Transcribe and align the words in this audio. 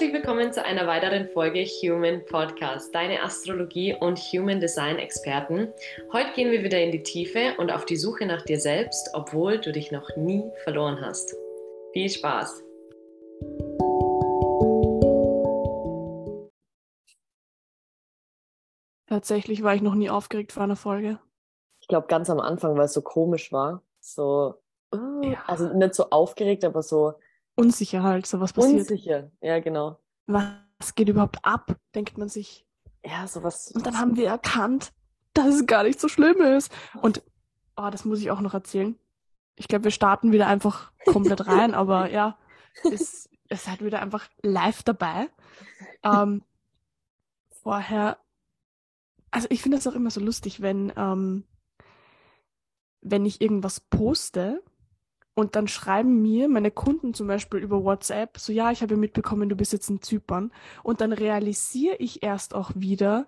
Herzlich 0.00 0.14
willkommen 0.14 0.50
zu 0.50 0.64
einer 0.64 0.86
weiteren 0.86 1.28
Folge 1.28 1.62
Human 1.62 2.24
Podcast, 2.24 2.94
deine 2.94 3.22
Astrologie 3.22 3.94
und 3.94 4.18
Human 4.18 4.58
Design 4.58 4.96
Experten. 4.96 5.74
Heute 6.10 6.32
gehen 6.32 6.50
wir 6.50 6.64
wieder 6.64 6.80
in 6.80 6.90
die 6.90 7.02
Tiefe 7.02 7.54
und 7.58 7.70
auf 7.70 7.84
die 7.84 7.98
Suche 7.98 8.24
nach 8.24 8.40
dir 8.40 8.58
selbst, 8.58 9.10
obwohl 9.12 9.58
du 9.58 9.72
dich 9.72 9.92
noch 9.92 10.08
nie 10.16 10.42
verloren 10.64 11.02
hast. 11.02 11.36
Viel 11.92 12.08
Spaß! 12.08 12.64
Tatsächlich 19.06 19.62
war 19.62 19.74
ich 19.74 19.82
noch 19.82 19.94
nie 19.94 20.08
aufgeregt 20.08 20.52
vor 20.52 20.62
einer 20.62 20.76
Folge. 20.76 21.18
Ich 21.82 21.88
glaube, 21.88 22.06
ganz 22.06 22.30
am 22.30 22.40
Anfang, 22.40 22.74
weil 22.78 22.86
es 22.86 22.94
so 22.94 23.02
komisch 23.02 23.52
war. 23.52 23.82
So, 24.00 24.54
uh, 24.94 25.20
ja. 25.24 25.42
also 25.46 25.68
nicht 25.74 25.94
so 25.94 26.08
aufgeregt, 26.08 26.64
aber 26.64 26.82
so. 26.82 27.12
Unsicher 27.54 28.02
halt, 28.02 28.26
so 28.26 28.40
was 28.40 28.52
passiert. 28.52 28.80
Unsicher, 28.80 29.30
ja, 29.40 29.58
genau. 29.60 29.98
Was 30.26 30.94
geht 30.94 31.08
überhaupt 31.08 31.44
ab, 31.44 31.76
denkt 31.94 32.18
man 32.18 32.28
sich. 32.28 32.66
Ja, 33.04 33.26
sowas. 33.26 33.72
Und 33.72 33.86
dann 33.86 33.98
haben 33.98 34.16
wir 34.16 34.28
erkannt, 34.28 34.92
dass 35.34 35.54
es 35.54 35.66
gar 35.66 35.82
nicht 35.82 36.00
so 36.00 36.08
schlimm 36.08 36.40
ist. 36.40 36.72
Und, 37.02 37.22
oh, 37.76 37.88
das 37.90 38.04
muss 38.04 38.20
ich 38.20 38.30
auch 38.30 38.40
noch 38.40 38.54
erzählen. 38.54 38.98
Ich 39.56 39.68
glaube, 39.68 39.84
wir 39.84 39.90
starten 39.90 40.32
wieder 40.32 40.46
einfach 40.46 40.92
komplett 41.06 41.46
rein, 41.46 41.74
aber 41.74 42.10
ja, 42.12 42.38
es, 42.90 43.28
es 43.48 43.64
seid 43.64 43.84
wieder 43.84 44.00
einfach 44.00 44.28
live 44.42 44.82
dabei. 44.82 45.28
Ähm, 46.02 46.42
vorher 47.50 48.16
also 49.30 49.46
ich 49.50 49.62
finde 49.62 49.76
das 49.76 49.86
auch 49.86 49.94
immer 49.94 50.10
so 50.10 50.20
lustig, 50.20 50.60
wenn, 50.60 50.92
ähm, 50.96 51.44
wenn 53.00 53.24
ich 53.24 53.40
irgendwas 53.40 53.80
poste 53.80 54.62
und 55.40 55.56
dann 55.56 55.68
schreiben 55.68 56.22
mir 56.22 56.48
meine 56.48 56.70
Kunden 56.70 57.14
zum 57.14 57.26
Beispiel 57.26 57.60
über 57.60 57.82
WhatsApp, 57.82 58.38
so 58.38 58.52
ja, 58.52 58.70
ich 58.70 58.82
habe 58.82 58.96
mitbekommen, 58.96 59.48
du 59.48 59.56
bist 59.56 59.72
jetzt 59.72 59.90
in 59.90 60.02
Zypern. 60.02 60.52
Und 60.82 61.00
dann 61.00 61.12
realisiere 61.12 61.96
ich 61.96 62.22
erst 62.22 62.54
auch 62.54 62.70
wieder, 62.74 63.26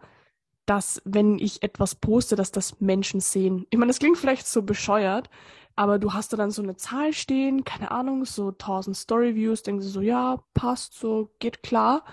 dass 0.67 1.03
wenn 1.05 1.39
ich 1.39 1.63
etwas 1.63 1.95
poste, 1.95 2.37
dass 2.37 2.53
das 2.53 2.81
Menschen 2.81 3.21
sehen. 3.21 3.67
Ich 3.71 3.79
meine, 3.79 3.91
das 3.91 3.99
klingt 3.99 4.19
vielleicht 4.19 4.47
so 4.47 4.63
bescheuert, 4.63 5.29
aber 5.75 5.99
du 5.99 6.13
hast 6.13 6.33
da 6.33 6.37
dann 6.37 6.51
so 6.51 6.63
eine 6.63 6.77
Zahl 6.77 7.13
stehen, 7.13 7.65
keine 7.65 7.91
Ahnung, 7.91 8.25
so 8.25 8.49
1000 8.51 8.97
Storyviews, 8.97 9.63
denkst 9.63 9.87
du 9.87 9.91
so, 9.91 10.01
ja, 10.01 10.43
passt, 10.55 10.95
so, 10.95 11.31
geht 11.39 11.63
klar. 11.63 12.05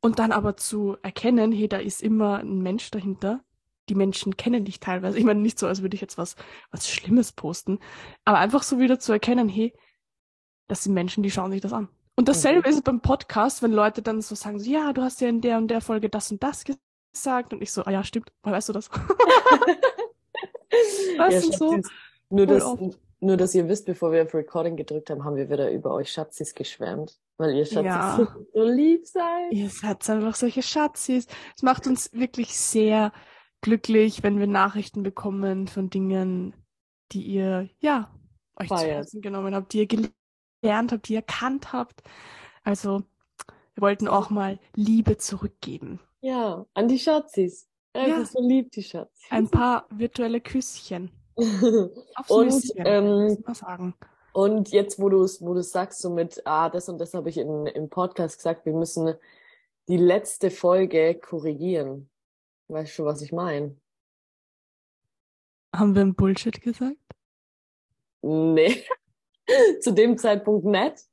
Und 0.00 0.18
dann 0.18 0.32
aber 0.32 0.56
zu 0.56 0.96
erkennen, 1.02 1.52
hey, 1.52 1.68
da 1.68 1.78
ist 1.78 2.02
immer 2.02 2.38
ein 2.38 2.62
Mensch 2.62 2.90
dahinter. 2.90 3.40
Die 3.88 3.94
Menschen 3.94 4.36
kennen 4.36 4.64
dich 4.64 4.80
teilweise. 4.80 5.18
Ich 5.18 5.24
meine, 5.24 5.40
nicht 5.40 5.58
so, 5.58 5.66
als 5.66 5.82
würde 5.82 5.94
ich 5.94 6.00
jetzt 6.00 6.18
was, 6.18 6.36
was 6.70 6.88
Schlimmes 6.88 7.32
posten, 7.32 7.78
aber 8.24 8.38
einfach 8.38 8.62
so 8.62 8.78
wieder 8.78 8.98
zu 8.98 9.12
erkennen, 9.12 9.48
hey, 9.48 9.72
das 10.68 10.84
sind 10.84 10.94
Menschen, 10.94 11.22
die 11.22 11.30
schauen 11.30 11.52
sich 11.52 11.60
das 11.60 11.72
an. 11.72 11.88
Und 12.16 12.28
dasselbe 12.28 12.68
mhm. 12.68 12.74
ist 12.74 12.84
beim 12.84 13.00
Podcast, 13.00 13.62
wenn 13.62 13.72
Leute 13.72 14.02
dann 14.02 14.22
so 14.22 14.34
sagen, 14.34 14.58
so, 14.58 14.70
ja, 14.70 14.92
du 14.92 15.02
hast 15.02 15.20
ja 15.20 15.28
in 15.28 15.40
der 15.40 15.58
und 15.58 15.68
der 15.68 15.80
Folge 15.80 16.08
das 16.08 16.32
und 16.32 16.42
das 16.42 16.64
gesagt. 16.64 17.52
Und 17.52 17.62
ich 17.62 17.70
so, 17.70 17.84
ah 17.84 17.90
ja, 17.90 18.02
stimmt, 18.04 18.32
woher 18.42 18.56
weißt 18.56 18.70
du 18.70 18.72
das? 18.72 18.88
das 21.18 21.34
ja, 21.34 21.40
so 21.40 21.80
nur, 22.30 22.46
das, 22.46 22.64
nur, 23.20 23.36
dass 23.36 23.54
ihr 23.54 23.68
wisst, 23.68 23.86
bevor 23.86 24.12
wir 24.12 24.22
auf 24.22 24.34
Recording 24.34 24.76
gedrückt 24.76 25.10
haben, 25.10 25.24
haben 25.24 25.36
wir 25.36 25.48
wieder 25.50 25.70
über 25.70 25.92
euch 25.92 26.10
Schatzis 26.10 26.54
geschwärmt. 26.54 27.18
Weil 27.36 27.54
ihr 27.54 27.66
Schatzis 27.66 27.84
ja. 27.84 28.16
so 28.54 28.62
lieb 28.62 29.06
seid. 29.06 29.52
Ihr 29.52 29.68
seid 29.68 30.08
einfach 30.08 30.34
solche 30.34 30.62
Schatzis. 30.62 31.26
Es 31.54 31.62
macht 31.62 31.86
uns 31.86 32.12
wirklich 32.14 32.56
sehr 32.56 33.12
glücklich, 33.66 34.22
wenn 34.22 34.38
wir 34.38 34.46
Nachrichten 34.46 35.02
bekommen 35.02 35.66
von 35.66 35.90
Dingen, 35.90 36.54
die 37.10 37.22
ihr, 37.22 37.68
ja, 37.80 38.14
euch 38.54 38.68
Feiert. 38.68 38.80
zu 38.80 38.86
Herzen 38.86 39.22
genommen 39.22 39.56
habt, 39.56 39.72
die 39.72 39.80
ihr 39.80 39.88
gelernt 39.88 40.92
habt, 40.92 41.08
die 41.08 41.14
ihr 41.14 41.18
erkannt 41.18 41.72
habt. 41.72 42.04
Also, 42.62 43.02
wir 43.74 43.82
wollten 43.82 44.06
auch 44.06 44.30
mal 44.30 44.60
Liebe 44.76 45.16
zurückgeben. 45.16 45.98
Ja, 46.20 46.64
an 46.74 46.86
die 46.86 47.00
Schatzis. 47.00 47.68
Ja. 47.96 48.18
ist 48.18 48.34
so 48.34 48.40
lieb, 48.40 48.70
die 48.70 48.84
Schatzis. 48.84 49.26
Ein 49.30 49.48
paar 49.48 49.86
virtuelle 49.90 50.40
Küsschen. 50.40 51.10
Und, 52.28 52.72
ähm, 52.76 53.36
mal 53.44 53.54
sagen. 53.56 53.94
Und 54.32 54.70
jetzt, 54.70 55.00
wo 55.00 55.08
du 55.08 55.22
es 55.22 55.42
wo 55.42 55.60
sagst, 55.60 56.00
so 56.00 56.10
mit, 56.10 56.40
ah, 56.44 56.68
das 56.68 56.88
und 56.88 56.98
das 56.98 57.14
habe 57.14 57.30
ich 57.30 57.38
in, 57.38 57.66
im 57.66 57.88
Podcast 57.88 58.36
gesagt, 58.36 58.64
wir 58.64 58.74
müssen 58.74 59.14
die 59.88 59.96
letzte 59.96 60.52
Folge 60.52 61.16
korrigieren. 61.16 62.08
Weißt 62.68 62.98
du, 62.98 63.04
was 63.04 63.22
ich 63.22 63.32
meine? 63.32 63.76
Haben 65.74 65.94
wir 65.94 66.02
ein 66.02 66.14
Bullshit 66.14 66.60
gesagt? 66.60 66.96
Nee. 68.22 68.84
Zu 69.80 69.92
dem 69.92 70.18
Zeitpunkt 70.18 70.64
nicht. 70.64 71.04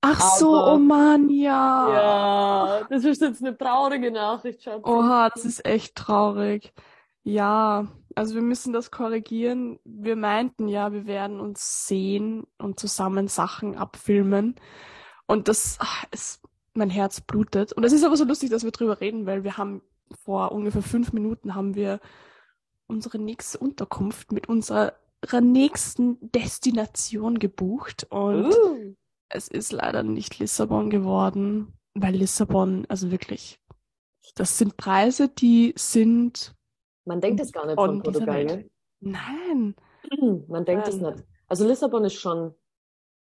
Ach 0.00 0.20
Aber, 0.20 0.38
so, 0.38 0.72
oh 0.72 0.78
Mann, 0.78 1.30
ja. 1.30 1.88
Ja, 1.92 2.86
das 2.90 3.04
ist 3.04 3.22
jetzt 3.22 3.42
eine 3.42 3.56
traurige 3.56 4.10
Nachricht, 4.10 4.62
Schatz. 4.62 4.84
Oha, 4.84 5.30
das 5.30 5.46
ist 5.46 5.64
echt 5.64 5.94
traurig. 5.94 6.74
Ja, 7.22 7.88
also 8.14 8.34
wir 8.34 8.42
müssen 8.42 8.74
das 8.74 8.90
korrigieren. 8.90 9.80
Wir 9.84 10.14
meinten 10.14 10.68
ja, 10.68 10.92
wir 10.92 11.06
werden 11.06 11.40
uns 11.40 11.86
sehen 11.86 12.44
und 12.58 12.78
zusammen 12.78 13.28
Sachen 13.28 13.76
abfilmen. 13.76 14.56
Und 15.26 15.48
das 15.48 15.78
ach, 15.80 16.04
ist, 16.10 16.42
mein 16.74 16.90
Herz 16.90 17.22
blutet. 17.22 17.72
Und 17.72 17.84
es 17.84 17.94
ist 17.94 18.04
aber 18.04 18.18
so 18.18 18.24
lustig, 18.24 18.50
dass 18.50 18.62
wir 18.62 18.72
drüber 18.72 19.00
reden, 19.00 19.24
weil 19.24 19.42
wir 19.42 19.56
haben 19.56 19.80
vor 20.24 20.52
ungefähr 20.52 20.82
fünf 20.82 21.12
Minuten 21.12 21.54
haben 21.54 21.74
wir 21.74 22.00
unsere 22.86 23.18
nächste 23.18 23.58
Unterkunft 23.58 24.32
mit 24.32 24.48
unserer 24.48 24.94
nächsten 25.40 26.18
Destination 26.32 27.38
gebucht. 27.38 28.06
Und 28.10 28.52
uh. 28.52 28.94
es 29.28 29.48
ist 29.48 29.72
leider 29.72 30.02
nicht 30.02 30.38
Lissabon 30.38 30.90
geworden, 30.90 31.72
weil 31.94 32.14
Lissabon, 32.14 32.84
also 32.88 33.10
wirklich, 33.10 33.58
das 34.34 34.58
sind 34.58 34.76
Preise, 34.76 35.28
die 35.28 35.74
sind 35.76 36.54
man 37.04 37.20
denkt 37.20 37.40
es 37.40 37.52
gar 37.52 37.66
nicht 37.66 37.74
von, 37.74 38.02
Portugal, 38.02 38.44
ne? 38.44 38.70
Nein. 39.00 39.74
Man 40.48 40.64
denkt 40.64 40.88
es 40.88 40.96
nicht. 40.96 41.24
Also 41.46 41.66
Lissabon 41.66 42.04
ist 42.04 42.14
schon, 42.14 42.54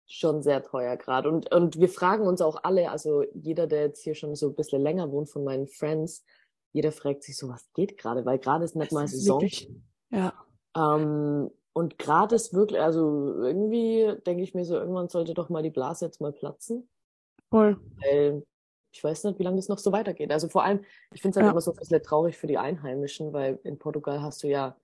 schon 0.05 0.43
sehr 0.43 0.63
teuer 0.63 0.95
gerade. 0.97 1.29
Und, 1.29 1.51
und 1.51 1.79
wir 1.79 1.89
fragen 1.89 2.27
uns 2.27 2.41
auch 2.41 2.63
alle, 2.63 2.91
also 2.91 3.23
jeder, 3.33 3.65
der 3.65 3.81
jetzt 3.81 4.03
hier 4.03 4.13
schon 4.13 4.35
so 4.35 4.49
ein 4.49 4.55
bisschen 4.55 4.81
länger 4.81 5.11
wohnt 5.11 5.29
von 5.29 5.43
meinen 5.43 5.67
Friends, 5.67 6.23
jeder 6.75 6.91
fragt 6.91 7.23
sich 7.23 7.37
so, 7.37 7.47
was 7.47 7.71
geht 7.73 7.97
gerade? 7.97 8.25
Weil 8.25 8.37
gerade 8.37 8.65
ist 8.65 8.75
nicht 8.75 8.91
mal 8.91 9.07
Saison. 9.07 9.39
Wirklich, 9.39 9.71
ja. 10.11 10.33
Ähm, 10.75 11.49
und 11.71 11.97
gerade 11.97 12.35
ist 12.35 12.53
wirklich, 12.53 12.81
also 12.81 13.33
irgendwie 13.41 14.13
denke 14.25 14.43
ich 14.43 14.53
mir 14.53 14.65
so, 14.65 14.75
irgendwann 14.75 15.07
sollte 15.07 15.33
doch 15.33 15.47
mal 15.47 15.63
die 15.63 15.69
Blase 15.69 16.03
jetzt 16.03 16.19
mal 16.19 16.33
platzen. 16.33 16.89
Voll. 17.49 17.79
Weil 18.01 18.43
ich 18.91 19.01
weiß 19.01 19.23
nicht, 19.23 19.39
wie 19.39 19.43
lange 19.43 19.55
das 19.55 19.69
noch 19.69 19.77
so 19.77 19.93
weitergeht. 19.93 20.33
Also 20.33 20.49
vor 20.49 20.65
allem, 20.65 20.83
ich 21.13 21.21
finde 21.21 21.31
es 21.31 21.37
halt 21.37 21.45
ja. 21.45 21.51
immer 21.51 21.61
so 21.61 21.71
ein 21.71 21.77
bisschen 21.77 22.03
traurig 22.03 22.37
für 22.37 22.47
die 22.47 22.57
Einheimischen, 22.57 23.31
weil 23.31 23.57
in 23.63 23.79
Portugal 23.79 24.21
hast 24.21 24.43
du 24.43 24.49
ja, 24.49 24.75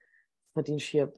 verdienst 0.53 0.85
hier 0.85 1.11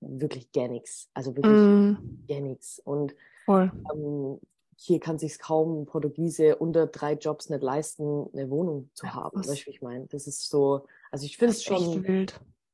wirklich 0.00 0.52
gar 0.52 0.68
nichts. 0.68 1.08
Also 1.14 1.34
wirklich 1.34 1.56
mm. 1.56 2.26
gar 2.28 2.40
nichts. 2.40 2.80
Und 2.84 3.14
ähm, 3.48 4.38
hier 4.82 5.00
kann 5.00 5.18
sich 5.18 5.38
kaum 5.38 5.82
ein 5.82 5.86
Portugiese 5.86 6.56
unter 6.56 6.86
drei 6.86 7.12
Jobs 7.12 7.50
nicht 7.50 7.62
leisten, 7.62 8.28
eine 8.32 8.48
Wohnung 8.50 8.90
zu 8.94 9.06
ja, 9.06 9.14
haben. 9.14 9.38
Weißt 9.38 9.62
du, 9.62 9.66
wie 9.66 9.70
ich 9.70 9.82
meine? 9.82 10.06
Das 10.06 10.26
ist 10.26 10.48
so, 10.48 10.86
also 11.10 11.26
ich 11.26 11.36
finde 11.36 11.52
es 11.52 11.62
schon, 11.62 12.26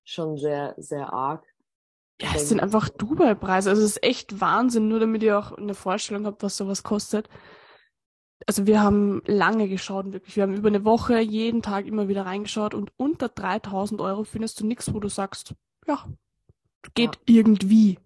schon 0.05 0.39
sehr, 0.39 0.75
sehr 0.77 1.13
arg. 1.13 1.45
Ja, 2.21 2.29
es 2.35 2.49
sind 2.49 2.61
einfach 2.61 2.89
Dubai-Preise. 2.89 3.71
Also 3.71 3.83
es 3.83 3.97
ist 3.97 4.03
echt 4.03 4.41
Wahnsinn, 4.41 4.89
nur 4.89 5.01
damit 5.01 5.23
ihr 5.23 5.39
auch 5.39 5.53
eine 5.53 5.75
Vorstellung 5.75 6.27
habt, 6.27 6.43
was 6.43 6.57
sowas 6.57 6.83
kostet 6.83 7.29
also 8.45 8.67
wir 8.67 8.83
haben 8.83 9.23
lange 9.27 9.69
geschaut, 9.69 10.13
wirklich. 10.13 10.37
Wir 10.37 10.43
haben 10.43 10.55
über 10.55 10.69
eine 10.69 10.85
Woche 10.85 11.21
jeden 11.21 11.63
Tag 11.63 11.87
immer 11.87 12.09
wieder 12.09 12.27
reingeschaut 12.27 12.75
und 12.75 12.93
unter 12.97 13.29
3000 13.29 14.01
Euro 14.01 14.25
findest 14.25 14.61
du 14.61 14.67
nichts, 14.67 14.93
wo 14.93 15.01
du 15.01 15.09
sagst, 15.09 15.55
ja, 15.87 16.05
geht 16.95 17.17
ja. 17.17 17.37
irgendwie. 17.37 17.99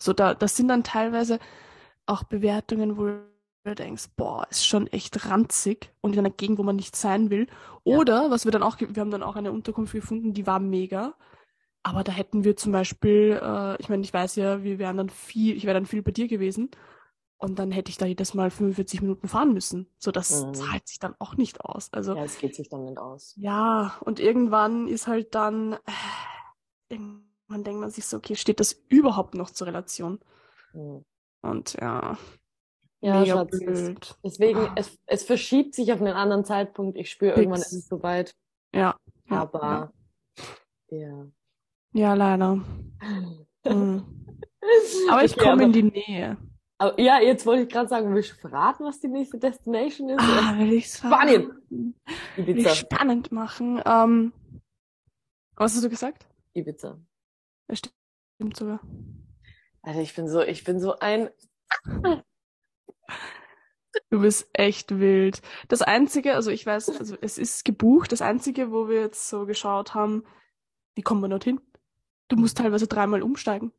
So, 0.00 0.12
da, 0.12 0.34
das 0.34 0.56
sind 0.56 0.68
dann 0.68 0.84
teilweise 0.84 1.38
auch 2.06 2.24
Bewertungen, 2.24 2.96
wo 2.96 3.10
du 3.68 3.74
denkst, 3.74 4.08
boah, 4.16 4.46
ist 4.50 4.66
schon 4.66 4.86
echt 4.88 5.26
ranzig 5.26 5.92
und 6.00 6.12
in 6.14 6.20
einer 6.20 6.30
Gegend, 6.30 6.58
wo 6.58 6.62
man 6.62 6.76
nicht 6.76 6.96
sein 6.96 7.30
will. 7.30 7.46
Oder, 7.84 8.24
ja. 8.24 8.30
was 8.30 8.44
wir 8.44 8.52
dann 8.52 8.62
auch, 8.62 8.78
wir 8.80 9.00
haben 9.00 9.10
dann 9.10 9.22
auch 9.22 9.36
eine 9.36 9.52
Unterkunft 9.52 9.92
gefunden, 9.92 10.34
die 10.34 10.46
war 10.46 10.58
mega. 10.60 11.14
Aber 11.82 12.04
da 12.04 12.12
hätten 12.12 12.44
wir 12.44 12.56
zum 12.56 12.72
Beispiel, 12.72 13.40
äh, 13.42 13.80
ich 13.80 13.88
meine, 13.88 14.02
ich 14.02 14.12
weiß 14.12 14.36
ja, 14.36 14.62
wir 14.62 14.78
wären 14.78 14.96
dann 14.96 15.08
viel, 15.08 15.56
ich 15.56 15.64
wäre 15.64 15.74
dann 15.74 15.86
viel 15.86 16.02
bei 16.02 16.10
dir 16.10 16.28
gewesen. 16.28 16.70
Und 17.40 17.60
dann 17.60 17.70
hätte 17.70 17.90
ich 17.90 17.98
da 17.98 18.04
jedes 18.04 18.34
Mal 18.34 18.50
45 18.50 19.00
Minuten 19.00 19.28
fahren 19.28 19.52
müssen. 19.54 19.88
So, 19.96 20.10
das 20.10 20.44
mhm. 20.44 20.54
zahlt 20.54 20.88
sich 20.88 20.98
dann 20.98 21.14
auch 21.20 21.36
nicht 21.36 21.60
aus. 21.60 21.92
Also, 21.92 22.16
ja, 22.16 22.24
es 22.24 22.38
geht 22.38 22.56
sich 22.56 22.68
dann 22.68 22.84
nicht 22.84 22.98
aus. 22.98 23.34
Ja, 23.36 23.96
und 24.00 24.18
irgendwann 24.18 24.88
ist 24.88 25.06
halt 25.06 25.36
dann, 25.36 25.74
äh, 25.74 25.78
irgendwann 26.88 27.62
denkt 27.62 27.80
man 27.80 27.90
sich 27.90 28.06
so, 28.06 28.16
okay, 28.16 28.34
steht 28.34 28.58
das 28.58 28.72
überhaupt 28.88 29.34
noch 29.34 29.50
zur 29.50 29.68
Relation? 29.68 30.18
Mhm. 30.72 31.04
Und 31.42 31.74
ja. 31.80 32.18
Ja, 33.00 33.20
mega 33.20 33.36
Schatz, 33.36 33.58
blöd. 33.58 34.18
Deswegen, 34.24 34.58
ah. 34.58 34.72
es, 34.76 34.98
es 35.06 35.22
verschiebt 35.24 35.74
sich 35.74 35.92
auf 35.92 36.00
einen 36.00 36.14
anderen 36.14 36.44
Zeitpunkt. 36.44 36.98
Ich 36.98 37.10
spüre, 37.10 37.36
irgendwann 37.36 37.60
ist 37.60 37.72
es 37.72 37.86
soweit. 37.86 38.34
Ja. 38.74 38.96
Aber, 39.28 39.92
ja. 40.90 40.98
Ja, 40.98 41.26
ja 41.92 42.14
leider. 42.14 42.56
mhm. 43.64 44.04
Aber 45.10 45.24
ich 45.24 45.36
okay, 45.36 45.44
komme 45.44 45.64
in 45.64 45.72
die 45.72 45.82
Nähe. 45.84 46.36
Aber, 46.78 47.00
ja, 47.00 47.20
jetzt 47.20 47.46
wollte 47.46 47.62
ich 47.62 47.68
gerade 47.68 47.88
sagen, 47.88 48.14
willst 48.14 48.32
du 48.32 48.34
verraten, 48.36 48.84
was 48.84 49.00
die 49.00 49.08
nächste 49.08 49.38
Destination 49.38 50.10
ist? 50.10 50.20
Ah, 50.20 50.58
will 50.58 50.72
ich 50.72 50.86
Spanien. 50.88 51.52
Will 52.36 52.58
ich 52.58 52.68
spannend 52.70 53.32
machen. 53.32 53.80
Ähm, 53.84 54.32
was 55.56 55.74
hast 55.74 55.84
du 55.84 55.88
gesagt? 55.88 56.26
Ibiza. 56.54 57.00
Das 57.66 57.78
stimmt 57.78 58.56
sogar. 58.56 58.80
Also 59.82 60.00
ich 60.00 60.14
bin 60.14 60.28
so, 60.28 60.40
ich 60.42 60.64
bin 60.64 60.80
so 60.80 60.98
ein. 60.98 61.30
Du 64.10 64.20
bist 64.20 64.48
echt 64.52 64.98
wild. 64.98 65.42
Das 65.68 65.82
einzige, 65.82 66.34
also 66.34 66.50
ich 66.50 66.64
weiß, 66.64 66.98
also 66.98 67.16
es 67.20 67.38
ist 67.38 67.64
gebucht. 67.64 68.12
Das 68.12 68.22
einzige, 68.22 68.70
wo 68.70 68.88
wir 68.88 69.00
jetzt 69.00 69.28
so 69.28 69.46
geschaut 69.46 69.94
haben, 69.94 70.24
wie 70.94 71.02
kommen 71.02 71.20
wir 71.20 71.28
dorthin? 71.28 71.60
Du 72.28 72.36
musst 72.36 72.58
teilweise 72.58 72.86
dreimal 72.86 73.22
umsteigen. 73.22 73.72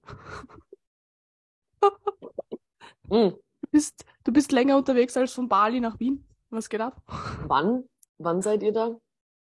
Mm. 3.11 3.29
Du 3.61 3.67
bist, 3.71 4.05
du 4.23 4.31
bist 4.31 4.51
länger 4.51 4.77
unterwegs 4.77 5.17
als 5.17 5.33
von 5.33 5.49
Bali 5.49 5.79
nach 5.79 5.99
Wien. 5.99 6.25
Was 6.49 6.69
geht 6.69 6.81
ab? 6.81 7.01
Wann? 7.47 7.83
Wann 8.17 8.41
seid 8.41 8.63
ihr 8.63 8.71
da? 8.71 8.99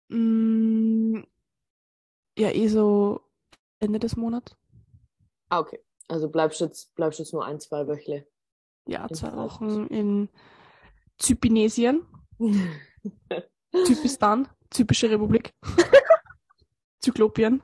Mm, 0.08 1.24
ja, 2.38 2.50
eh 2.50 2.68
so 2.68 3.20
Ende 3.80 3.98
des 3.98 4.16
Monats. 4.16 4.56
Ah, 5.48 5.60
okay. 5.60 5.80
Also 6.08 6.28
bleibst 6.28 6.60
jetzt, 6.60 6.94
bleibst 6.94 7.18
jetzt 7.18 7.32
nur 7.32 7.44
ein, 7.44 7.60
zwei 7.60 7.86
Wöchle. 7.86 8.26
Ja, 8.88 9.06
zwei 9.10 9.32
Wochen 9.36 9.86
in 9.88 10.30
Zypinesien. 11.18 12.06
Zypistan, 13.84 14.48
Zypische 14.70 15.10
Republik. 15.10 15.52
Zyklopien. 17.00 17.60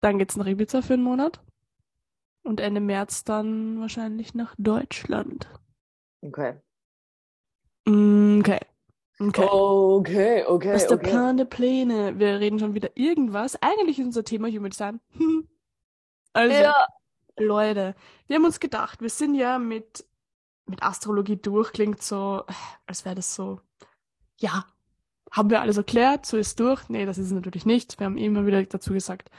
dann 0.00 0.18
geht's 0.18 0.36
nach 0.36 0.46
Ibiza 0.46 0.80
für 0.80 0.94
einen 0.94 1.02
Monat. 1.02 1.44
Und 2.44 2.60
Ende 2.60 2.80
März 2.80 3.24
dann 3.24 3.78
wahrscheinlich 3.80 4.32
nach 4.34 4.54
Deutschland. 4.56 5.50
Okay. 6.22 6.54
Mm, 7.86 8.38
Okay. 8.40 8.60
Okay. 9.20 9.48
Okay, 9.50 10.44
okay, 10.46 10.74
Was 10.74 10.82
ist 10.82 10.90
der 10.90 10.96
okay. 10.98 11.10
Plan 11.10 11.36
der 11.36 11.44
Pläne? 11.44 12.18
Wir 12.18 12.38
reden 12.40 12.58
schon 12.58 12.74
wieder 12.74 12.90
irgendwas. 12.94 13.60
Eigentlich 13.60 13.98
ist 13.98 14.06
unser 14.06 14.24
Thema 14.24 14.48
Human 14.48 14.70
Design. 14.70 15.00
Also, 16.38 16.62
Ja. 16.62 16.86
Leute, 17.38 17.94
wir 18.26 18.36
haben 18.36 18.44
uns 18.44 18.58
gedacht, 18.60 19.00
wir 19.00 19.10
sind 19.10 19.34
ja 19.34 19.58
mit, 19.58 20.04
mit 20.66 20.82
Astrologie 20.82 21.36
durch, 21.36 21.72
klingt 21.72 22.02
so, 22.02 22.44
als 22.86 23.04
wäre 23.04 23.14
das 23.14 23.34
so, 23.34 23.60
ja, 24.38 24.66
haben 25.30 25.50
wir 25.50 25.60
alles 25.60 25.76
erklärt, 25.76 26.26
so 26.26 26.36
ist 26.36 26.58
durch. 26.58 26.88
Nee, 26.88 27.06
das 27.06 27.18
ist 27.18 27.26
es 27.26 27.32
natürlich 27.32 27.66
nicht. 27.66 27.98
Wir 28.00 28.06
haben 28.06 28.16
immer 28.16 28.46
wieder 28.46 28.62
dazu 28.64 28.92
gesagt, 28.92 29.30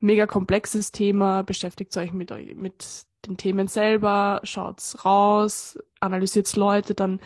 mega 0.00 0.26
komplexes 0.26 0.90
Thema, 0.90 1.42
beschäftigt 1.42 1.96
euch 1.96 2.12
mit, 2.12 2.30
mit 2.56 3.06
den 3.26 3.36
Themen 3.36 3.68
selber, 3.68 4.40
schaut's 4.44 5.04
raus, 5.04 5.78
analysiert 6.00 6.54
Leute, 6.56 6.94
dann 6.94 7.20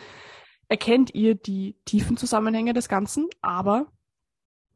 erkennt 0.67 1.13
ihr 1.15 1.35
die 1.35 1.75
tiefen 1.85 2.17
Zusammenhänge 2.17 2.73
des 2.73 2.87
Ganzen, 2.87 3.27
aber 3.41 3.87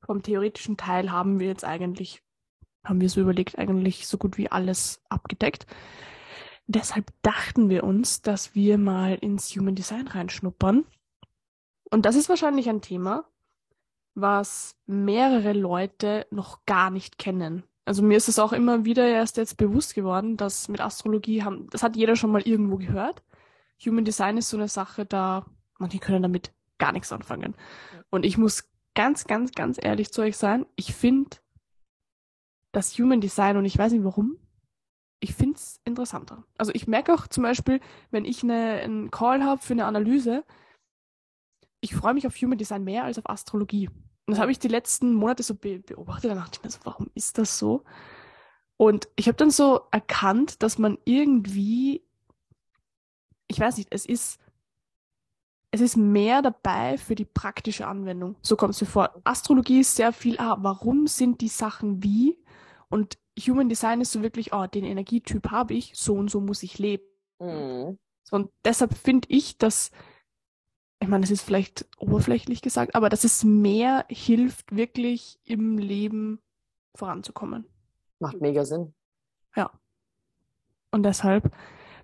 vom 0.06 0.22
theoretischen 0.22 0.76
Teil 0.76 1.12
haben 1.12 1.40
wir 1.40 1.48
jetzt 1.48 1.64
eigentlich, 1.64 2.24
haben 2.84 3.02
wir 3.02 3.10
so 3.10 3.22
überlegt, 3.22 3.58
eigentlich 3.58 4.08
so 4.08 4.18
gut 4.18 4.38
wie 4.38 4.52
alles 4.52 5.02
abgedeckt. 5.10 5.66
Deshalb 6.68 7.12
dachten 7.22 7.70
wir 7.70 7.84
uns, 7.84 8.22
dass 8.22 8.56
wir 8.56 8.78
mal 8.78 9.16
ins 9.16 9.56
Human 9.56 9.76
Design 9.76 10.08
reinschnuppern. 10.08 10.86
Und 11.90 12.06
das 12.06 12.16
ist 12.16 12.30
wahrscheinlich 12.30 12.70
ein 12.70 12.82
Thema, 12.82 13.26
was 14.16 14.76
mehrere 14.86 15.54
Leute 15.54 16.26
noch 16.32 16.66
gar 16.66 16.90
nicht 16.90 17.18
kennen. 17.18 17.64
Also 17.86 18.02
mir 18.02 18.18
ist 18.18 18.30
es 18.30 18.40
auch 18.40 18.54
immer 18.54 18.86
wieder 18.86 19.06
erst 19.06 19.38
jetzt 19.38 19.58
bewusst 19.58 19.94
geworden, 19.94 20.38
dass 20.38 20.70
mit 20.70 20.80
Astrologie 20.80 21.44
haben, 21.44 21.68
das 21.70 21.84
hat 21.84 21.96
jeder 21.96 22.16
schon 22.16 22.32
mal 22.32 22.42
irgendwo 22.42 22.78
gehört. 22.78 23.24
Human 23.86 24.06
Design 24.06 24.38
ist 24.38 24.50
so 24.50 24.58
eine 24.58 24.70
Sache, 24.70 25.06
da 25.06 25.46
manche 25.78 26.00
können 26.00 26.24
damit 26.24 26.54
gar 26.78 26.94
nichts 26.94 27.12
anfangen. 27.12 27.56
Und 28.10 28.26
ich 28.26 28.38
muss 28.38 28.70
ganz, 28.96 29.26
ganz, 29.26 29.52
ganz 29.52 29.78
ehrlich 29.82 30.14
zu 30.14 30.22
euch 30.22 30.38
sein, 30.38 30.66
ich 30.76 30.94
finde 30.94 31.38
das 32.74 32.98
Human 32.98 33.22
Design, 33.22 33.56
und 33.56 33.64
ich 33.66 33.78
weiß 33.78 33.94
nicht 33.94 34.04
warum, 34.04 34.38
ich 35.22 35.34
finde 35.34 35.56
es 35.56 35.80
interessanter. 35.86 36.44
Also 36.58 36.74
ich 36.76 36.86
merke 36.88 37.14
auch 37.14 37.28
zum 37.28 37.44
Beispiel, 37.44 37.80
wenn 38.12 38.26
ich 38.26 38.44
eine, 38.44 38.82
einen 38.82 39.10
Call 39.10 39.44
habe 39.44 39.62
für 39.62 39.74
eine 39.74 39.86
Analyse, 39.86 40.44
ich 41.80 41.96
freue 41.96 42.14
mich 42.14 42.28
auf 42.28 42.36
Human 42.36 42.58
Design 42.58 42.84
mehr 42.84 43.06
als 43.06 43.18
auf 43.18 43.30
Astrologie. 43.30 43.88
Und 43.88 44.32
das 44.32 44.40
habe 44.40 44.52
ich 44.52 44.60
die 44.60 44.68
letzten 44.68 45.14
Monate 45.14 45.44
so 45.44 45.56
be 45.56 45.80
beobachtet. 45.80 46.32
Dann 46.32 46.38
dachte 46.38 46.58
ich 46.58 46.64
mir 46.64 46.70
so, 46.70 46.80
warum 46.84 47.10
ist 47.14 47.38
das 47.38 47.58
so? 47.58 47.84
Und 48.78 49.08
ich 49.16 49.28
habe 49.28 49.38
dann 49.38 49.52
so 49.52 49.82
erkannt, 49.92 50.64
dass 50.64 50.78
man 50.78 50.98
irgendwie, 51.06 52.04
ich 53.48 53.60
weiß 53.60 53.78
nicht, 53.78 53.90
es 53.92 54.06
ist, 54.06 54.40
es 55.72 55.82
ist 55.82 55.96
mehr 55.96 56.42
dabei 56.42 56.98
für 56.98 57.16
die 57.16 57.26
praktische 57.26 57.88
Anwendung. 57.88 58.36
So 58.42 58.56
kommt 58.56 58.76
es 58.76 58.82
mir 58.82 58.88
vor. 58.88 59.22
Astrologie 59.24 59.82
ist 59.82 59.96
sehr 59.96 60.12
viel, 60.12 60.38
ah, 60.40 60.58
warum 60.60 61.08
sind 61.08 61.42
die 61.42 61.48
Sachen 61.48 62.04
wie? 62.04 62.38
Und 62.94 63.18
Human 63.40 63.70
Design 63.70 64.02
ist 64.02 64.12
so 64.12 64.22
wirklich, 64.22 64.54
oh, 64.54 64.68
den 64.68 64.84
Energietyp 64.84 65.50
habe 65.50 65.74
ich, 65.74 65.94
so 65.96 66.14
und 66.14 66.30
so 66.30 66.40
muss 66.40 66.62
ich 66.62 66.78
leben. 66.78 67.04
Mhm. 67.40 67.98
Und 68.30 68.52
deshalb 68.64 68.94
finde 68.96 69.28
ich, 69.32 69.58
dass, 69.58 69.90
ich 71.00 71.08
meine, 71.08 71.22
das 71.22 71.32
ist 71.32 71.42
vielleicht 71.42 71.88
oberflächlich 71.98 72.62
gesagt, 72.62 72.94
aber 72.94 73.10
dass 73.10 73.24
es 73.24 73.44
mehr 73.44 74.06
hilft, 74.10 74.76
wirklich 74.76 75.40
im 75.44 75.80
Leben 75.80 76.40
voranzukommen. 76.94 77.66
Macht 78.20 78.40
mega 78.40 78.64
Sinn. 78.64 78.94
Und 80.92 81.02
deshalb 81.02 81.52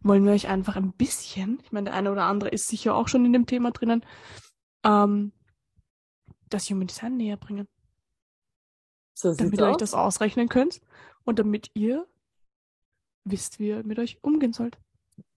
wollen 0.02 0.26
wir 0.26 0.32
euch 0.32 0.48
einfach 0.48 0.76
ein 0.76 0.94
bisschen, 0.94 1.60
ich 1.64 1.72
meine, 1.72 1.92
der 1.92 1.94
eine 1.94 2.12
oder 2.12 2.24
andere 2.24 2.50
ist 2.50 2.68
sicher 2.68 2.96
auch 2.96 3.08
schon 3.08 3.24
in 3.24 3.34
dem 3.34 3.46
Thema 3.46 3.70
drinnen, 3.70 4.04
ähm, 4.84 5.34
das 6.50 6.68
Human 6.72 6.88
Design 6.88 7.18
näher 7.18 7.38
bringen, 7.38 7.68
So 9.20 9.34
damit 9.34 9.60
ihr 9.60 9.66
euch 9.66 9.72
aus. 9.72 9.78
das 9.80 9.94
ausrechnen 9.94 10.48
könnt 10.48 10.80
und 11.26 11.40
damit 11.40 11.72
ihr 11.74 12.08
wisst, 13.26 13.60
wie 13.60 13.68
ihr 13.68 13.84
mit 13.84 14.00
euch 14.00 14.18
umgehen 14.24 14.54
sollt. 14.54 14.78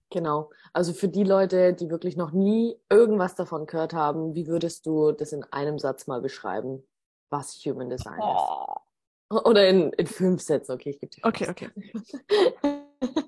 Genau. 0.09 0.51
Also 0.71 0.93
für 0.93 1.09
die 1.09 1.25
Leute, 1.25 1.73
die 1.73 1.89
wirklich 1.89 2.15
noch 2.15 2.31
nie 2.31 2.79
irgendwas 2.89 3.35
davon 3.35 3.65
gehört 3.65 3.93
haben, 3.93 4.35
wie 4.35 4.47
würdest 4.47 4.85
du 4.85 5.11
das 5.11 5.33
in 5.33 5.43
einem 5.51 5.79
Satz 5.79 6.07
mal 6.07 6.21
beschreiben, 6.21 6.81
was 7.29 7.55
Human 7.65 7.89
Design 7.89 8.19
ist? 8.19 9.45
Oder 9.45 9.67
in, 9.67 9.91
in 9.93 10.07
fünf 10.07 10.41
Sätzen, 10.41 10.71
okay, 10.71 10.91
ich 10.91 10.99
gebe 10.99 11.09
dir 11.09 11.25
Okay, 11.25 11.49
okay. 11.49 11.69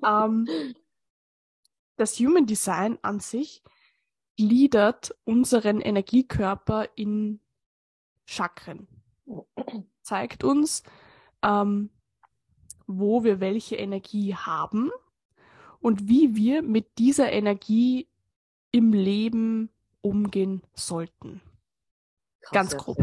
Ähm, 0.05 0.47
das 1.97 2.17
Human 2.19 2.45
Design 2.45 2.97
an 3.01 3.19
sich 3.19 3.61
gliedert 4.37 5.13
unseren 5.25 5.81
Energiekörper 5.81 6.87
in 6.95 7.41
Chakren. 8.25 8.87
Zeigt 10.05 10.43
uns, 10.43 10.83
ähm, 11.41 11.89
wo 12.85 13.23
wir 13.23 13.39
welche 13.39 13.75
Energie 13.75 14.35
haben 14.35 14.91
und 15.79 16.07
wie 16.07 16.35
wir 16.35 16.61
mit 16.61 16.99
dieser 16.99 17.31
Energie 17.31 18.07
im 18.71 18.93
Leben 18.93 19.69
umgehen 20.01 20.61
sollten. 20.75 21.41
Krass, 22.41 22.53
Ganz 22.53 22.77
grob. 22.77 22.97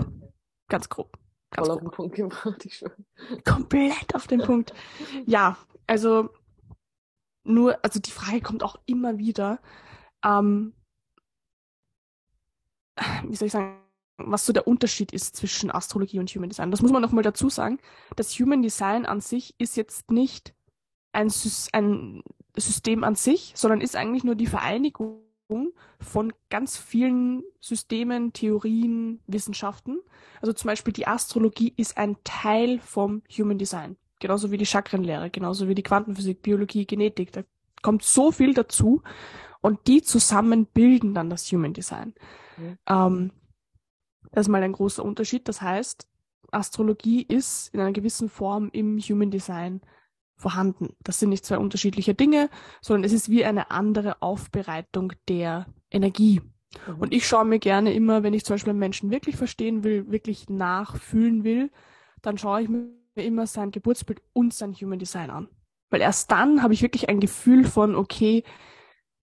Ganz 0.68 0.88
grob. 0.88 1.18
Ganz 1.50 1.66
Voll 1.66 1.76
auf 1.76 1.80
grob. 1.80 1.90
den 1.90 1.96
Punkt 1.96 2.14
gebracht, 2.14 2.64
ich 2.64 2.76
schwöre. 2.76 2.96
Komplett 3.44 4.14
auf 4.14 4.28
den 4.28 4.40
Punkt. 4.40 4.72
Ja, 5.26 5.58
also 5.88 6.30
nur, 7.42 7.84
also 7.84 7.98
die 7.98 8.12
Frage 8.12 8.40
kommt 8.42 8.62
auch 8.62 8.76
immer 8.86 9.18
wieder, 9.18 9.60
ähm, 10.24 10.72
wie 13.24 13.34
soll 13.34 13.46
ich 13.46 13.52
sagen, 13.52 13.81
was 14.16 14.46
so 14.46 14.52
der 14.52 14.66
Unterschied 14.66 15.12
ist 15.12 15.36
zwischen 15.36 15.70
Astrologie 15.70 16.18
und 16.18 16.30
Human 16.30 16.48
Design. 16.48 16.70
Das 16.70 16.82
muss 16.82 16.92
man 16.92 17.02
nochmal 17.02 17.24
dazu 17.24 17.48
sagen. 17.48 17.78
Das 18.16 18.38
Human 18.38 18.62
Design 18.62 19.06
an 19.06 19.20
sich 19.20 19.54
ist 19.58 19.76
jetzt 19.76 20.10
nicht 20.10 20.54
ein, 21.12 21.28
Sys 21.28 21.68
ein 21.72 22.22
System 22.56 23.04
an 23.04 23.14
sich, 23.14 23.52
sondern 23.56 23.80
ist 23.80 23.96
eigentlich 23.96 24.24
nur 24.24 24.34
die 24.34 24.46
Vereinigung 24.46 25.22
von 25.98 26.32
ganz 26.50 26.76
vielen 26.76 27.42
Systemen, 27.60 28.32
Theorien, 28.32 29.20
Wissenschaften. 29.26 30.00
Also 30.40 30.52
zum 30.52 30.68
Beispiel 30.68 30.92
die 30.92 31.06
Astrologie 31.06 31.72
ist 31.76 31.98
ein 31.98 32.16
Teil 32.24 32.78
vom 32.78 33.22
Human 33.36 33.58
Design. 33.58 33.96
Genauso 34.20 34.50
wie 34.50 34.56
die 34.56 34.66
Chakrenlehre, 34.66 35.30
genauso 35.30 35.68
wie 35.68 35.74
die 35.74 35.82
Quantenphysik, 35.82 36.42
Biologie, 36.42 36.86
Genetik. 36.86 37.32
Da 37.32 37.42
kommt 37.82 38.02
so 38.02 38.30
viel 38.30 38.54
dazu 38.54 39.02
und 39.60 39.86
die 39.86 40.02
zusammen 40.02 40.66
bilden 40.66 41.14
dann 41.14 41.28
das 41.28 41.50
Human 41.50 41.72
Design. 41.72 42.14
Mhm. 42.56 42.78
Ähm, 42.88 43.32
das 44.32 44.46
ist 44.46 44.50
mal 44.50 44.62
ein 44.62 44.72
großer 44.72 45.04
Unterschied. 45.04 45.46
Das 45.46 45.62
heißt, 45.62 46.08
Astrologie 46.50 47.22
ist 47.22 47.68
in 47.72 47.80
einer 47.80 47.92
gewissen 47.92 48.28
Form 48.28 48.68
im 48.72 48.98
Human 48.98 49.30
Design 49.30 49.80
vorhanden. 50.36 50.96
Das 51.02 51.18
sind 51.18 51.30
nicht 51.30 51.46
zwei 51.46 51.58
unterschiedliche 51.58 52.14
Dinge, 52.14 52.50
sondern 52.80 53.04
es 53.04 53.12
ist 53.12 53.30
wie 53.30 53.44
eine 53.44 53.70
andere 53.70 54.20
Aufbereitung 54.20 55.12
der 55.28 55.66
Energie. 55.90 56.40
Mhm. 56.86 56.94
Und 56.98 57.14
ich 57.14 57.26
schaue 57.26 57.44
mir 57.44 57.58
gerne 57.58 57.92
immer, 57.92 58.22
wenn 58.22 58.34
ich 58.34 58.44
zum 58.44 58.54
Beispiel 58.54 58.70
einen 58.70 58.78
Menschen 58.78 59.10
wirklich 59.10 59.36
verstehen 59.36 59.84
will, 59.84 60.10
wirklich 60.10 60.48
nachfühlen 60.48 61.44
will, 61.44 61.70
dann 62.22 62.38
schaue 62.38 62.62
ich 62.62 62.68
mir 62.68 62.88
immer 63.14 63.46
sein 63.46 63.70
Geburtsbild 63.70 64.22
und 64.32 64.52
sein 64.52 64.74
Human 64.74 64.98
Design 64.98 65.30
an. 65.30 65.48
Weil 65.90 66.00
erst 66.00 66.30
dann 66.30 66.62
habe 66.62 66.74
ich 66.74 66.82
wirklich 66.82 67.08
ein 67.08 67.20
Gefühl 67.20 67.64
von, 67.64 67.94
okay, 67.94 68.44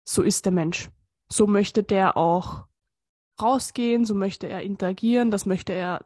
so 0.05 0.23
ist 0.23 0.45
der 0.45 0.53
Mensch. 0.53 0.91
So 1.29 1.47
möchte 1.47 1.83
der 1.83 2.17
auch 2.17 2.67
rausgehen, 3.43 4.05
so 4.05 4.15
möchte 4.15 4.49
er 4.49 4.63
interagieren, 4.63 5.31
das 5.31 5.47
möchte 5.47 5.73
er 5.73 6.05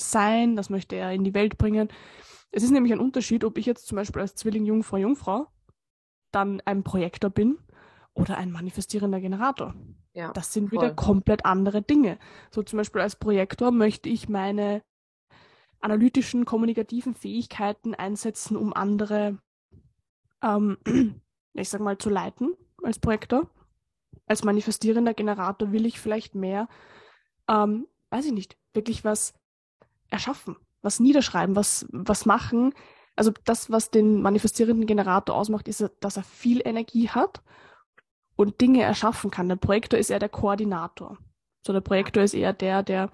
sein, 0.00 0.56
das 0.56 0.70
möchte 0.70 0.96
er 0.96 1.12
in 1.12 1.24
die 1.24 1.34
Welt 1.34 1.58
bringen. 1.58 1.88
Es 2.50 2.62
ist 2.62 2.70
nämlich 2.70 2.92
ein 2.92 3.00
Unterschied, 3.00 3.44
ob 3.44 3.58
ich 3.58 3.66
jetzt 3.66 3.86
zum 3.86 3.96
Beispiel 3.96 4.22
als 4.22 4.34
Zwilling 4.34 4.64
Jungfrau 4.64 4.96
Jungfrau 4.96 5.48
dann 6.32 6.60
ein 6.64 6.82
Projektor 6.82 7.30
bin 7.30 7.58
oder 8.14 8.36
ein 8.36 8.50
manifestierender 8.50 9.20
Generator. 9.20 9.74
Ja, 10.12 10.32
das 10.32 10.52
sind 10.52 10.70
voll. 10.70 10.78
wieder 10.78 10.94
komplett 10.94 11.44
andere 11.44 11.82
Dinge. 11.82 12.18
So 12.50 12.62
zum 12.62 12.78
Beispiel 12.78 13.00
als 13.00 13.16
Projektor 13.16 13.70
möchte 13.70 14.08
ich 14.08 14.28
meine 14.28 14.82
analytischen, 15.80 16.44
kommunikativen 16.44 17.14
Fähigkeiten 17.14 17.94
einsetzen, 17.94 18.56
um 18.56 18.72
andere, 18.72 19.38
ähm, 20.42 20.78
ich 21.54 21.68
sag 21.68 21.80
mal, 21.80 21.98
zu 21.98 22.10
leiten 22.10 22.54
als 22.82 22.98
Projektor. 22.98 23.48
Als 24.28 24.44
manifestierender 24.44 25.14
Generator 25.14 25.72
will 25.72 25.86
ich 25.86 26.00
vielleicht 26.00 26.34
mehr, 26.34 26.68
ähm, 27.48 27.86
weiß 28.10 28.26
ich 28.26 28.32
nicht, 28.32 28.56
wirklich 28.74 29.04
was 29.04 29.34
erschaffen, 30.10 30.56
was 30.82 31.00
niederschreiben, 31.00 31.56
was, 31.56 31.86
was 31.90 32.26
machen. 32.26 32.74
Also 33.16 33.32
das, 33.44 33.70
was 33.70 33.90
den 33.90 34.22
manifestierenden 34.22 34.86
Generator 34.86 35.34
ausmacht, 35.34 35.66
ist, 35.68 35.90
dass 36.00 36.16
er 36.16 36.22
viel 36.22 36.62
Energie 36.64 37.08
hat 37.08 37.42
und 38.36 38.60
Dinge 38.60 38.82
erschaffen 38.82 39.30
kann. 39.30 39.48
Der 39.48 39.56
Projektor 39.56 39.98
ist 39.98 40.10
eher 40.10 40.20
der 40.20 40.28
Koordinator. 40.28 41.18
So 41.66 41.72
der 41.72 41.80
Projektor 41.80 42.22
ist 42.22 42.34
eher 42.34 42.52
der, 42.52 42.82
der 42.82 43.10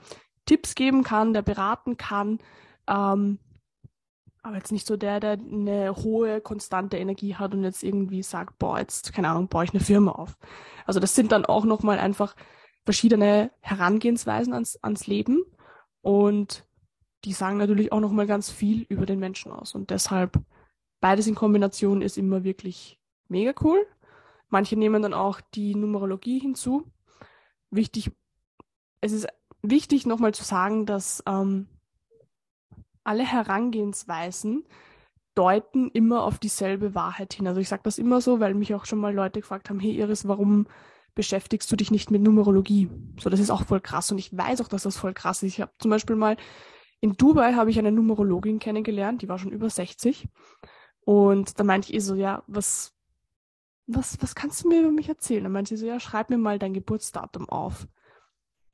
Tipps 0.46 0.74
geben 0.74 1.02
kann, 1.02 1.32
der 1.32 1.42
beraten 1.42 1.96
kann, 1.96 2.38
ähm, 2.86 3.38
aber 4.44 4.56
jetzt 4.56 4.72
nicht 4.72 4.86
so 4.86 4.96
der, 4.96 5.20
der 5.20 5.32
eine 5.32 5.96
hohe, 5.96 6.42
konstante 6.42 6.98
Energie 6.98 7.34
hat 7.34 7.54
und 7.54 7.64
jetzt 7.64 7.82
irgendwie 7.82 8.22
sagt, 8.22 8.58
boah, 8.58 8.78
jetzt, 8.78 9.14
keine 9.14 9.30
Ahnung, 9.30 9.48
baue 9.48 9.64
ich 9.64 9.72
eine 9.72 9.82
Firma 9.82 10.12
auf. 10.12 10.36
Also 10.84 11.00
das 11.00 11.14
sind 11.14 11.32
dann 11.32 11.46
auch 11.46 11.64
nochmal 11.64 11.98
einfach 11.98 12.36
verschiedene 12.84 13.50
Herangehensweisen 13.60 14.52
ans, 14.52 14.78
ans 14.82 15.06
Leben 15.06 15.42
und 16.02 16.66
die 17.24 17.32
sagen 17.32 17.56
natürlich 17.56 17.90
auch 17.90 18.00
nochmal 18.00 18.26
ganz 18.26 18.50
viel 18.50 18.84
über 18.90 19.06
den 19.06 19.18
Menschen 19.18 19.50
aus 19.50 19.74
und 19.74 19.88
deshalb 19.88 20.38
beides 21.00 21.26
in 21.26 21.34
Kombination 21.34 22.02
ist 22.02 22.18
immer 22.18 22.44
wirklich 22.44 23.00
mega 23.28 23.54
cool. 23.62 23.86
Manche 24.50 24.76
nehmen 24.76 25.00
dann 25.00 25.14
auch 25.14 25.40
die 25.54 25.74
Numerologie 25.74 26.38
hinzu. 26.38 26.84
Wichtig, 27.70 28.10
es 29.00 29.12
ist 29.12 29.26
wichtig 29.62 30.04
nochmal 30.04 30.34
zu 30.34 30.44
sagen, 30.44 30.84
dass 30.84 31.22
ähm, 31.26 31.66
alle 33.04 33.24
Herangehensweisen 33.24 34.64
deuten 35.34 35.90
immer 35.90 36.24
auf 36.24 36.38
dieselbe 36.38 36.94
Wahrheit 36.94 37.34
hin. 37.34 37.46
Also 37.46 37.60
ich 37.60 37.68
sage 37.68 37.82
das 37.84 37.98
immer 37.98 38.20
so, 38.20 38.40
weil 38.40 38.54
mich 38.54 38.74
auch 38.74 38.86
schon 38.86 39.00
mal 39.00 39.14
Leute 39.14 39.40
gefragt 39.40 39.68
haben, 39.68 39.80
hey 39.80 39.92
Iris, 39.92 40.28
warum 40.28 40.66
beschäftigst 41.14 41.70
du 41.70 41.76
dich 41.76 41.90
nicht 41.90 42.10
mit 42.10 42.22
Numerologie? 42.22 42.90
So, 43.20 43.30
das 43.30 43.40
ist 43.40 43.50
auch 43.50 43.64
voll 43.64 43.80
krass 43.80 44.10
und 44.12 44.18
ich 44.18 44.36
weiß 44.36 44.60
auch, 44.60 44.68
dass 44.68 44.84
das 44.84 44.96
voll 44.96 45.14
krass 45.14 45.42
ist. 45.42 45.54
Ich 45.54 45.60
habe 45.60 45.72
zum 45.78 45.90
Beispiel 45.90 46.16
mal 46.16 46.36
in 47.00 47.14
Dubai 47.14 47.54
habe 47.54 47.70
ich 47.70 47.78
eine 47.78 47.92
Numerologin 47.92 48.58
kennengelernt, 48.58 49.22
die 49.22 49.28
war 49.28 49.38
schon 49.38 49.52
über 49.52 49.68
60 49.68 50.26
und 51.00 51.58
da 51.60 51.64
meinte 51.64 51.88
ich 51.88 51.94
ihr 51.94 52.00
so, 52.00 52.14
ja, 52.14 52.42
was 52.46 52.94
was, 53.86 54.20
was 54.22 54.34
kannst 54.34 54.64
du 54.64 54.68
mir 54.68 54.80
über 54.80 54.90
mich 54.90 55.08
erzählen? 55.08 55.44
Dann 55.44 55.52
meinte 55.52 55.76
sie 55.76 55.80
so, 55.80 55.86
ja, 55.86 56.00
schreib 56.00 56.30
mir 56.30 56.38
mal 56.38 56.58
dein 56.58 56.74
Geburtsdatum 56.74 57.48
auf. 57.48 57.86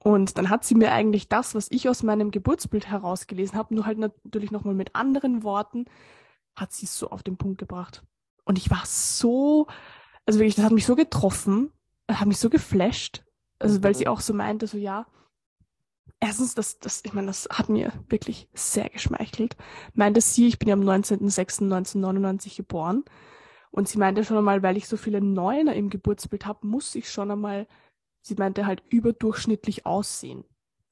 Und 0.02 0.38
dann 0.38 0.48
hat 0.48 0.64
sie 0.64 0.74
mir 0.74 0.92
eigentlich 0.92 1.28
das, 1.28 1.54
was 1.54 1.68
ich 1.70 1.88
aus 1.88 2.02
meinem 2.02 2.30
Geburtsbild 2.30 2.88
herausgelesen 2.88 3.56
habe, 3.56 3.74
nur 3.74 3.84
halt 3.84 3.98
natürlich 3.98 4.50
nochmal 4.50 4.74
mit 4.74 4.94
anderen 4.94 5.42
Worten, 5.42 5.84
hat 6.56 6.72
sie 6.72 6.86
es 6.86 6.98
so 6.98 7.10
auf 7.10 7.22
den 7.22 7.36
Punkt 7.36 7.58
gebracht. 7.58 8.02
Und 8.44 8.56
ich 8.56 8.70
war 8.70 8.82
so, 8.86 9.66
also 10.26 10.38
wirklich, 10.38 10.54
das 10.54 10.64
hat 10.64 10.72
mich 10.72 10.86
so 10.86 10.96
getroffen, 10.96 11.70
hat 12.10 12.26
mich 12.26 12.38
so 12.38 12.48
geflasht, 12.48 13.24
also 13.58 13.82
weil 13.82 13.94
sie 13.94 14.08
auch 14.08 14.20
so 14.20 14.32
meinte, 14.32 14.66
so 14.66 14.78
ja, 14.78 15.06
erstens, 16.18 16.54
das, 16.54 16.78
das, 16.78 17.02
ich 17.04 17.12
meine, 17.12 17.26
das 17.26 17.48
hat 17.50 17.68
mir 17.68 17.92
wirklich 18.08 18.48
sehr 18.54 18.88
geschmeichelt. 18.88 19.56
Meinte 19.94 20.20
sie, 20.20 20.46
ich 20.46 20.58
bin 20.58 20.68
ja 20.68 20.74
am 20.74 20.82
19.06.1999 20.82 22.56
geboren 22.56 23.04
und 23.70 23.88
sie 23.88 23.98
meinte 23.98 24.24
schon 24.24 24.38
einmal, 24.38 24.62
weil 24.62 24.76
ich 24.76 24.88
so 24.88 24.96
viele 24.96 25.20
Neuner 25.20 25.74
im 25.74 25.90
Geburtsbild 25.90 26.46
habe, 26.46 26.66
muss 26.66 26.94
ich 26.94 27.10
schon 27.10 27.30
einmal, 27.30 27.66
sie 28.22 28.34
meinte 28.34 28.66
halt 28.66 28.82
überdurchschnittlich 28.88 29.86
aussehen. 29.86 30.44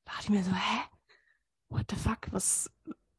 Da 0.04 0.12
dachte 0.12 0.24
ich 0.24 0.30
mir 0.30 0.44
so, 0.44 0.52
hä? 0.52 0.80
What 1.68 1.86
the 1.90 1.96
fuck? 1.96 2.32
Was, 2.32 2.70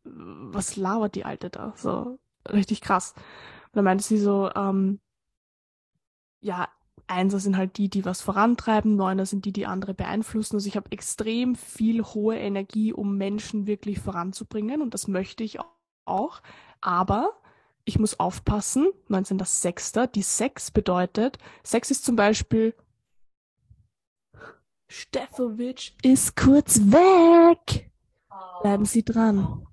was 0.03 0.75
lauert 0.75 1.15
die 1.15 1.25
Alte 1.25 1.49
da? 1.49 1.73
So, 1.75 2.19
richtig 2.49 2.81
krass. 2.81 3.13
Und 3.15 3.75
dann 3.75 3.85
meinte 3.85 4.03
sie 4.03 4.17
so, 4.17 4.49
ähm, 4.55 4.99
ja, 6.41 6.67
Einser 7.07 7.39
sind 7.39 7.57
halt 7.57 7.77
die, 7.77 7.89
die 7.89 8.05
was 8.05 8.21
vorantreiben, 8.21 8.95
Neuner 8.95 9.25
sind 9.25 9.45
die, 9.45 9.51
die 9.51 9.65
andere 9.65 9.93
beeinflussen. 9.93 10.55
Also 10.55 10.67
ich 10.67 10.75
habe 10.75 10.91
extrem 10.91 11.55
viel 11.55 12.03
hohe 12.03 12.37
Energie, 12.37 12.93
um 12.93 13.17
Menschen 13.17 13.65
wirklich 13.65 13.99
voranzubringen 13.99 14.81
und 14.81 14.93
das 14.93 15.07
möchte 15.07 15.43
ich 15.43 15.57
auch. 16.05 16.41
Aber 16.81 17.33
ich 17.83 17.97
muss 17.97 18.19
aufpassen, 18.19 18.89
19.06. 19.09 20.07
Die 20.07 20.21
6 20.21 20.71
bedeutet, 20.71 21.39
6 21.63 21.91
ist 21.91 22.05
zum 22.05 22.15
Beispiel 22.15 22.75
Stefowitsch 24.89 25.93
ist 26.01 26.36
kurz 26.36 26.79
weg. 26.79 27.91
Bleiben 28.62 28.86
Sie 28.86 29.05
dran. 29.05 29.65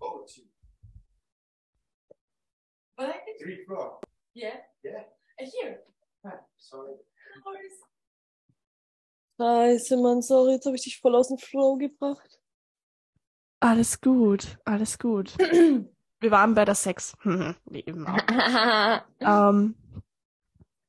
Scheiße, 9.38 9.96
Mann, 9.98 10.22
sorry, 10.22 10.52
jetzt 10.52 10.66
habe 10.66 10.76
ich 10.76 10.82
dich 10.82 11.00
voll 11.00 11.14
aus 11.14 11.28
dem 11.28 11.38
Flow 11.38 11.76
gebracht. 11.76 12.40
Alles 13.60 14.00
gut, 14.00 14.58
alles 14.64 14.98
gut. 14.98 15.36
wir 16.20 16.30
waren 16.30 16.54
bei 16.54 16.64
der 16.64 16.74
Sex. 16.74 17.14
Wie 17.64 17.80
immer. 17.80 18.16
ähm, 19.20 19.74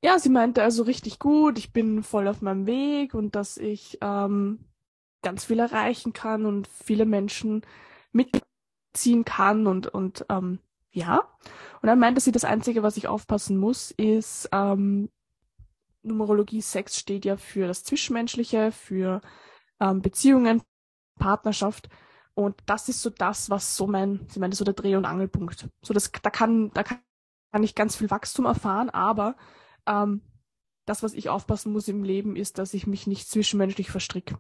ja, 0.01 0.19
sie 0.19 0.29
meinte 0.29 0.63
also 0.63 0.83
richtig 0.83 1.19
gut, 1.19 1.57
ich 1.57 1.73
bin 1.73 2.03
voll 2.03 2.27
auf 2.27 2.41
meinem 2.41 2.65
Weg 2.65 3.13
und 3.13 3.35
dass 3.35 3.57
ich 3.57 3.97
ähm, 4.01 4.59
ganz 5.23 5.45
viel 5.45 5.59
erreichen 5.59 6.13
kann 6.13 6.45
und 6.45 6.67
viele 6.67 7.05
Menschen 7.05 7.63
mitziehen 8.11 9.25
kann 9.25 9.67
und, 9.67 9.87
und 9.87 10.25
ähm, 10.29 10.59
ja. 10.91 11.27
Und 11.81 11.87
dann 11.87 11.99
meinte 11.99 12.21
sie, 12.21 12.31
das 12.31 12.45
Einzige, 12.45 12.83
was 12.83 12.97
ich 12.97 13.07
aufpassen 13.07 13.57
muss, 13.57 13.91
ist, 13.91 14.49
ähm, 14.51 15.09
Numerologie 16.03 16.61
Sex 16.61 16.97
steht 16.97 17.25
ja 17.25 17.37
für 17.37 17.67
das 17.67 17.83
Zwischenmenschliche, 17.83 18.71
für 18.71 19.21
ähm, 19.79 20.01
Beziehungen, 20.01 20.61
Partnerschaft. 21.19 21.89
Und 22.33 22.55
das 22.65 22.87
ist 22.87 23.01
so 23.01 23.09
das, 23.09 23.49
was 23.49 23.75
so 23.75 23.87
mein, 23.87 24.25
sie 24.29 24.39
meinte, 24.39 24.55
so 24.57 24.63
der 24.63 24.73
Dreh- 24.73 24.95
und 24.95 25.05
Angelpunkt. 25.05 25.67
So, 25.81 25.93
das, 25.93 26.11
da 26.11 26.29
kann, 26.29 26.71
da 26.73 26.83
kann, 26.83 26.99
kann 27.51 27.63
ich 27.63 27.75
ganz 27.75 27.95
viel 27.95 28.11
Wachstum 28.11 28.45
erfahren, 28.45 28.89
aber 28.89 29.35
ähm, 29.87 30.21
das, 30.85 31.03
was 31.03 31.13
ich 31.13 31.29
aufpassen 31.29 31.73
muss 31.73 31.87
im 31.87 32.03
Leben, 32.03 32.35
ist, 32.35 32.57
dass 32.57 32.73
ich 32.73 32.87
mich 32.87 33.07
nicht 33.07 33.29
zwischenmenschlich 33.29 33.91
verstricke. 33.91 34.37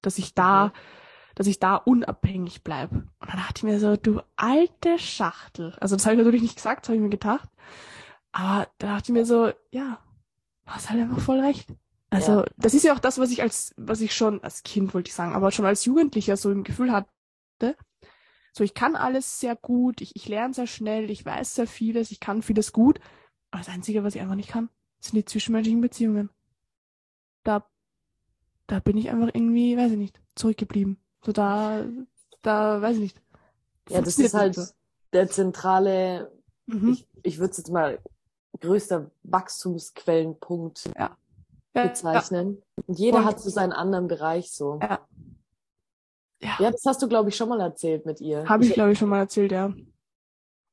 Dass 0.00 0.18
ich 0.18 0.34
da, 0.34 0.66
mhm. 0.66 0.72
dass 1.34 1.46
ich 1.46 1.60
da 1.60 1.76
unabhängig 1.76 2.62
bleibe. 2.64 2.96
Und 2.96 3.28
dann 3.28 3.36
dachte 3.36 3.58
ich 3.58 3.62
mir 3.62 3.78
so, 3.78 3.96
du 3.96 4.20
alte 4.36 4.98
Schachtel. 4.98 5.76
Also 5.80 5.96
das 5.96 6.06
habe 6.06 6.14
ich 6.14 6.18
natürlich 6.18 6.42
nicht 6.42 6.56
gesagt, 6.56 6.84
das 6.84 6.88
habe 6.88 6.96
ich 6.96 7.02
mir 7.02 7.10
gedacht. 7.10 7.48
Aber 8.32 8.68
da 8.78 8.94
dachte 8.94 9.12
ich 9.12 9.12
mir 9.12 9.26
so, 9.26 9.52
ja, 9.70 9.98
du 10.64 10.70
hast 10.70 10.90
halt 10.90 11.00
einfach 11.00 11.20
voll 11.20 11.40
recht. 11.40 11.68
Also, 12.08 12.40
ja. 12.40 12.46
das 12.58 12.74
ist 12.74 12.84
ja 12.84 12.94
auch 12.94 12.98
das, 12.98 13.18
was 13.18 13.30
ich 13.30 13.42
als, 13.42 13.74
was 13.76 14.00
ich 14.00 14.14
schon 14.14 14.42
als 14.42 14.62
Kind 14.62 14.92
wollte 14.92 15.08
ich 15.08 15.14
sagen, 15.14 15.34
aber 15.34 15.50
schon 15.50 15.64
als 15.64 15.84
Jugendlicher 15.86 16.36
so 16.36 16.50
im 16.50 16.62
Gefühl 16.62 16.92
hatte. 16.92 17.76
So, 18.52 18.64
ich 18.64 18.74
kann 18.74 18.96
alles 18.96 19.40
sehr 19.40 19.56
gut, 19.56 20.02
ich, 20.02 20.14
ich 20.14 20.28
lerne 20.28 20.52
sehr 20.52 20.66
schnell, 20.66 21.10
ich 21.10 21.24
weiß 21.24 21.54
sehr 21.54 21.66
vieles, 21.66 22.10
ich 22.10 22.20
kann 22.20 22.42
vieles 22.42 22.72
gut. 22.72 23.00
Aber 23.50 23.62
das 23.62 23.72
Einzige, 23.72 24.04
was 24.04 24.14
ich 24.14 24.20
einfach 24.20 24.34
nicht 24.34 24.50
kann, 24.50 24.68
sind 25.04 25.16
die 25.16 25.24
zwischenmenschlichen 25.24 25.80
Beziehungen. 25.80 26.30
Da, 27.44 27.66
da 28.66 28.78
bin 28.78 28.96
ich 28.96 29.10
einfach 29.10 29.30
irgendwie, 29.34 29.76
weiß 29.76 29.92
ich 29.92 29.98
nicht, 29.98 30.20
zurückgeblieben. 30.34 30.98
So 31.24 31.32
da, 31.32 31.84
da, 32.42 32.80
weiß 32.80 32.96
ich 32.96 33.02
nicht. 33.02 33.22
Ja, 33.88 34.00
das 34.00 34.18
ist 34.18 34.34
halt 34.34 34.54
so. 34.54 34.64
der 35.12 35.28
zentrale, 35.28 36.32
mhm. 36.66 36.92
ich, 36.92 37.08
ich 37.22 37.38
würde 37.38 37.50
es 37.50 37.58
jetzt 37.58 37.70
mal 37.70 37.98
größter 38.60 39.10
Wachstumsquellenpunkt 39.24 40.90
ja. 40.96 41.16
bezeichnen. 41.72 42.58
Ja. 42.76 42.84
Und 42.86 42.98
jeder 42.98 43.18
Und, 43.18 43.24
hat 43.24 43.40
so 43.40 43.50
seinen 43.50 43.72
anderen 43.72 44.08
Bereich 44.08 44.52
so. 44.52 44.78
Ja. 44.80 45.06
Ja. 46.40 46.56
ja, 46.58 46.70
das 46.72 46.84
hast 46.84 47.00
du, 47.00 47.08
glaube 47.08 47.28
ich, 47.28 47.36
schon 47.36 47.48
mal 47.48 47.60
erzählt 47.60 48.04
mit 48.04 48.20
ihr. 48.20 48.48
Habe 48.48 48.64
ich, 48.64 48.72
glaube 48.72 48.92
ich, 48.92 48.98
schon 48.98 49.08
mal 49.08 49.20
erzählt, 49.20 49.52
ja. 49.52 49.72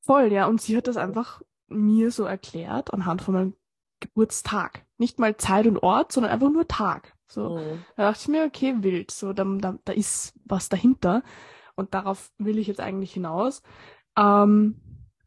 Voll, 0.00 0.32
ja. 0.32 0.46
Und 0.46 0.60
sie 0.60 0.76
hat 0.76 0.88
das 0.88 0.96
einfach 0.96 1.42
mir 1.68 2.10
so 2.10 2.24
erklärt 2.24 2.92
anhand 2.92 3.22
von 3.22 3.34
meinem 3.34 3.54
Geburtstag. 4.00 4.84
Nicht 4.98 5.18
mal 5.18 5.36
Zeit 5.36 5.66
und 5.66 5.78
Ort, 5.78 6.12
sondern 6.12 6.32
einfach 6.32 6.50
nur 6.50 6.66
Tag. 6.66 7.14
So, 7.28 7.58
mhm. 7.58 7.84
da 7.96 8.10
dachte 8.10 8.20
ich 8.22 8.28
mir, 8.28 8.44
okay, 8.44 8.74
wild. 8.78 9.10
So, 9.10 9.32
da, 9.32 9.44
da, 9.44 9.78
da 9.84 9.92
ist 9.92 10.34
was 10.44 10.68
dahinter. 10.68 11.22
Und 11.76 11.94
darauf 11.94 12.32
will 12.38 12.58
ich 12.58 12.66
jetzt 12.66 12.80
eigentlich 12.80 13.12
hinaus. 13.12 13.62
Ähm, 14.16 14.80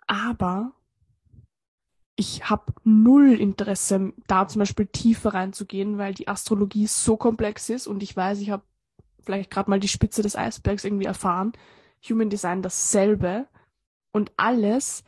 Aber 0.08 0.74
ich 2.15 2.50
habe 2.50 2.74
null 2.84 3.34
Interesse, 3.34 4.13
da 4.27 4.48
zum 4.48 4.60
Beispiel 4.60 4.86
tiefer 4.86 5.34
reinzugehen, 5.34 5.98
weil 5.98 6.13
die 6.13 6.27
Astrologie 6.27 6.88
so 6.88 7.18
komplex 7.18 7.70
ist 7.70 7.88
und 7.88 8.03
ich 8.03 8.15
weiß, 8.15 8.39
ich 8.39 8.51
habe 8.51 8.63
vielleicht 9.24 9.50
gerade 9.50 9.70
mal 9.70 9.80
die 9.80 9.88
Spitze 9.88 10.22
des 10.22 10.36
Eisbergs 10.36 10.84
irgendwie 10.84 11.06
erfahren. 11.06 11.53
Human 12.08 12.30
Design 12.30 12.62
dasselbe 12.62 13.48
und 14.12 14.32
alles 14.38 15.03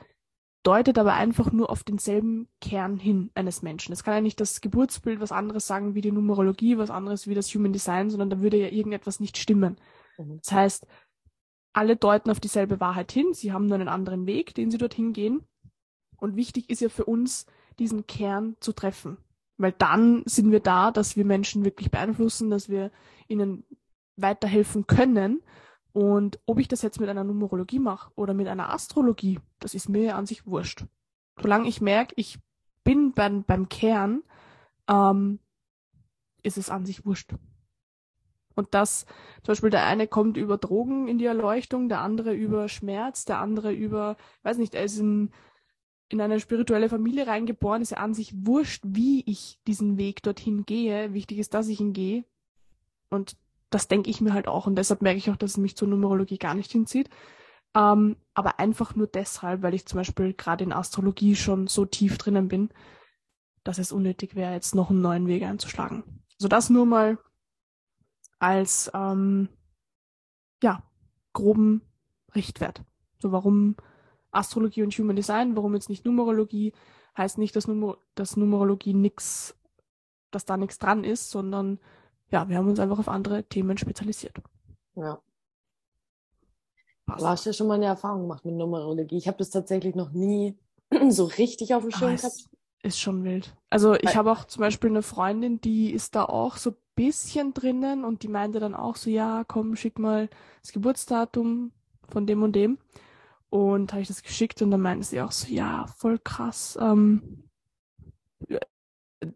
deutet 0.65 0.97
aber 0.97 1.13
einfach 1.13 1.51
nur 1.51 1.69
auf 1.69 1.83
denselben 1.83 2.47
Kern 2.59 2.97
hin 2.97 3.29
eines 3.35 3.61
Menschen. 3.61 3.93
Es 3.93 4.03
kann 4.03 4.15
ja 4.15 4.21
nicht 4.21 4.39
das 4.39 4.61
Geburtsbild 4.61 5.19
was 5.19 5.31
anderes 5.31 5.67
sagen 5.67 5.95
wie 5.95 6.01
die 6.01 6.11
Numerologie, 6.11 6.77
was 6.77 6.89
anderes 6.89 7.27
wie 7.27 7.35
das 7.35 7.53
Human 7.53 7.73
Design, 7.73 8.09
sondern 8.09 8.29
da 8.29 8.41
würde 8.41 8.57
ja 8.57 8.69
irgendetwas 8.69 9.19
nicht 9.19 9.37
stimmen. 9.37 9.77
Mhm. 10.17 10.39
Das 10.43 10.51
heißt, 10.51 10.87
alle 11.73 11.95
deuten 11.95 12.31
auf 12.31 12.39
dieselbe 12.39 12.79
Wahrheit 12.79 13.11
hin, 13.11 13.33
sie 13.33 13.51
haben 13.51 13.67
nur 13.67 13.75
einen 13.75 13.89
anderen 13.89 14.25
Weg, 14.25 14.55
den 14.55 14.71
sie 14.71 14.77
dorthin 14.77 15.13
gehen. 15.13 15.43
Und 16.17 16.35
wichtig 16.35 16.69
ist 16.69 16.81
ja 16.81 16.89
für 16.89 17.05
uns, 17.05 17.45
diesen 17.77 18.07
Kern 18.07 18.55
zu 18.59 18.71
treffen. 18.71 19.17
Weil 19.57 19.73
dann 19.73 20.23
sind 20.25 20.51
wir 20.51 20.61
da, 20.61 20.91
dass 20.91 21.15
wir 21.15 21.25
Menschen 21.25 21.65
wirklich 21.65 21.91
beeinflussen, 21.91 22.49
dass 22.49 22.69
wir 22.69 22.91
ihnen 23.27 23.65
weiterhelfen 24.15 24.87
können 24.87 25.41
und 25.95 26.41
ob 26.45 26.59
ich 26.59 26.67
das 26.67 26.81
jetzt 26.81 26.99
mit 26.99 27.07
einer 27.07 27.23
Numerologie 27.23 27.79
mache 27.79 28.11
oder 28.15 28.33
mit 28.33 28.49
einer 28.49 28.69
Astrologie, 28.69 29.39
das 29.61 29.73
ist 29.73 29.87
mir 29.87 30.17
an 30.17 30.25
sich 30.25 30.45
wurscht. 30.45 30.83
Solange 31.41 31.69
ich 31.69 31.79
merke, 31.79 32.13
ich 32.17 32.37
bin 32.83 33.13
beim, 33.13 33.45
beim 33.45 33.69
Kern, 33.69 34.21
ähm, 34.89 35.39
ist 36.43 36.57
es 36.57 36.69
an 36.69 36.85
sich 36.85 37.05
wurscht. 37.05 37.33
Und 38.55 38.73
das, 38.73 39.05
zum 39.43 39.53
Beispiel 39.53 39.69
der 39.69 39.85
eine 39.85 40.05
kommt 40.05 40.35
über 40.35 40.57
Drogen 40.57 41.07
in 41.07 41.17
die 41.17 41.27
Erleuchtung, 41.27 41.87
der 41.87 42.01
andere 42.01 42.33
über 42.33 42.67
Schmerz, 42.67 43.23
der 43.23 43.39
andere 43.39 43.71
über, 43.71 44.17
weiß 44.43 44.57
nicht, 44.57 44.75
er 44.75 44.83
ist 44.83 44.99
in, 44.99 45.31
in 46.09 46.19
eine 46.19 46.41
spirituelle 46.41 46.89
Familie 46.89 47.25
reingeboren, 47.25 47.81
ist 47.81 47.91
ja 47.91 47.99
an 47.99 48.13
sich 48.13 48.33
wurscht, 48.45 48.83
wie 48.85 49.23
ich 49.25 49.61
diesen 49.65 49.97
Weg 49.97 50.23
dorthin 50.23 50.65
gehe. 50.65 51.13
Wichtig 51.13 51.37
ist, 51.37 51.53
dass 51.53 51.69
ich 51.69 51.79
ihn 51.79 51.93
gehe. 51.93 52.25
Und 53.09 53.37
das 53.75 53.89
denke 53.89 54.09
ich 54.09 54.21
mir 54.21 54.33
halt 54.33 54.47
auch 54.47 54.67
und 54.67 54.77
deshalb 54.77 55.01
merke 55.01 55.17
ich 55.17 55.29
auch, 55.29 55.35
dass 55.35 55.51
es 55.51 55.57
mich 55.57 55.75
zur 55.75 55.89
Numerologie 55.89 56.37
gar 56.37 56.55
nicht 56.55 56.71
hinzieht. 56.71 57.09
Ähm, 57.75 58.15
aber 58.33 58.57
einfach 58.57 58.95
nur 58.95 59.05
deshalb, 59.05 59.63
weil 59.63 59.73
ich 59.73 59.85
zum 59.85 59.97
Beispiel 59.97 60.33
gerade 60.33 60.63
in 60.63 60.71
Astrologie 60.71 61.35
schon 61.35 61.67
so 61.67 61.83
tief 61.83 62.17
drinnen 62.17 62.47
bin, 62.47 62.69
dass 63.65 63.77
es 63.77 63.91
unnötig 63.91 64.33
wäre, 64.33 64.53
jetzt 64.53 64.75
noch 64.75 64.91
einen 64.91 65.01
neuen 65.01 65.27
Weg 65.27 65.43
einzuschlagen. 65.43 66.05
Also 66.39 66.47
das 66.47 66.69
nur 66.69 66.85
mal 66.85 67.17
als 68.39 68.89
ähm, 68.93 69.49
ja, 70.63 70.81
groben 71.33 71.81
Richtwert. 72.33 72.81
So 73.19 73.33
warum 73.33 73.75
Astrologie 74.31 74.83
und 74.83 74.97
Human 74.97 75.17
Design, 75.17 75.57
warum 75.57 75.73
jetzt 75.73 75.89
nicht 75.89 76.05
Numerologie, 76.05 76.71
heißt 77.17 77.39
nicht, 77.39 77.57
dass, 77.57 77.67
Numer 77.67 77.97
dass 78.15 78.37
Numerologie 78.37 78.93
nix, 78.93 79.53
dass 80.31 80.45
da 80.45 80.55
nichts 80.55 80.79
dran 80.79 81.03
ist, 81.03 81.29
sondern 81.29 81.79
ja, 82.31 82.49
wir 82.49 82.57
haben 82.57 82.67
uns 82.67 82.79
einfach 82.79 82.99
auf 82.99 83.09
andere 83.09 83.43
Themen 83.43 83.77
spezialisiert. 83.77 84.41
Ja. 84.95 85.19
Passt. 87.05 87.21
Du 87.21 87.27
hast 87.27 87.45
ja 87.45 87.53
schon 87.53 87.67
mal 87.67 87.75
eine 87.75 87.85
Erfahrung 87.85 88.21
gemacht 88.21 88.45
mit 88.45 88.55
Numerologie. 88.55 89.17
Ich 89.17 89.27
habe 89.27 89.37
das 89.37 89.51
tatsächlich 89.51 89.95
noch 89.95 90.11
nie 90.11 90.57
so 91.09 91.25
richtig 91.25 91.75
auf 91.75 91.83
dem 91.83 91.91
Schirm 91.91 92.13
ah, 92.13 92.15
gehabt. 92.15 92.49
Ist 92.81 92.99
schon 92.99 93.23
wild. 93.23 93.55
Also 93.69 93.95
ich 93.95 94.15
habe 94.15 94.31
auch 94.31 94.45
zum 94.45 94.61
Beispiel 94.61 94.89
eine 94.89 95.01
Freundin, 95.01 95.59
die 95.59 95.91
ist 95.91 96.15
da 96.15 96.25
auch 96.25 96.57
so 96.57 96.71
ein 96.71 96.75
bisschen 96.95 97.53
drinnen 97.53 98.03
und 98.03 98.23
die 98.23 98.27
meinte 98.27 98.59
dann 98.59 98.75
auch 98.75 98.95
so, 98.95 99.09
ja, 99.09 99.43
komm, 99.47 99.75
schick 99.75 99.99
mal 99.99 100.29
das 100.61 100.71
Geburtsdatum 100.71 101.71
von 102.09 102.27
dem 102.27 102.43
und 102.43 102.53
dem. 102.53 102.77
Und 103.49 103.91
habe 103.91 104.01
ich 104.01 104.07
das 104.07 104.21
geschickt 104.21 104.61
und 104.61 104.71
dann 104.71 104.81
meinte 104.81 105.05
sie 105.05 105.21
auch 105.21 105.31
so, 105.31 105.47
ja, 105.47 105.87
voll 105.97 106.19
krass. 106.19 106.77
Ähm, 106.79 107.49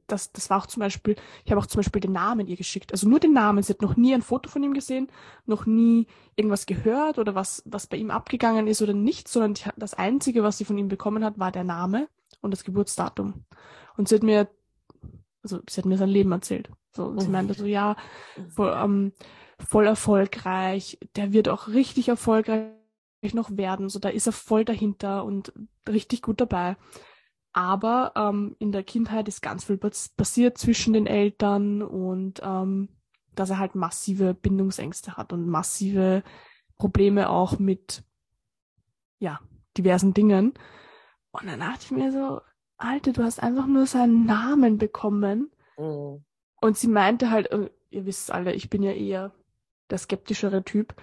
das, 0.07 0.31
das 0.31 0.49
war 0.49 0.57
auch 0.57 0.67
zum 0.67 0.81
Beispiel, 0.81 1.15
ich 1.43 1.51
habe 1.51 1.61
auch 1.61 1.65
zum 1.65 1.79
Beispiel 1.79 2.01
den 2.01 2.11
Namen 2.11 2.47
ihr 2.47 2.55
geschickt. 2.55 2.91
Also 2.91 3.07
nur 3.07 3.19
den 3.19 3.33
Namen. 3.33 3.63
Sie 3.63 3.73
hat 3.73 3.81
noch 3.81 3.95
nie 3.95 4.13
ein 4.13 4.21
Foto 4.21 4.49
von 4.49 4.63
ihm 4.63 4.73
gesehen, 4.73 5.07
noch 5.45 5.65
nie 5.65 6.07
irgendwas 6.35 6.65
gehört 6.65 7.17
oder 7.17 7.35
was, 7.35 7.63
was 7.65 7.87
bei 7.87 7.97
ihm 7.97 8.11
abgegangen 8.11 8.67
ist 8.67 8.81
oder 8.81 8.93
nicht, 8.93 9.27
sondern 9.27 9.53
die, 9.53 9.63
das 9.77 9.93
Einzige, 9.93 10.43
was 10.43 10.57
sie 10.57 10.65
von 10.65 10.77
ihm 10.77 10.87
bekommen 10.87 11.23
hat, 11.23 11.39
war 11.39 11.51
der 11.51 11.63
Name 11.63 12.07
und 12.41 12.51
das 12.51 12.63
Geburtsdatum. 12.63 13.45
Und 13.97 14.07
sie 14.07 14.15
hat 14.15 14.23
mir, 14.23 14.47
also 15.43 15.59
sie 15.69 15.81
hat 15.81 15.85
mir 15.85 15.97
sein 15.97 16.09
Leben 16.09 16.31
erzählt. 16.31 16.69
So, 16.91 17.17
sie 17.17 17.27
meinte 17.27 17.53
so, 17.53 17.65
ja, 17.65 17.95
voll, 18.49 18.75
ähm, 18.75 19.13
voll 19.59 19.85
erfolgreich, 19.85 20.97
der 21.15 21.33
wird 21.33 21.49
auch 21.49 21.67
richtig 21.67 22.09
erfolgreich 22.09 22.71
noch 23.33 23.55
werden. 23.57 23.89
So, 23.89 23.99
da 23.99 24.09
ist 24.09 24.27
er 24.27 24.33
voll 24.33 24.65
dahinter 24.65 25.23
und 25.23 25.53
richtig 25.87 26.21
gut 26.21 26.41
dabei. 26.41 26.77
Aber 27.59 28.13
ähm, 28.15 28.55
in 28.59 28.71
der 28.71 28.83
Kindheit 28.83 29.27
ist 29.27 29.41
ganz 29.41 29.65
viel 29.65 29.75
passiert 29.75 30.57
zwischen 30.57 30.93
den 30.93 31.07
Eltern 31.07 31.81
und 31.81 32.39
ähm, 32.41 32.87
dass 33.35 33.49
er 33.49 33.59
halt 33.59 33.75
massive 33.75 34.33
Bindungsängste 34.33 35.17
hat 35.17 35.33
und 35.33 35.45
massive 35.45 36.23
Probleme 36.77 37.29
auch 37.29 37.59
mit 37.59 38.05
ja, 39.19 39.41
diversen 39.75 40.13
Dingen. 40.13 40.53
Und 41.31 41.47
dann 41.47 41.59
dachte 41.59 41.79
ich 41.81 41.91
mir 41.91 42.13
so, 42.13 42.39
Alter, 42.77 43.11
du 43.11 43.23
hast 43.23 43.43
einfach 43.43 43.67
nur 43.67 43.87
seinen 43.87 44.25
Namen 44.25 44.77
bekommen. 44.77 45.51
Mhm. 45.77 46.23
Und 46.61 46.77
sie 46.77 46.87
meinte 46.87 47.29
halt, 47.29 47.51
äh, 47.51 47.69
ihr 47.89 48.05
wisst 48.05 48.31
alle, 48.31 48.53
ich 48.53 48.69
bin 48.69 48.83
ja 48.83 48.93
eher 48.93 49.33
der 49.89 49.97
skeptischere 49.97 50.63
Typ. 50.63 50.95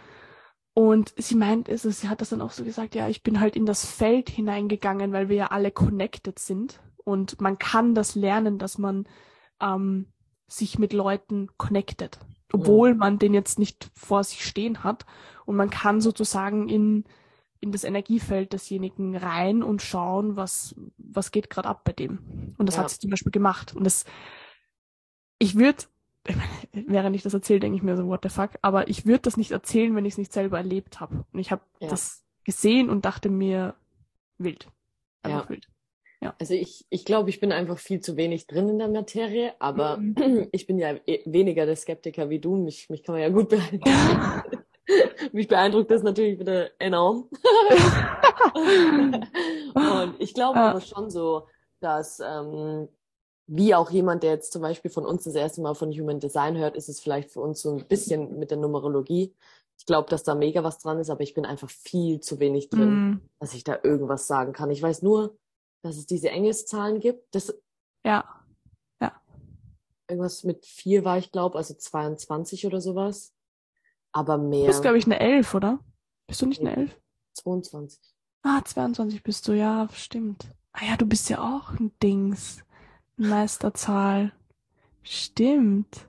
Und 0.79 1.15
sie 1.17 1.37
meint 1.37 1.71
es, 1.71 1.85
sie 1.85 2.11
hat 2.11 2.21
das 2.21 2.29
dann 2.29 2.43
auch 2.43 2.51
so 2.51 2.63
gesagt, 2.63 2.95
ja, 2.95 3.09
ich 3.09 3.23
bin 3.23 3.41
halt 3.41 3.57
in 3.57 3.65
das 3.65 3.87
Feld 3.87 4.29
hineingegangen, 4.29 5.11
weil 5.11 5.31
wir 5.31 5.37
ja 5.37 5.47
alle 5.47 5.71
connected 5.71 6.39
sind. 6.39 6.83
Und 7.03 7.41
man 7.41 7.59
kann 7.59 7.95
das 7.95 8.15
lernen, 8.15 8.59
dass 8.59 8.77
man 8.77 9.09
ähm, 9.59 10.13
sich 10.49 10.79
mit 10.79 10.93
Leuten 10.93 11.49
connected, 11.57 12.19
obwohl 12.53 12.91
ja. 12.91 12.95
man 12.95 13.19
den 13.19 13.33
jetzt 13.33 13.59
nicht 13.59 13.91
vor 13.95 14.23
sich 14.23 14.45
stehen 14.45 14.85
hat. 14.85 15.07
Und 15.47 15.57
man 15.57 15.71
kann 15.71 16.03
sozusagen 16.03 16.69
in, 16.69 17.05
in 17.61 17.73
das 17.73 17.83
Energiefeld 17.83 18.53
desjenigen 18.53 19.17
rein 19.17 19.63
und 19.63 19.81
schauen, 19.81 20.37
was, 20.37 20.75
was 20.99 21.31
geht 21.31 21.49
gerade 21.49 21.71
ab 21.71 21.85
bei 21.85 21.93
dem. 21.93 22.55
Und 22.59 22.67
das 22.67 22.77
ja. 22.77 22.83
hat 22.83 22.91
sie 22.91 22.99
zum 22.99 23.09
Beispiel 23.09 23.33
gemacht. 23.33 23.75
Und 23.75 23.85
das, 23.85 24.05
ich 25.39 25.57
würde 25.57 25.85
während 26.73 27.17
ich 27.17 27.23
das 27.23 27.35
erzähle, 27.35 27.61
denke 27.61 27.77
ich 27.77 27.83
mir 27.83 27.97
so, 27.97 28.07
what 28.07 28.21
the 28.23 28.29
fuck. 28.29 28.51
Aber 28.63 28.89
ich 28.89 29.07
würde 29.07 29.21
das 29.21 29.37
nicht 29.37 29.51
erzählen, 29.51 29.95
wenn 29.95 30.05
ich 30.05 30.15
es 30.15 30.19
nicht 30.19 30.33
selber 30.33 30.59
erlebt 30.59 31.01
habe. 31.01 31.25
Und 31.33 31.39
ich 31.41 31.51
habe 31.51 31.63
ja. 31.81 31.89
das 31.89 32.25
gesehen 32.45 32.91
und 32.91 33.05
dachte 33.05 33.29
mir, 33.29 33.75
wild. 34.39 34.69
Einfach 35.23 35.45
ja. 35.45 35.51
wild. 35.51 35.69
Ja. 36.21 36.35
Also 36.39 36.55
ich, 36.55 36.87
ich 36.89 37.05
glaube, 37.05 37.31
ich 37.31 37.41
bin 37.41 37.53
einfach 37.53 37.79
viel 37.79 38.01
zu 38.01 38.17
wenig 38.17 38.47
drin 38.47 38.69
in 38.69 38.79
der 38.79 38.89
Materie, 38.89 39.55
aber 39.59 39.99
mhm. 39.99 40.49
ich 40.53 40.67
bin 40.67 40.79
ja 40.79 40.95
e, 41.07 41.21
weniger 41.27 41.67
der 41.67 41.77
Skeptiker 41.77 42.31
wie 42.31 42.41
du. 42.41 42.57
Mich, 42.57 42.89
mich 42.89 43.03
kann 43.03 43.15
man 43.15 43.23
ja 43.23 43.29
gut 43.29 43.49
beeindrucken. 43.49 44.43
mich 45.33 45.49
beeindruckt 45.49 45.91
das 45.91 46.03
natürlich 46.03 46.39
wieder 46.39 46.71
enorm. 46.79 47.29
und 49.75 50.15
ich 50.19 50.35
glaube 50.35 50.61
aber 50.61 50.81
schon 50.81 51.11
so, 51.11 51.49
dass 51.81 52.21
ähm, 52.21 52.89
wie 53.47 53.75
auch 53.75 53.91
jemand, 53.91 54.23
der 54.23 54.33
jetzt 54.33 54.53
zum 54.53 54.63
Beispiel 54.63 54.91
von 54.91 55.07
uns 55.07 55.25
das 55.25 55.35
erste 55.35 55.61
Mal 55.61 55.75
von 55.75 55.93
Human 55.93 56.21
Design 56.21 56.57
hört, 56.57 56.77
ist 56.77 56.89
es 56.89 57.01
vielleicht 57.01 57.31
für 57.31 57.41
uns 57.41 57.63
so 57.63 57.77
ein 57.77 57.87
bisschen 57.87 58.39
mit 58.39 58.51
der 58.51 58.59
Numerologie. 58.59 59.35
Ich 59.79 59.87
glaube, 59.87 60.09
dass 60.09 60.25
da 60.25 60.35
mega 60.35 60.65
was 60.65 60.79
dran 60.79 60.99
ist, 60.99 61.11
aber 61.11 61.23
ich 61.23 61.35
bin 61.35 61.45
einfach 61.45 61.71
viel 61.71 62.21
zu 62.21 62.41
wenig 62.41 62.71
drin, 62.71 63.11
mm. 63.11 63.21
dass 63.39 63.55
ich 63.55 63.63
da 63.63 63.79
irgendwas 63.83 64.27
sagen 64.27 64.53
kann. 64.53 64.71
Ich 64.71 64.83
weiß 64.83 65.03
nur, 65.03 65.37
dass 65.83 65.97
es 65.97 66.07
diese 66.07 66.31
Engelszahlen 66.31 66.99
gibt. 66.99 67.35
Das, 67.35 67.55
ja. 68.05 68.25
Ja. 69.01 69.21
Irgendwas 70.09 70.45
mit 70.45 70.65
vier 70.65 71.05
war 71.05 71.19
ich 71.19 71.31
glaube, 71.31 71.59
also 71.59 71.75
22 71.75 72.67
oder 72.67 72.81
sowas. 72.81 73.33
Aber 74.13 74.39
mehr. 74.39 74.63
Du 74.63 74.67
bist, 74.69 74.83
glaube 74.83 74.99
ich, 74.99 75.05
eine 75.05 75.21
Elf, 75.21 75.55
oder? 75.55 75.79
Bist 76.27 76.41
du 76.41 76.47
nicht 76.47 76.63
eine 76.63 76.75
Elf? 76.75 76.99
22. 77.35 78.01
Ah, 78.43 78.65
22 78.65 79.23
bist 79.23 79.47
du, 79.47 79.53
ja, 79.53 79.89
stimmt. 79.93 80.49
Ah 80.73 80.85
ja, 80.87 80.97
du 80.97 81.07
bist 81.07 81.29
ja 81.29 81.43
auch 81.43 81.71
ein 81.79 81.93
Dings. 82.03 82.65
Meisterzahl. 83.17 84.33
Stimmt. 85.03 86.07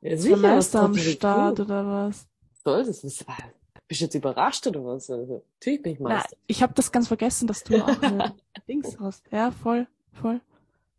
Ja, 0.00 0.16
sicher, 0.16 0.36
Meister 0.36 0.80
am 0.82 0.94
Start 0.96 1.60
oder 1.60 1.86
was? 1.86 2.26
Soll 2.64 2.84
das? 2.84 3.00
Bist 3.00 4.00
du 4.00 4.04
jetzt 4.04 4.14
überrascht 4.14 4.66
oder 4.66 4.84
was? 4.84 5.10
Also, 5.10 5.44
natürlich 5.54 5.82
bin 5.82 5.92
ich 5.92 6.00
Meister. 6.00 6.28
Na, 6.32 6.38
ich 6.46 6.62
habe 6.62 6.74
das 6.74 6.90
ganz 6.90 7.08
vergessen, 7.08 7.46
dass 7.46 7.62
du 7.62 7.82
auch 7.82 7.88
eine 8.02 8.34
Dings 8.68 8.98
hast. 8.98 9.24
Ja, 9.30 9.50
voll, 9.50 9.86
voll. 10.12 10.40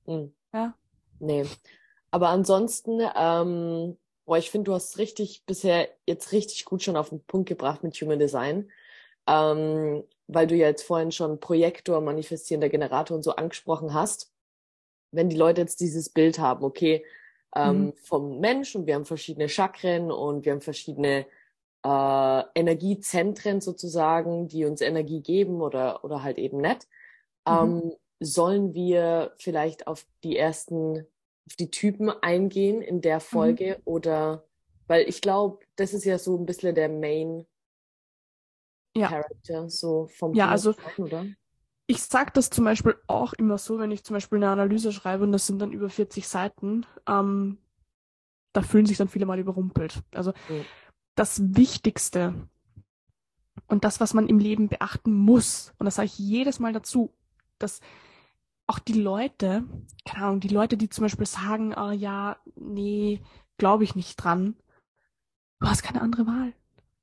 Hm. 0.05 0.31
Ja. 0.53 0.73
Nee. 1.19 1.45
Aber 2.11 2.29
ansonsten, 2.29 3.01
ähm, 3.15 3.97
boah, 4.25 4.37
ich 4.37 4.49
finde, 4.49 4.71
du 4.71 4.73
hast 4.73 4.97
richtig 4.97 5.43
bisher 5.45 5.89
jetzt 6.05 6.31
richtig 6.31 6.63
gut 6.65 6.81
schon 6.81 6.95
auf 6.95 7.09
den 7.09 7.21
Punkt 7.21 7.49
gebracht 7.49 7.83
mit 7.83 7.95
Human 7.95 8.19
Design. 8.19 8.71
Ähm, 9.27 10.03
weil 10.27 10.47
du 10.47 10.55
ja 10.55 10.67
jetzt 10.67 10.83
vorhin 10.83 11.11
schon 11.11 11.39
Projektor, 11.39 11.99
manifestierender 11.99 12.69
Generator 12.69 13.15
und 13.15 13.23
so 13.23 13.35
angesprochen 13.35 13.93
hast 13.93 14.31
wenn 15.17 15.29
die 15.29 15.35
Leute 15.35 15.61
jetzt 15.61 15.79
dieses 15.79 16.09
Bild 16.09 16.39
haben, 16.39 16.63
okay, 16.63 17.03
ähm, 17.55 17.85
mhm. 17.85 17.93
vom 18.03 18.39
Mensch 18.39 18.75
und 18.75 18.85
wir 18.85 18.95
haben 18.95 19.05
verschiedene 19.05 19.49
Chakren 19.49 20.11
und 20.11 20.45
wir 20.45 20.51
haben 20.53 20.61
verschiedene 20.61 21.25
äh, 21.83 22.43
Energiezentren 22.55 23.59
sozusagen, 23.59 24.47
die 24.47 24.65
uns 24.65 24.81
Energie 24.81 25.21
geben 25.21 25.61
oder, 25.61 26.03
oder 26.03 26.23
halt 26.23 26.37
eben 26.37 26.61
nicht. 26.61 26.87
Mhm. 27.47 27.53
Ähm, 27.53 27.93
sollen 28.19 28.73
wir 28.73 29.33
vielleicht 29.37 29.87
auf 29.87 30.05
die 30.23 30.37
ersten, 30.37 31.07
auf 31.47 31.55
die 31.57 31.71
Typen 31.71 32.09
eingehen 32.09 32.81
in 32.81 33.01
der 33.01 33.17
mhm. 33.17 33.21
Folge 33.21 33.75
mhm. 33.77 33.81
oder, 33.85 34.43
weil 34.87 35.07
ich 35.09 35.21
glaube, 35.21 35.65
das 35.75 35.93
ist 35.93 36.05
ja 36.05 36.19
so 36.19 36.37
ein 36.37 36.45
bisschen 36.45 36.75
der 36.75 36.89
Main 36.89 37.47
ja. 38.95 39.07
Character, 39.07 39.69
so 39.69 40.07
vom 40.07 40.33
Ja, 40.33 40.49
also, 40.49 40.73
oder? 40.97 41.25
Ich 41.87 42.03
sage 42.03 42.31
das 42.33 42.49
zum 42.49 42.65
Beispiel 42.65 42.95
auch 43.07 43.33
immer 43.33 43.57
so, 43.57 43.79
wenn 43.79 43.91
ich 43.91 44.03
zum 44.03 44.13
Beispiel 44.13 44.37
eine 44.37 44.49
Analyse 44.49 44.91
schreibe 44.91 45.23
und 45.23 45.31
das 45.31 45.47
sind 45.47 45.59
dann 45.59 45.71
über 45.71 45.89
40 45.89 46.27
Seiten, 46.27 46.85
ähm, 47.07 47.57
da 48.53 48.61
fühlen 48.61 48.85
sich 48.85 48.97
dann 48.97 49.07
viele 49.07 49.25
mal 49.25 49.39
überrumpelt. 49.39 50.03
Also 50.13 50.31
mhm. 50.49 50.65
das 51.15 51.41
Wichtigste 51.55 52.33
und 53.67 53.85
das, 53.85 54.01
was 54.01 54.13
man 54.13 54.27
im 54.27 54.39
Leben 54.39 54.67
beachten 54.67 55.13
muss, 55.13 55.73
und 55.79 55.85
das 55.85 55.95
sage 55.95 56.07
ich 56.07 56.19
jedes 56.19 56.59
Mal 56.59 56.73
dazu, 56.73 57.13
dass 57.57 57.79
auch 58.67 58.79
die 58.79 59.01
Leute, 59.01 59.63
keine 60.05 60.25
Ahnung, 60.25 60.39
die 60.41 60.49
Leute, 60.49 60.75
die 60.75 60.89
zum 60.89 61.03
Beispiel 61.03 61.25
sagen, 61.25 61.73
oh 61.73 61.91
ja, 61.91 62.37
nee, 62.55 63.21
glaube 63.57 63.85
ich 63.85 63.95
nicht 63.95 64.17
dran, 64.17 64.57
du 65.61 65.67
hast 65.67 65.83
keine 65.83 66.01
andere 66.01 66.27
Wahl. 66.27 66.53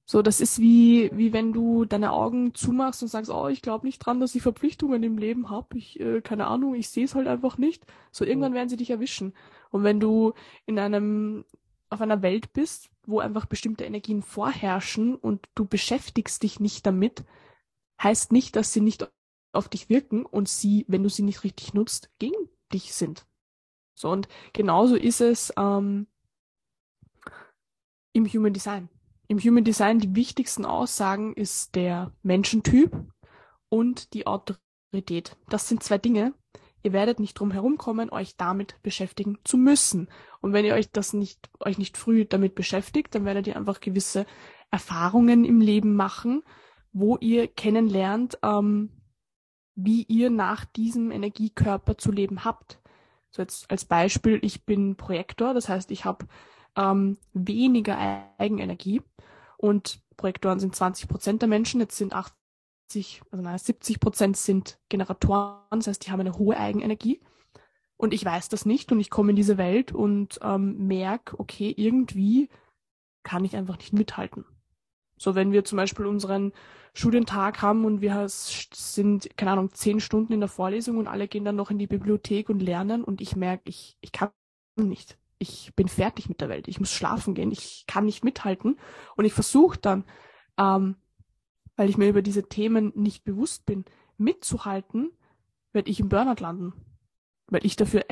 So, 0.07 0.21
das 0.21 0.41
ist 0.41 0.59
wie, 0.59 1.11
wie 1.15 1.33
wenn 1.33 1.53
du 1.55 1.87
deine 1.87 2.13
Augen 2.13 2.55
zumachst 2.55 3.03
und 3.03 3.09
sagst, 3.09 3.31
oh, 3.31 3.49
ich 3.49 3.63
glaube 3.63 3.87
nicht 3.87 4.01
dran, 4.01 4.21
dass 4.21 4.35
ich 4.35 4.43
Verpflichtungen 4.43 5.03
im 5.03 5.17
Leben 5.17 5.49
habe. 5.49 5.79
Ich, 5.79 5.99
äh, 5.99 6.21
keine 6.21 6.47
Ahnung, 6.47 6.75
ich 6.75 6.91
sehe 6.91 7.07
es 7.07 7.15
halt 7.15 7.27
einfach 7.27 7.57
nicht. 7.57 7.87
So, 8.11 8.25
irgendwann 8.25 8.53
werden 8.53 8.69
sie 8.69 8.77
dich 8.77 8.91
erwischen. 8.91 9.33
Und 9.71 9.83
wenn 9.83 10.01
du 10.01 10.35
in 10.67 10.79
einem, 10.79 11.47
auf 11.89 12.03
einer 12.03 12.21
Welt 12.21 12.53
bist, 12.53 12.91
wo 13.07 13.21
einfach 13.21 13.47
bestimmte 13.47 13.85
Energien 13.85 14.23
vorherrschen 14.23 15.15
und 15.15 15.49
du 15.55 15.65
beschäftigst 15.65 16.43
dich 16.43 16.61
nicht 16.61 16.85
damit, 16.85 17.25
heißt 18.03 18.31
nicht, 18.31 18.57
dass 18.57 18.75
sie 18.75 18.83
nicht 18.83 19.11
auf 19.53 19.69
dich 19.71 19.89
wirken 19.89 20.27
und 20.27 20.49
sie, 20.49 20.85
wenn 20.87 21.03
du 21.03 21.09
sie 21.09 21.23
nicht 21.23 21.45
richtig 21.45 21.73
nutzt, 21.73 22.11
gegen 22.19 22.51
dich 22.73 22.93
sind. 22.93 23.27
So, 23.95 24.11
und 24.11 24.29
genauso 24.53 24.97
ist 24.97 25.23
es 25.23 25.53
ähm, 25.57 26.09
im 28.13 28.27
Human 28.27 28.53
Design. 28.53 28.89
Im 29.27 29.39
Human 29.39 29.65
Design 29.65 29.99
die 29.99 30.15
wichtigsten 30.15 30.67
Aussagen 30.67 31.35
ist 31.35 31.75
der 31.75 32.13
Menschentyp 32.23 32.93
und 33.69 34.13
die 34.13 34.27
Autorität. 34.27 35.37
Das 35.49 35.69
sind 35.69 35.83
zwei 35.83 35.99
Dinge. 35.99 36.35
Ihr 36.83 36.93
werdet 36.93 37.19
nicht 37.19 37.35
drum 37.35 37.51
herumkommen, 37.51 38.11
euch 38.11 38.37
damit 38.37 38.77
beschäftigen 38.83 39.39
zu 39.43 39.57
müssen. 39.57 40.09
Und 40.43 40.53
wenn 40.53 40.67
ihr 40.67 40.75
euch 40.75 40.91
das 40.91 41.15
nicht, 41.15 41.49
euch 41.61 41.79
nicht 41.79 41.97
früh 41.97 42.27
damit 42.27 42.55
beschäftigt, 42.55 43.15
dann 43.15 43.25
werdet 43.25 43.47
ihr 43.47 43.57
einfach 43.57 43.81
gewisse 43.81 44.27
Erfahrungen 44.71 45.47
im 45.47 45.63
Leben 45.63 45.95
machen, 45.95 46.43
wo 46.93 47.17
ihr 47.17 47.49
kennenlernt, 47.49 48.39
ähm, 48.43 48.91
wie 49.75 50.03
ihr 50.03 50.29
nach 50.29 50.67
diesem 50.67 51.11
Energiekörper 51.11 51.97
zu 51.97 52.13
leben 52.13 52.45
habt. 52.45 52.79
So 53.31 53.41
jetzt 53.41 53.71
als 53.71 53.87
Beispiel, 53.87 54.39
ich 54.43 54.67
bin 54.67 54.97
Projektor, 54.97 55.55
das 55.55 55.71
heißt, 55.71 55.91
ich 55.91 56.05
habe 56.05 56.27
ähm, 56.77 57.19
weniger 57.33 57.99
Eigenenergie 58.39 59.03
und 59.57 60.01
Projektoren 60.17 60.61
sind 60.61 60.75
20 60.75 61.09
Prozent 61.09 61.43
der 61.43 61.49
Menschen, 61.49 61.81
jetzt 61.81 61.97
sind 61.97 62.15
80, 62.15 63.23
also 63.31 63.43
nein, 63.43 63.59
70 63.59 64.01
Prozent 64.01 64.37
sind 64.37 64.79
Generatoren, 64.89 65.59
das 65.71 65.87
heißt, 65.87 66.07
die 66.07 66.11
haben 66.11 66.21
eine 66.21 66.39
hohe 66.39 66.57
Eigenenergie. 66.57 67.21
Und 67.97 68.13
ich 68.13 68.25
weiß 68.25 68.49
das 68.49 68.67
nicht 68.67 68.91
und 68.93 69.01
ich 69.01 69.09
komme 69.09 69.31
in 69.31 69.37
diese 69.37 69.57
Welt 69.57 69.93
und 69.93 70.39
ähm, 70.43 70.87
merke, 70.87 71.39
okay, 71.39 71.73
irgendwie 71.77 72.49
kann 73.23 73.45
ich 73.45 73.57
einfach 73.57 73.79
nicht 73.79 73.93
mithalten. 73.93 74.45
So, 75.17 75.35
wenn 75.35 75.53
wir 75.53 75.65
zum 75.65 75.77
Beispiel 75.77 76.07
unseren 76.07 76.53
Studientag 76.93 77.63
haben 77.63 77.85
und 77.85 78.01
wir 78.01 78.27
sind, 78.29 79.37
keine 79.37 79.53
Ahnung, 79.53 79.73
zehn 79.73 80.01
Stunden 80.01 80.33
in 80.33 80.41
der 80.41 80.49
Vorlesung 80.49 80.99
und 80.99 81.07
alle 81.07 81.29
gehen 81.29 81.45
dann 81.45 81.57
noch 81.57 81.71
in 81.71 81.79
die 81.79 81.87
Bibliothek 81.87 82.51
und 82.51 82.61
lernen 82.61 83.05
und 83.05 83.21
ich 83.21 83.37
merke, 83.37 83.71
ich, 83.71 83.97
ich 84.01 84.13
kann 84.13 84.31
nicht 84.77 85.17
ich 85.45 85.75
bin 85.77 85.89
fertig 85.89 86.29
mit 86.29 86.41
der 86.41 86.49
Welt, 86.49 86.69
ich 86.69 86.81
muss 86.81 86.91
schlafen 86.91 87.35
gehen, 87.35 87.53
ich 87.53 87.85
kann 87.87 88.07
nicht 88.07 88.25
mithalten. 88.25 88.79
Und 89.17 89.25
ich 89.25 89.33
versuche 89.33 89.79
dann, 89.79 90.05
ähm, 90.59 90.97
weil 91.77 91.91
ich 91.91 91.99
mir 91.99 92.09
über 92.09 92.23
diese 92.23 92.49
Themen 92.49 92.93
nicht 92.95 93.25
bewusst 93.25 93.67
bin, 93.67 93.85
mitzuhalten, 94.17 95.11
werde 95.73 95.91
ich 95.91 96.01
im 96.01 96.09
Burnout 96.09 96.41
landen. 96.41 96.73
Weil 97.47 97.65
ich 97.67 97.77
dafür 97.77 98.05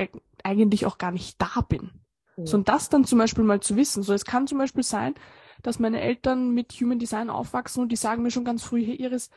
eigentlich 0.45 0.85
auch 0.87 0.99
gar 0.99 1.11
nicht 1.11 1.40
da 1.40 1.62
bin. 1.68 1.90
Ja. 2.37 2.47
So, 2.47 2.59
und 2.59 2.68
das 2.68 2.90
dann 2.90 3.05
zum 3.05 3.18
Beispiel 3.18 3.45
mal 3.45 3.61
zu 3.61 3.77
wissen. 3.77 4.03
So, 4.03 4.12
es 4.12 4.27
kann 4.27 4.47
zum 4.47 4.59
Beispiel 4.59 4.83
sein, 4.83 5.14
dass 5.62 5.79
meine 5.79 6.01
Eltern 6.01 6.51
mit 6.53 6.73
Human 6.73 6.99
Design 6.99 7.31
aufwachsen 7.31 7.83
und 7.83 7.90
die 7.90 7.97
sagen 7.97 8.23
mir 8.23 8.31
schon 8.31 8.45
ganz 8.45 8.62
früh, 8.62 8.85
hey 8.85 8.97
Iris, 8.97 9.31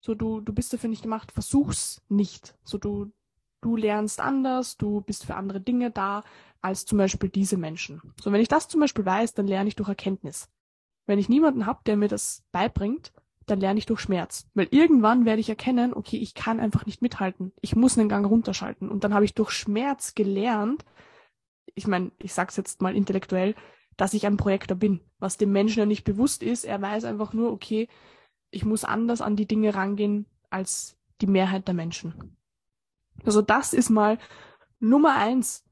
so 0.00 0.14
du, 0.14 0.40
du 0.40 0.52
bist 0.52 0.72
dafür 0.72 0.88
nicht 0.88 1.02
gemacht, 1.02 1.32
versuch's 1.32 2.02
nicht. 2.08 2.54
So 2.64 2.78
du, 2.78 3.12
du 3.60 3.76
lernst 3.76 4.20
anders, 4.20 4.76
du 4.76 5.00
bist 5.00 5.24
für 5.24 5.34
andere 5.34 5.60
Dinge 5.60 5.90
da, 5.90 6.22
als 6.62 6.84
zum 6.84 6.98
Beispiel 6.98 7.28
diese 7.28 7.56
Menschen. 7.56 8.00
So, 8.20 8.32
wenn 8.32 8.40
ich 8.40 8.48
das 8.48 8.68
zum 8.68 8.80
Beispiel 8.80 9.04
weiß, 9.04 9.34
dann 9.34 9.46
lerne 9.46 9.68
ich 9.68 9.76
durch 9.76 9.88
Erkenntnis. 9.88 10.48
Wenn 11.06 11.18
ich 11.18 11.28
niemanden 11.28 11.66
habe, 11.66 11.80
der 11.86 11.96
mir 11.96 12.08
das 12.08 12.44
beibringt, 12.52 13.12
dann 13.46 13.60
lerne 13.60 13.78
ich 13.78 13.86
durch 13.86 14.00
Schmerz. 14.00 14.48
Weil 14.54 14.68
irgendwann 14.70 15.24
werde 15.24 15.40
ich 15.40 15.48
erkennen, 15.48 15.92
okay, 15.94 16.18
ich 16.18 16.34
kann 16.34 16.60
einfach 16.60 16.86
nicht 16.86 17.02
mithalten. 17.02 17.52
Ich 17.60 17.74
muss 17.74 17.98
einen 17.98 18.08
Gang 18.08 18.26
runterschalten. 18.26 18.88
Und 18.88 19.04
dann 19.04 19.14
habe 19.14 19.24
ich 19.24 19.34
durch 19.34 19.50
Schmerz 19.50 20.14
gelernt, 20.14 20.84
ich 21.74 21.86
meine, 21.86 22.12
ich 22.18 22.32
sag's 22.32 22.56
jetzt 22.56 22.82
mal 22.82 22.94
intellektuell, 22.94 23.54
dass 23.96 24.14
ich 24.14 24.26
ein 24.26 24.36
Projektor 24.36 24.76
bin. 24.76 25.00
Was 25.18 25.36
dem 25.36 25.52
Menschen 25.52 25.80
ja 25.80 25.86
nicht 25.86 26.04
bewusst 26.04 26.42
ist, 26.42 26.64
er 26.64 26.80
weiß 26.80 27.04
einfach 27.04 27.32
nur, 27.32 27.52
okay, 27.52 27.88
ich 28.50 28.64
muss 28.64 28.84
anders 28.84 29.20
an 29.20 29.36
die 29.36 29.46
Dinge 29.46 29.74
rangehen 29.74 30.26
als 30.48 30.96
die 31.20 31.26
Mehrheit 31.26 31.68
der 31.68 31.74
Menschen. 31.74 32.36
Also 33.24 33.42
das 33.42 33.72
ist 33.72 33.90
mal 33.90 34.18
Nummer 34.78 35.16
eins, 35.16 35.64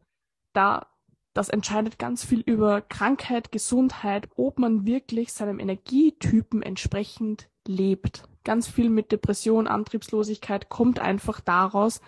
da 0.52 0.86
das 1.34 1.50
entscheidet 1.50 2.00
ganz 2.00 2.24
viel 2.24 2.40
über 2.40 2.80
Krankheit, 2.80 3.52
Gesundheit, 3.52 4.28
ob 4.34 4.58
man 4.58 4.86
wirklich 4.86 5.32
seinem 5.32 5.60
Energietypen 5.60 6.62
entsprechend 6.62 7.48
lebt. 7.64 8.24
Ganz 8.42 8.66
viel 8.66 8.90
mit 8.90 9.12
Depression, 9.12 9.68
Antriebslosigkeit 9.68 10.68
kommt 10.68 10.98
einfach 10.98 11.40
daraus, 11.40 12.00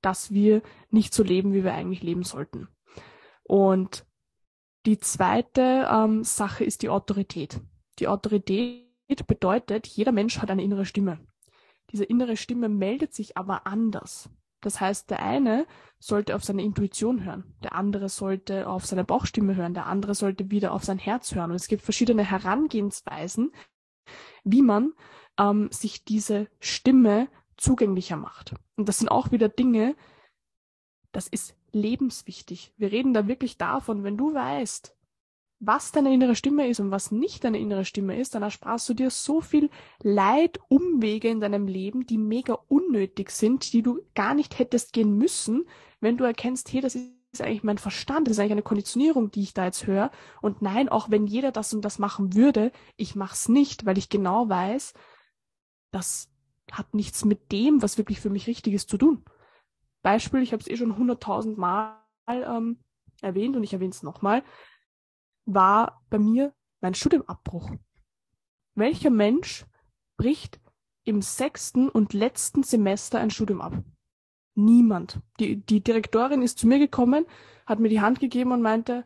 dass 0.00 0.32
wir 0.32 0.62
nicht 0.90 1.12
so 1.12 1.22
leben, 1.22 1.52
wie 1.52 1.64
wir 1.64 1.74
eigentlich 1.74 2.02
leben 2.02 2.22
sollten. 2.22 2.68
Und 3.42 4.06
die 4.86 4.98
zweite 4.98 5.86
ähm, 5.92 6.24
Sache 6.24 6.64
ist 6.64 6.80
die 6.82 6.88
Autorität. 6.88 7.60
Die 7.98 8.08
Autorität 8.08 9.26
bedeutet, 9.26 9.86
jeder 9.86 10.12
Mensch 10.12 10.38
hat 10.38 10.50
eine 10.50 10.62
innere 10.62 10.86
Stimme. 10.86 11.18
Diese 11.90 12.04
innere 12.04 12.38
Stimme 12.38 12.70
meldet 12.70 13.12
sich 13.12 13.36
aber 13.36 13.66
anders. 13.66 14.30
Das 14.60 14.80
heißt, 14.80 15.10
der 15.10 15.22
eine 15.22 15.66
sollte 16.00 16.34
auf 16.34 16.44
seine 16.44 16.62
Intuition 16.62 17.24
hören, 17.24 17.54
der 17.62 17.74
andere 17.74 18.08
sollte 18.08 18.68
auf 18.68 18.86
seine 18.86 19.04
Bauchstimme 19.04 19.56
hören, 19.56 19.74
der 19.74 19.86
andere 19.86 20.14
sollte 20.14 20.50
wieder 20.50 20.72
auf 20.72 20.84
sein 20.84 20.98
Herz 20.98 21.34
hören. 21.34 21.50
Und 21.50 21.56
es 21.56 21.68
gibt 21.68 21.82
verschiedene 21.82 22.24
Herangehensweisen, 22.24 23.52
wie 24.44 24.62
man 24.62 24.92
ähm, 25.38 25.68
sich 25.72 26.04
diese 26.04 26.48
Stimme 26.60 27.28
zugänglicher 27.56 28.16
macht. 28.16 28.54
Und 28.76 28.88
das 28.88 28.98
sind 28.98 29.08
auch 29.08 29.32
wieder 29.32 29.48
Dinge, 29.48 29.96
das 31.12 31.28
ist 31.28 31.56
lebenswichtig. 31.72 32.72
Wir 32.76 32.92
reden 32.92 33.14
da 33.14 33.26
wirklich 33.26 33.58
davon, 33.58 34.04
wenn 34.04 34.16
du 34.16 34.34
weißt, 34.34 34.96
was 35.60 35.90
deine 35.90 36.12
innere 36.14 36.36
Stimme 36.36 36.68
ist 36.68 36.78
und 36.78 36.90
was 36.90 37.10
nicht 37.10 37.42
deine 37.42 37.58
innere 37.58 37.84
Stimme 37.84 38.18
ist, 38.18 38.34
dann 38.34 38.42
ersparst 38.42 38.88
du 38.88 38.94
dir 38.94 39.10
so 39.10 39.40
viel 39.40 39.70
Leid, 40.02 40.60
Umwege 40.68 41.28
in 41.28 41.40
deinem 41.40 41.66
Leben, 41.66 42.06
die 42.06 42.18
mega 42.18 42.54
unnötig 42.68 43.30
sind, 43.30 43.72
die 43.72 43.82
du 43.82 44.00
gar 44.14 44.34
nicht 44.34 44.58
hättest 44.58 44.92
gehen 44.92 45.16
müssen, 45.16 45.66
wenn 46.00 46.16
du 46.16 46.24
erkennst, 46.24 46.72
hey, 46.72 46.80
das 46.80 46.94
ist 46.94 47.10
eigentlich 47.40 47.64
mein 47.64 47.78
Verstand, 47.78 48.28
das 48.28 48.32
ist 48.32 48.38
eigentlich 48.38 48.52
eine 48.52 48.62
Konditionierung, 48.62 49.32
die 49.32 49.42
ich 49.42 49.54
da 49.54 49.64
jetzt 49.64 49.86
höre. 49.86 50.12
Und 50.40 50.62
nein, 50.62 50.88
auch 50.88 51.10
wenn 51.10 51.26
jeder 51.26 51.50
das 51.50 51.74
und 51.74 51.84
das 51.84 51.98
machen 51.98 52.34
würde, 52.34 52.70
ich 52.96 53.16
mach's 53.16 53.48
nicht, 53.48 53.84
weil 53.84 53.98
ich 53.98 54.08
genau 54.08 54.48
weiß, 54.48 54.94
das 55.90 56.30
hat 56.70 56.94
nichts 56.94 57.24
mit 57.24 57.50
dem, 57.50 57.82
was 57.82 57.98
wirklich 57.98 58.20
für 58.20 58.30
mich 58.30 58.46
richtig 58.46 58.74
ist, 58.74 58.88
zu 58.88 58.96
tun. 58.96 59.24
Beispiel, 60.02 60.42
ich 60.42 60.52
habe 60.52 60.60
es 60.60 60.68
eh 60.68 60.76
schon 60.76 60.96
hunderttausend 60.96 61.58
Mal 61.58 61.98
ähm, 62.28 62.78
erwähnt 63.20 63.56
und 63.56 63.64
ich 63.64 63.72
erwähne 63.72 63.90
es 63.90 64.04
nochmal 64.04 64.44
war 65.48 66.04
bei 66.10 66.18
mir 66.18 66.54
mein 66.80 66.94
Studienabbruch. 66.94 67.72
Welcher 68.74 69.10
Mensch 69.10 69.66
bricht 70.16 70.60
im 71.04 71.22
sechsten 71.22 71.88
und 71.88 72.12
letzten 72.12 72.62
Semester 72.62 73.18
ein 73.18 73.30
Studium 73.30 73.60
ab? 73.60 73.82
Niemand. 74.54 75.20
Die, 75.40 75.56
die 75.56 75.82
Direktorin 75.82 76.42
ist 76.42 76.58
zu 76.58 76.66
mir 76.66 76.78
gekommen, 76.78 77.24
hat 77.66 77.80
mir 77.80 77.88
die 77.88 78.00
Hand 78.00 78.20
gegeben 78.20 78.52
und 78.52 78.62
meinte, 78.62 79.04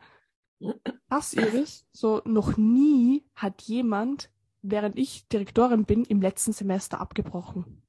was 1.08 1.32
Iris, 1.32 1.86
so 1.92 2.22
noch 2.24 2.56
nie 2.56 3.24
hat 3.34 3.62
jemand, 3.62 4.30
während 4.62 4.98
ich 4.98 5.28
Direktorin 5.28 5.84
bin, 5.84 6.04
im 6.04 6.20
letzten 6.20 6.52
Semester 6.52 7.00
abgebrochen. 7.00 7.82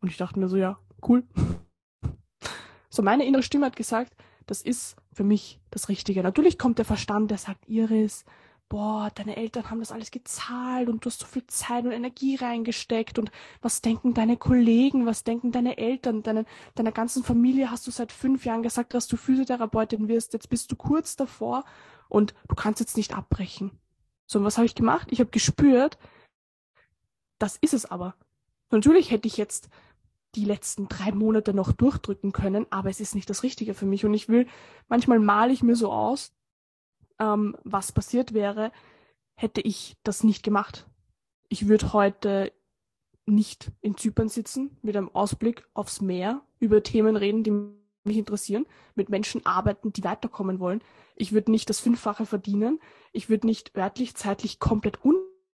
Und 0.00 0.08
ich 0.08 0.16
dachte 0.16 0.38
mir 0.40 0.48
so, 0.48 0.56
ja, 0.56 0.78
cool. 1.06 1.24
So 2.94 3.02
meine 3.02 3.24
innere 3.24 3.42
Stimme 3.42 3.64
hat 3.64 3.74
gesagt, 3.74 4.14
das 4.46 4.62
ist 4.62 4.96
für 5.12 5.24
mich 5.24 5.60
das 5.70 5.88
Richtige. 5.88 6.22
Natürlich 6.22 6.58
kommt 6.58 6.78
der 6.78 6.84
Verstand, 6.84 7.30
der 7.30 7.38
sagt, 7.38 7.68
Iris, 7.68 8.24
boah, 8.68 9.10
deine 9.14 9.36
Eltern 9.36 9.68
haben 9.68 9.80
das 9.80 9.92
alles 9.92 10.10
gezahlt 10.10 10.88
und 10.88 11.04
du 11.04 11.10
hast 11.10 11.20
so 11.20 11.26
viel 11.26 11.46
Zeit 11.46 11.84
und 11.84 11.92
Energie 11.92 12.36
reingesteckt 12.36 13.18
und 13.18 13.30
was 13.60 13.82
denken 13.82 14.14
deine 14.14 14.38
Kollegen, 14.38 15.04
was 15.04 15.24
denken 15.24 15.52
deine 15.52 15.76
Eltern, 15.76 16.22
deine, 16.22 16.46
deiner 16.74 16.90
ganzen 16.90 17.22
Familie 17.22 17.70
hast 17.70 17.86
du 17.86 17.90
seit 17.90 18.12
fünf 18.12 18.46
Jahren 18.46 18.62
gesagt, 18.62 18.94
dass 18.94 19.08
du 19.08 19.18
Physiotherapeutin 19.18 20.08
wirst, 20.08 20.32
jetzt 20.32 20.48
bist 20.48 20.72
du 20.72 20.76
kurz 20.76 21.16
davor 21.16 21.64
und 22.08 22.34
du 22.48 22.54
kannst 22.54 22.80
jetzt 22.80 22.96
nicht 22.96 23.14
abbrechen. 23.14 23.72
So, 24.26 24.38
und 24.38 24.46
was 24.46 24.56
habe 24.56 24.64
ich 24.64 24.74
gemacht? 24.74 25.08
Ich 25.10 25.20
habe 25.20 25.28
gespürt, 25.28 25.98
das 27.38 27.58
ist 27.58 27.74
es 27.74 27.84
aber. 27.84 28.14
Natürlich 28.70 29.10
hätte 29.10 29.28
ich 29.28 29.36
jetzt 29.36 29.68
die 30.34 30.44
letzten 30.44 30.88
drei 30.88 31.12
Monate 31.12 31.54
noch 31.54 31.72
durchdrücken 31.72 32.32
können, 32.32 32.66
aber 32.70 32.90
es 32.90 33.00
ist 33.00 33.14
nicht 33.14 33.28
das 33.28 33.42
Richtige 33.42 33.74
für 33.74 33.86
mich 33.86 34.04
und 34.04 34.14
ich 34.14 34.28
will, 34.28 34.46
manchmal 34.88 35.18
male 35.18 35.52
ich 35.52 35.62
mir 35.62 35.76
so 35.76 35.92
aus, 35.92 36.32
ähm, 37.18 37.56
was 37.64 37.92
passiert 37.92 38.32
wäre, 38.32 38.72
hätte 39.34 39.60
ich 39.60 39.96
das 40.02 40.24
nicht 40.24 40.42
gemacht. 40.42 40.86
Ich 41.48 41.68
würde 41.68 41.92
heute 41.92 42.52
nicht 43.26 43.70
in 43.80 43.96
Zypern 43.96 44.28
sitzen, 44.28 44.76
mit 44.82 44.96
einem 44.96 45.10
Ausblick 45.14 45.66
aufs 45.74 46.00
Meer, 46.00 46.42
über 46.58 46.82
Themen 46.82 47.16
reden, 47.16 47.44
die 47.44 47.50
mich 48.04 48.16
interessieren, 48.16 48.66
mit 48.94 49.08
Menschen 49.10 49.46
arbeiten, 49.46 49.92
die 49.92 50.04
weiterkommen 50.04 50.58
wollen. 50.58 50.82
Ich 51.14 51.32
würde 51.32 51.50
nicht 51.50 51.68
das 51.70 51.80
Fünffache 51.80 52.26
verdienen. 52.26 52.80
Ich 53.12 53.28
würde 53.28 53.46
nicht 53.46 53.76
örtlich, 53.76 54.16
zeitlich 54.16 54.58
komplett 54.58 55.04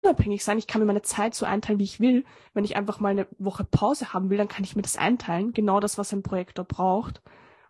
unabhängig 0.02 0.44
sein. 0.44 0.58
Ich 0.58 0.66
kann 0.66 0.80
mir 0.80 0.86
meine 0.86 1.02
Zeit 1.02 1.34
so 1.34 1.46
einteilen, 1.46 1.78
wie 1.78 1.84
ich 1.84 2.00
will. 2.00 2.24
Wenn 2.54 2.64
ich 2.64 2.76
einfach 2.76 3.00
mal 3.00 3.10
eine 3.10 3.26
Woche 3.38 3.64
Pause 3.64 4.12
haben 4.12 4.30
will, 4.30 4.38
dann 4.38 4.48
kann 4.48 4.64
ich 4.64 4.76
mir 4.76 4.82
das 4.82 4.96
einteilen. 4.96 5.52
Genau 5.52 5.80
das, 5.80 5.98
was 5.98 6.12
ein 6.12 6.22
Projektor 6.22 6.64
braucht. 6.64 7.22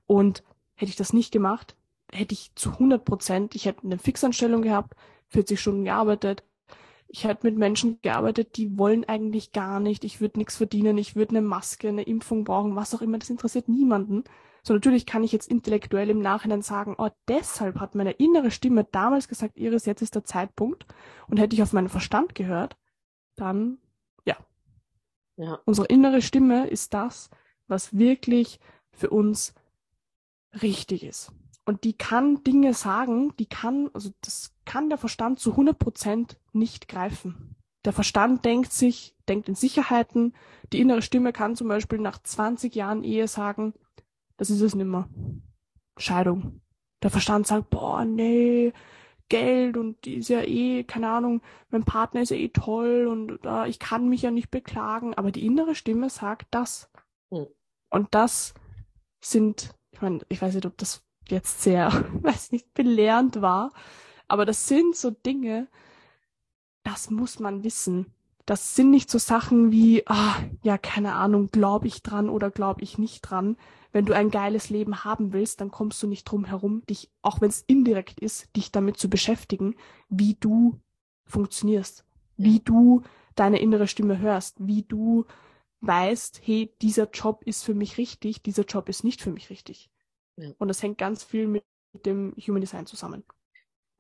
Und 0.07 0.43
hätte 0.75 0.91
ich 0.91 0.97
das 0.97 1.13
nicht 1.13 1.33
gemacht, 1.33 1.77
hätte 2.11 2.35
ich 2.35 2.55
zu 2.55 2.71
100 2.71 3.05
Prozent, 3.05 3.55
ich 3.55 3.67
hätte 3.67 3.85
eine 3.85 3.99
Fixanstellung 3.99 4.63
gehabt, 4.63 4.95
40 5.29 5.61
Stunden 5.61 5.85
gearbeitet. 5.85 6.45
Ich 7.09 7.25
hätte 7.25 7.47
mit 7.47 7.59
Menschen 7.59 8.01
gearbeitet, 8.01 8.57
die 8.57 8.79
wollen 8.79 9.05
eigentlich 9.05 9.53
gar 9.53 9.81
nicht. 9.81 10.05
Ich 10.05 10.21
würde 10.21 10.39
nichts 10.39 10.57
verdienen. 10.57 10.97
Ich 10.97 11.15
würde 11.15 11.37
eine 11.37 11.43
Maske, 11.43 11.89
eine 11.89 12.03
Impfung 12.05 12.45
brauchen, 12.45 12.75
was 12.75 12.95
auch 12.95 13.03
immer. 13.03 13.19
Das 13.19 13.29
interessiert 13.29 13.69
niemanden. 13.69 14.25
So 14.63 14.75
natürlich 14.75 15.07
kann 15.07 15.25
ich 15.25 15.33
jetzt 15.33 15.49
intellektuell 15.49 16.09
im 16.09 16.21
Nachhinein 16.21 16.63
sagen, 16.63 16.95
oh, 16.97 17.11
deshalb 17.27 17.81
hat 17.81 17.95
meine 17.95 18.13
innere 18.13 18.53
Stimme 18.53 18.85
damals 18.85 19.27
gesagt, 19.27 19.57
Iris, 19.57 19.87
jetzt 19.87 20.03
ist 20.03 20.15
der 20.15 20.25
Zeitpunkt. 20.25 20.87
Und 21.27 21.39
hätte 21.39 21.55
ich 21.55 21.63
auf 21.63 21.73
meinen 21.73 21.89
Verstand 21.89 22.35
gehört, 22.35 22.77
dann, 23.35 23.79
ja. 24.25 24.37
ja. 25.37 25.59
Unsere 25.65 25.89
innere 25.89 26.23
Stimme 26.23 26.69
ist 26.69 26.95
das, 26.95 27.31
was 27.67 27.97
wirklich 27.97 28.61
für 28.93 29.11
uns 29.11 29.55
richtig 30.63 31.03
ist. 31.03 31.33
Und 31.65 31.85
die 31.85 31.93
kann 31.95 32.43
Dinge 32.45 32.75
sagen, 32.75 33.35
die 33.39 33.47
kann, 33.47 33.91
also 33.95 34.11
das 34.21 34.55
kann 34.65 34.89
der 34.89 34.99
Verstand 34.99 35.41
zu 35.41 35.53
100 35.53 35.79
Prozent 35.79 36.41
nicht 36.53 36.89
greifen. 36.89 37.57
Der 37.85 37.93
Verstand 37.93 38.45
denkt 38.45 38.73
sich, 38.73 39.17
denkt 39.29 39.49
in 39.49 39.55
Sicherheiten. 39.55 40.35
Die 40.73 40.81
innere 40.81 41.03
Stimme 41.03 41.33
kann 41.33 41.57
zum 41.57 41.69
Beispiel 41.69 41.99
nach 41.99 42.23
20 42.23 42.75
Jahren 42.75 43.03
Ehe 43.03 43.27
sagen, 43.27 43.75
das 44.43 44.51
ist 44.51 44.61
es 44.61 44.75
nimmer. 44.75 45.09
Scheidung. 45.97 46.63
Der 47.01 47.11
Verstand 47.11 47.47
sagt, 47.47 47.71
boah, 47.71 48.05
nee, 48.05 48.73
Geld 49.29 49.77
und 49.77 50.05
die 50.05 50.15
ist 50.15 50.31
ja 50.31 50.43
eh, 50.43 50.83
keine 50.83 51.11
Ahnung, 51.11 51.43
mein 51.71 51.85
Partner 51.85 52.23
ist 52.23 52.31
ja 52.31 52.37
eh 52.37 52.49
toll 52.49 53.07
und 53.07 53.39
äh, 53.47 53.69
ich 53.69 53.79
kann 53.79 54.09
mich 54.09 54.23
ja 54.23 54.33
nicht 54.33 54.51
beklagen. 54.51 55.15
Aber 55.15 55.31
die 55.31 55.47
innere 55.47 55.77
Stimme 55.77 56.11
sagt 56.11 56.49
das. 56.51 56.91
Hm. 57.31 57.47
Und 57.89 58.09
das 58.17 58.53
sind, 59.21 59.77
ich 59.93 60.03
meine, 60.03 60.19
ich 60.29 60.43
weiß 60.43 60.57
nicht, 60.57 60.67
ob 60.67 60.77
das 60.77 61.05
jetzt 61.29 61.63
sehr, 61.63 61.93
weiß 62.23 62.51
nicht, 62.51 62.75
belehrend 62.75 63.43
war. 63.43 63.73
Aber 64.27 64.45
das 64.45 64.67
sind 64.67 64.97
so 64.97 65.13
Dinge, 65.13 65.69
das 66.83 67.11
muss 67.11 67.39
man 67.39 67.63
wissen. 67.63 68.13
Das 68.47 68.75
sind 68.75 68.91
nicht 68.91 69.11
so 69.11 69.19
Sachen 69.19 69.71
wie, 69.71 70.07
ah, 70.07 70.35
ja, 70.63 70.79
keine 70.79 71.15
Ahnung, 71.15 71.49
glaube 71.49 71.87
ich 71.87 72.03
dran 72.03 72.29
oder 72.29 72.51
glaube 72.51 72.83
ich 72.83 72.99
nicht 72.99 73.23
dran. 73.23 73.57
Wenn 73.93 74.07
du 74.07 74.15
ein 74.15 74.31
geiles 74.31 74.71
Leben 74.71 75.05
haben 75.05 75.33
willst, 75.33 75.61
dann 75.61 75.71
kommst 75.71 76.03
du 76.03 76.07
nicht 76.07 76.25
drum 76.25 76.45
herum, 76.45 76.85
dich, 76.87 77.11
auch 77.23 77.41
wenn 77.41 77.51
es 77.51 77.63
indirekt 77.63 78.21
ist, 78.21 78.55
dich 78.57 78.73
damit 78.73 78.97
zu 78.97 79.09
beschäftigen, 79.09 79.77
wie 80.09 80.35
du 80.35 80.81
funktionierst, 81.27 82.05
wie 82.37 82.61
du 82.61 83.03
deine 83.35 83.61
innere 83.61 83.87
Stimme 83.87 84.19
hörst, 84.19 84.57
wie 84.67 84.83
du 84.83 85.25
weißt, 85.81 86.41
hey, 86.45 86.75
dieser 86.81 87.11
Job 87.11 87.43
ist 87.45 87.65
für 87.65 87.75
mich 87.75 87.99
richtig, 87.99 88.43
dieser 88.43 88.65
Job 88.65 88.89
ist 88.89 89.05
nicht 89.05 89.21
für 89.21 89.31
mich 89.31 89.51
richtig. 89.51 89.91
Ja. 90.37 90.51
Und 90.59 90.69
das 90.69 90.83
hängt 90.83 90.99
ganz 90.99 91.23
viel 91.23 91.47
mit 91.47 91.65
dem 92.07 92.35
Human 92.37 92.61
Design 92.61 92.87
zusammen. 92.87 93.25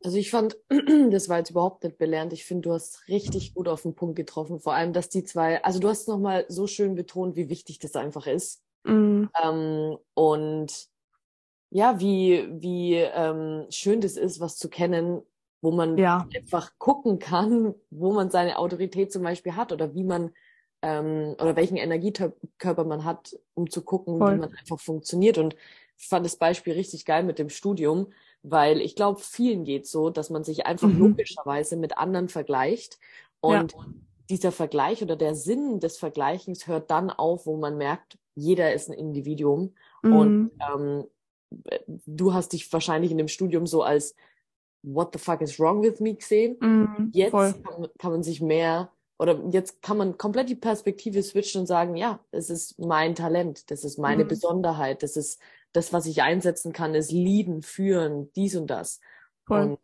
Also 0.04 0.16
ich 0.16 0.30
fand, 0.30 0.56
das 1.10 1.28
war 1.28 1.38
jetzt 1.38 1.50
überhaupt 1.50 1.84
nicht 1.84 1.98
belernt. 1.98 2.32
Ich 2.32 2.44
finde, 2.44 2.68
du 2.68 2.74
hast 2.74 3.06
richtig 3.08 3.54
gut 3.54 3.68
auf 3.68 3.82
den 3.82 3.94
Punkt 3.94 4.16
getroffen. 4.16 4.60
Vor 4.60 4.74
allem, 4.74 4.92
dass 4.92 5.08
die 5.08 5.24
zwei, 5.24 5.62
also 5.62 5.78
du 5.78 5.88
hast 5.88 6.08
nochmal 6.08 6.44
so 6.48 6.66
schön 6.66 6.94
betont, 6.94 7.36
wie 7.36 7.48
wichtig 7.48 7.78
das 7.78 7.96
einfach 7.96 8.26
ist. 8.26 8.62
Mm. 8.84 9.24
Ähm, 9.42 9.98
und 10.14 10.88
ja, 11.70 12.00
wie, 12.00 12.48
wie 12.50 12.96
ähm, 12.96 13.66
schön 13.70 14.00
das 14.00 14.16
ist, 14.16 14.40
was 14.40 14.58
zu 14.58 14.68
kennen, 14.68 15.22
wo 15.62 15.70
man 15.70 15.96
ja. 15.96 16.26
einfach 16.34 16.72
gucken 16.78 17.18
kann, 17.18 17.74
wo 17.90 18.12
man 18.12 18.30
seine 18.30 18.58
Autorität 18.58 19.12
zum 19.12 19.22
Beispiel 19.22 19.56
hat 19.56 19.72
oder 19.72 19.94
wie 19.94 20.04
man 20.04 20.32
ähm, 20.82 21.36
oder 21.40 21.56
welchen 21.56 21.76
Energiekörper 21.76 22.84
man 22.84 23.04
hat, 23.04 23.38
um 23.54 23.70
zu 23.70 23.82
gucken, 23.82 24.18
Voll. 24.18 24.34
wie 24.34 24.40
man 24.40 24.54
einfach 24.54 24.80
funktioniert. 24.80 25.38
Und 25.38 25.56
ich 25.96 26.08
fand 26.08 26.26
das 26.26 26.36
Beispiel 26.36 26.74
richtig 26.74 27.04
geil 27.04 27.22
mit 27.22 27.38
dem 27.38 27.48
Studium, 27.48 28.08
weil 28.42 28.81
ich 28.81 28.96
glaube, 28.96 29.20
vielen 29.20 29.64
geht 29.64 29.87
so, 29.87 30.11
dass 30.11 30.31
man 30.31 30.44
sich 30.44 30.66
einfach 30.66 30.88
mhm. 30.88 30.98
logischerweise 30.98 31.76
mit 31.76 31.96
anderen 31.98 32.28
vergleicht 32.28 32.98
und 33.40 33.72
ja. 33.72 33.87
dieser 34.31 34.52
Vergleich 34.52 35.02
oder 35.02 35.16
der 35.16 35.35
Sinn 35.35 35.81
des 35.81 35.98
Vergleichens 35.98 36.66
hört 36.66 36.90
dann 36.90 37.11
auf, 37.11 37.46
wo 37.46 37.57
man 37.57 37.76
merkt, 37.76 38.18
jeder 38.35 38.72
ist 38.72 38.88
ein 38.88 38.94
Individuum 38.94 39.74
mhm. 40.02 40.12
und 40.12 40.50
ähm, 40.74 41.05
du 42.07 42.33
hast 42.33 42.52
dich 42.52 42.72
wahrscheinlich 42.72 43.11
in 43.11 43.18
dem 43.18 43.28
Studium 43.28 43.66
so 43.66 43.83
als 43.83 44.14
What 44.85 45.11
the 45.12 45.18
fuck 45.20 45.40
is 45.42 45.61
wrong 45.61 45.81
with 45.83 46.00
me 46.00 46.14
gesehen. 46.14 46.57
Mhm, 46.61 47.11
Jetzt 47.12 47.33
kann, 47.33 47.88
kann 47.98 48.11
man 48.11 48.22
sich 48.24 48.40
mehr 48.40 48.90
oder 49.16 49.40
jetzt 49.50 49.81
kann 49.81 49.96
man 49.96 50.18
komplett 50.18 50.48
die 50.48 50.57
Perspektive 50.57 51.22
switchen 51.22 51.61
und 51.61 51.66
sagen, 51.68 51.94
ja, 51.94 52.18
das 52.33 52.50
ist 52.50 52.81
mein 52.81 53.14
Talent, 53.14 53.70
das 53.70 53.85
ist 53.85 53.96
meine 53.98 54.24
mhm. 54.24 54.28
Besonderheit, 54.28 55.05
das 55.05 55.16
ist 55.16 55.40
das, 55.72 55.92
was 55.92 56.06
ich 56.06 56.22
einsetzen 56.22 56.72
kann, 56.72 56.94
ist 56.94 57.11
lieben, 57.11 57.62
führen, 57.62 58.30
dies 58.35 58.56
und 58.56 58.68
das. 58.68 59.00
Voll. 59.46 59.62
Und 59.62 59.78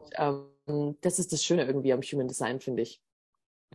ähm, 0.66 0.96
das 1.00 1.18
ist 1.18 1.32
das 1.32 1.44
Schöne 1.44 1.64
irgendwie 1.64 1.92
am 1.92 2.02
Human 2.02 2.28
Design, 2.28 2.60
finde 2.60 2.82
ich. 2.82 3.02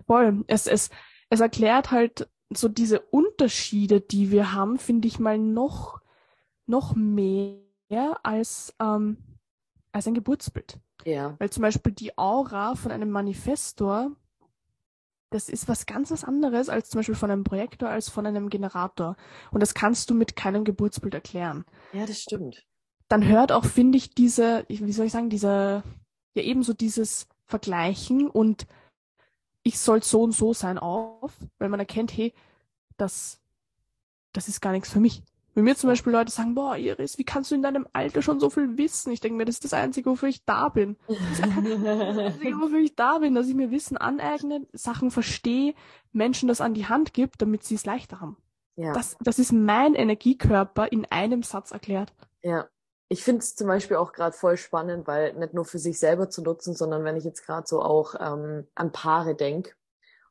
Voll. 0.06 0.44
Es, 0.48 0.68
es, 0.68 0.90
es 1.30 1.40
erklärt 1.40 1.92
halt 1.92 2.30
so 2.54 2.68
diese 2.68 3.00
Unterschiede, 3.00 4.02
die 4.02 4.32
wir 4.32 4.54
haben, 4.54 4.78
finde 4.78 5.08
ich 5.08 5.20
mal 5.20 5.38
noch, 5.38 6.02
noch 6.66 6.96
mehr 6.96 8.20
als, 8.24 8.76
ähm, 8.80 9.18
als 9.92 10.08
ein 10.08 10.14
Geburtsbild. 10.14 10.80
Ja. 11.06 11.36
Weil 11.40 11.50
zum 11.50 11.62
Beispiel 11.62 11.92
die 11.92 12.18
Aura 12.18 12.76
von 12.76 12.92
einem 12.92 13.10
Manifestor 13.10 14.12
das 15.34 15.50
ist 15.50 15.68
was 15.68 15.86
ganz 15.86 16.12
was 16.12 16.24
anderes 16.24 16.70
als 16.70 16.90
zum 16.90 17.00
Beispiel 17.00 17.16
von 17.16 17.32
einem 17.32 17.44
Projektor, 17.44 17.90
als 17.90 18.10
von 18.10 18.26
einem 18.26 18.50
Generator. 18.50 19.16
Und 19.52 19.62
das 19.62 19.74
kannst 19.74 20.10
du 20.10 20.14
mit 20.14 20.36
keinem 20.36 20.64
Geburtsbild 20.64 21.16
erklären. 21.16 21.66
Ja, 21.92 22.06
das 22.06 22.22
stimmt. 22.22 22.64
Dann 23.08 23.28
hört 23.28 23.52
auch, 23.52 23.66
finde 23.66 23.98
ich, 23.98 24.14
diese, 24.14 24.66
wie 24.68 24.92
soll 24.92 25.08
ich 25.08 25.12
sagen, 25.12 25.30
diese, 25.30 25.84
ja 26.36 26.44
ebenso 26.44 26.74
dieses 26.74 27.28
Vergleichen 27.46 28.30
und 28.30 28.68
ich 29.64 29.80
soll 29.80 30.04
so 30.04 30.22
und 30.22 30.34
so 30.34 30.54
sein 30.54 30.78
auf, 30.78 31.34
weil 31.58 31.70
man 31.70 31.80
erkennt, 31.80 32.16
hey, 32.16 32.34
das, 32.98 33.40
das 34.34 34.48
ist 34.48 34.62
gar 34.62 34.72
nichts 34.72 34.92
für 34.92 35.00
mich. 35.00 35.24
Wenn 35.56 35.66
mir 35.66 35.76
zum 35.76 35.90
Beispiel 35.90 36.12
Leute 36.12 36.32
sagen, 36.32 36.56
boah, 36.56 36.76
Iris, 36.78 37.18
wie 37.18 37.24
kannst 37.24 37.52
du 37.52 37.56
in 37.56 37.62
deinem 37.62 37.88
Alter 37.94 38.22
schon 38.22 38.40
so 38.40 38.50
viel 38.50 38.78
wissen? 38.78 39.12
Ich 39.12 39.20
denke 39.20 39.38
mir, 39.38 39.46
das 39.46 39.56
ist 39.56 39.66
das 39.66 39.74
Einzige, 39.74 40.10
wofür 40.10 40.30
ich 40.30 40.44
da 40.46 40.70
bin. 40.70 40.98
Das, 41.08 41.18
das 41.40 41.50
Einzige, 41.50 42.56
wofür 42.62 42.80
ich 42.80 42.96
da 42.96 43.20
bin, 43.20 43.36
dass 43.36 43.48
ich 43.48 43.54
mir 43.54 43.70
Wissen 43.70 43.98
aneigne, 43.98 44.66
Sachen 44.74 45.12
verstehe, 45.12 45.76
Menschen 46.12 46.48
das 46.48 46.62
an 46.62 46.74
die 46.74 46.88
Hand 46.88 47.14
gibt, 47.14 47.42
damit 47.42 47.64
sie 47.64 47.76
es 47.76 47.86
leichter 47.86 48.20
haben. 48.20 48.38
Ja. 48.76 48.94
Das, 48.94 49.16
das 49.22 49.38
ist 49.38 49.52
mein 49.52 49.94
Energiekörper 49.94 50.92
in 50.92 51.06
einem 51.06 51.44
Satz 51.44 51.72
erklärt. 51.72 52.14
Ja. 52.42 52.68
Ich 53.10 53.24
finde 53.24 53.40
es 53.40 53.56
zum 53.56 53.68
Beispiel 53.68 53.98
auch 53.98 54.12
gerade 54.12 54.36
voll 54.36 54.58
spannend, 54.58 55.06
weil 55.06 55.34
nicht 55.34 55.54
nur 55.54 55.66
für 55.66 55.78
sich 55.78 56.00
selber 56.00 56.32
zu 56.32 56.42
nutzen, 56.42 56.74
sondern 56.74 57.04
wenn 57.04 57.16
ich 57.16 57.24
jetzt 57.24 57.46
gerade 57.46 57.68
so 57.68 57.80
auch 57.80 58.16
ähm, 58.20 58.66
an 58.74 58.92
Paare 58.92 59.36
denke 59.36 59.74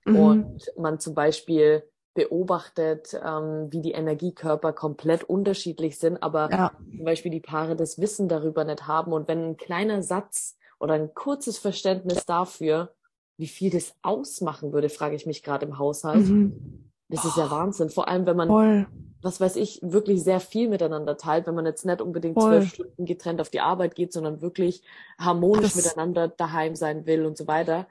mhm. 0.05 0.17
und 0.17 0.73
man 0.77 0.99
zum 0.99 1.15
Beispiel 1.15 1.85
beobachtet, 2.15 3.19
ähm, 3.25 3.69
wie 3.71 3.81
die 3.81 3.93
Energiekörper 3.93 4.73
komplett 4.73 5.25
unterschiedlich 5.25 5.99
sind, 5.99 6.23
aber 6.23 6.51
ja. 6.51 6.73
zum 6.91 7.05
Beispiel 7.05 7.31
die 7.31 7.41
Paare 7.41 7.75
das 7.75 7.99
Wissen 7.99 8.29
darüber 8.29 8.65
nicht 8.65 8.87
haben. 8.87 9.13
Und 9.13 9.29
wenn 9.29 9.51
ein 9.51 9.57
kleiner 9.57 10.03
Satz 10.03 10.59
oder 10.79 10.95
ein 10.95 11.15
kurzes 11.15 11.59
Verständnis 11.59 12.27
dafür, 12.27 12.93
wie 13.39 13.47
viel 13.47 13.71
das 13.71 13.95
ausmachen 14.03 14.73
würde, 14.73 14.91
frage 14.91 15.17
ich 15.17 15.27
mich 15.27 15.43
gerade 15.43 15.67
im 15.67 15.79
Haushalt. 15.79 16.29
Mhm. 16.29 16.91
Das 17.09 17.25
ist 17.25 17.37
ja 17.37 17.51
Wahnsinn. 17.51 17.91
Vor 17.91 18.09
allem, 18.09 18.27
wenn 18.27 18.37
man, 18.37 18.49
Voll. 18.49 18.87
was 19.21 19.41
weiß 19.41 19.57
ich, 19.57 19.81
wirklich 19.83 20.23
sehr 20.23 20.41
viel 20.41 20.69
miteinander 20.69 21.17
teilt, 21.17 21.47
wenn 21.47 21.55
man 21.55 21.67
jetzt 21.67 21.85
nicht 21.85 22.01
unbedingt 22.01 22.35
Voll. 22.35 22.51
zwölf 22.51 22.69
Stunden 22.69 23.05
getrennt 23.05 23.41
auf 23.41 23.51
die 23.51 23.61
Arbeit 23.61 23.95
geht, 23.95 24.13
sondern 24.13 24.41
wirklich 24.41 24.83
harmonisch 25.19 25.75
das, 25.75 25.77
miteinander 25.77 26.29
daheim 26.29 26.75
sein 26.75 27.07
will 27.07 27.27
und 27.27 27.37
so 27.37 27.47
weiter. 27.47 27.87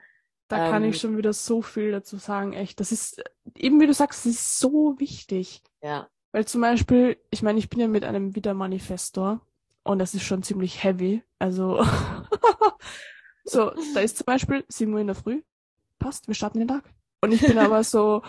Da 0.52 0.66
ähm, 0.66 0.70
kann 0.70 0.84
ich 0.84 0.96
ähm, 0.96 1.00
schon 1.00 1.16
wieder 1.16 1.32
so 1.32 1.62
viel 1.62 1.92
dazu 1.92 2.18
sagen, 2.18 2.52
echt. 2.52 2.78
Das 2.78 2.92
ist, 2.92 3.22
eben 3.56 3.80
wie 3.80 3.86
du 3.86 3.94
sagst, 3.94 4.26
das 4.26 4.32
ist 4.32 4.58
so 4.58 4.98
wichtig. 4.98 5.62
Ja. 5.82 6.08
Weil 6.32 6.46
zum 6.46 6.60
Beispiel, 6.60 7.16
ich 7.30 7.42
meine, 7.42 7.58
ich 7.58 7.70
bin 7.70 7.80
ja 7.80 7.88
mit 7.88 8.04
einem 8.04 8.34
Wiedermanifestor 8.34 9.40
und 9.82 9.98
das 9.98 10.12
ist 10.12 10.24
schon 10.24 10.42
ziemlich 10.42 10.84
heavy. 10.84 11.22
Also, 11.38 11.82
so, 13.44 13.72
da 13.94 14.00
ist 14.00 14.18
zum 14.18 14.26
Beispiel 14.26 14.62
7 14.68 14.92
Uhr 14.92 15.00
in 15.00 15.06
der 15.06 15.16
Früh, 15.16 15.42
passt, 15.98 16.28
wir 16.28 16.34
starten 16.34 16.58
den 16.58 16.68
Tag. 16.68 16.84
Und 17.22 17.32
ich 17.32 17.40
bin 17.40 17.56
aber 17.56 17.82
so, 17.82 18.22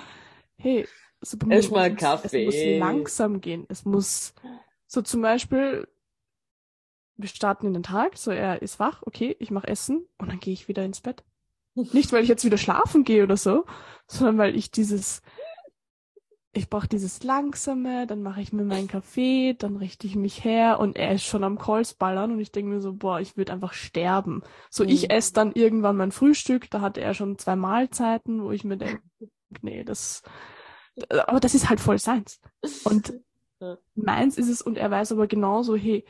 hey, 0.56 0.88
so 1.20 1.38
Erstmal 1.50 1.94
Kaffee. 1.94 2.46
Es 2.46 2.56
muss 2.56 2.80
langsam 2.80 3.42
gehen. 3.42 3.66
Es 3.68 3.84
muss 3.84 4.34
so 4.88 5.02
zum 5.02 5.22
Beispiel, 5.22 5.88
wir 7.18 7.28
starten 7.28 7.68
in 7.68 7.74
den 7.74 7.84
Tag, 7.84 8.18
so 8.18 8.32
er 8.32 8.62
ist 8.62 8.80
wach, 8.80 9.02
okay, 9.06 9.36
ich 9.40 9.52
mache 9.52 9.68
Essen 9.68 10.08
und 10.18 10.30
dann 10.30 10.40
gehe 10.40 10.54
ich 10.54 10.70
wieder 10.70 10.86
ins 10.86 11.02
Bett. 11.02 11.24
Nicht, 11.76 12.12
weil 12.12 12.24
ich 12.24 12.30
jetzt 12.30 12.46
wieder 12.46 12.58
schlafen 12.58 13.04
gehe 13.04 13.24
oder 13.24 13.38
so, 13.38 13.66
sondern 14.08 14.38
weil 14.38 14.56
ich 14.56 14.70
dieses, 14.72 15.22
ich 16.54 16.70
brauche 16.70 16.88
dieses 16.88 17.24
langsame, 17.24 18.06
dann 18.06 18.22
mache 18.22 18.42
ich 18.42 18.54
mir 18.54 18.64
meinen 18.64 18.88
Kaffee, 18.88 19.56
dann 19.58 19.78
richte 19.78 20.06
ich 20.06 20.16
mich 20.16 20.44
her 20.44 20.80
und 20.80 20.96
er 20.96 21.14
ist 21.14 21.24
schon 21.24 21.44
am 21.44 21.58
Calls 21.58 21.96
ballern 21.96 22.32
und 22.32 22.40
ich 22.40 22.52
denke 22.52 22.72
mir 22.72 22.80
so, 22.80 22.94
boah, 22.94 23.20
ich 23.20 23.36
würde 23.38 23.54
einfach 23.54 23.74
sterben. 23.74 24.44
So, 24.70 24.84
mhm. 24.84 24.92
ich 24.92 25.10
esse 25.10 25.34
dann 25.34 25.54
irgendwann 25.54 25.98
mein 25.98 26.12
Frühstück, 26.12 26.70
da 26.70 26.82
hatte 26.82 27.02
er 27.02 27.16
schon 27.16 27.40
zwei 27.40 27.56
Mahlzeiten, 27.56 28.44
wo 28.44 28.52
ich 28.52 28.64
mir 28.64 28.78
denke, 28.78 29.02
nee, 29.62 29.84
das, 29.84 30.22
aber 31.10 31.40
das 31.40 31.56
ist 31.56 31.70
halt 31.70 31.80
voll 31.80 31.98
seins. 31.98 32.40
Und 32.84 33.20
ja. 33.60 33.78
meins 33.96 34.38
ist 34.38 34.50
es, 34.50 34.62
und 34.62 34.78
er 34.78 34.92
weiß 34.92 35.12
aber 35.12 35.26
genauso, 35.26 35.76
hey, 35.76 36.06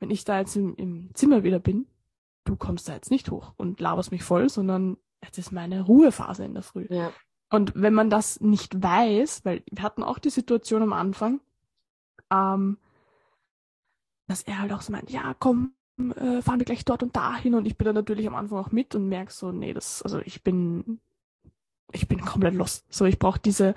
wenn 0.00 0.10
ich 0.10 0.24
da 0.24 0.38
jetzt 0.38 0.56
im, 0.56 0.74
im 0.76 1.10
Zimmer 1.12 1.44
wieder 1.44 1.58
bin, 1.58 1.86
du 2.44 2.56
kommst 2.56 2.88
da 2.88 2.94
jetzt 2.94 3.10
nicht 3.10 3.30
hoch 3.30 3.52
und 3.56 3.80
laberst 3.80 4.12
mich 4.12 4.22
voll, 4.22 4.48
sondern 4.48 4.96
jetzt 5.22 5.38
ist 5.38 5.52
meine 5.52 5.82
Ruhephase 5.82 6.44
in 6.44 6.54
der 6.54 6.62
Früh. 6.62 6.86
Ja. 6.90 7.12
Und 7.50 7.72
wenn 7.74 7.94
man 7.94 8.10
das 8.10 8.40
nicht 8.40 8.82
weiß, 8.82 9.44
weil 9.44 9.62
wir 9.70 9.82
hatten 9.82 10.02
auch 10.02 10.18
die 10.18 10.30
Situation 10.30 10.82
am 10.82 10.92
Anfang, 10.92 11.40
ähm, 12.30 12.78
dass 14.26 14.42
er 14.42 14.60
halt 14.60 14.72
auch 14.72 14.80
so 14.80 14.92
meint, 14.92 15.10
ja, 15.10 15.34
komm, 15.38 15.74
äh, 15.98 16.40
fahren 16.40 16.58
wir 16.58 16.64
gleich 16.64 16.84
dort 16.84 17.02
und 17.02 17.14
dahin. 17.14 17.54
Und 17.54 17.66
ich 17.66 17.76
bin 17.76 17.84
dann 17.84 17.94
natürlich 17.94 18.26
am 18.26 18.34
Anfang 18.34 18.58
auch 18.58 18.72
mit 18.72 18.94
und 18.94 19.08
merke 19.08 19.32
so, 19.32 19.52
nee, 19.52 19.74
das, 19.74 20.02
also 20.02 20.20
ich 20.20 20.42
bin, 20.42 21.00
ich 21.92 22.08
bin 22.08 22.22
komplett 22.22 22.54
los. 22.54 22.84
So, 22.88 23.04
ich 23.04 23.18
brauche 23.18 23.38
diese, 23.38 23.74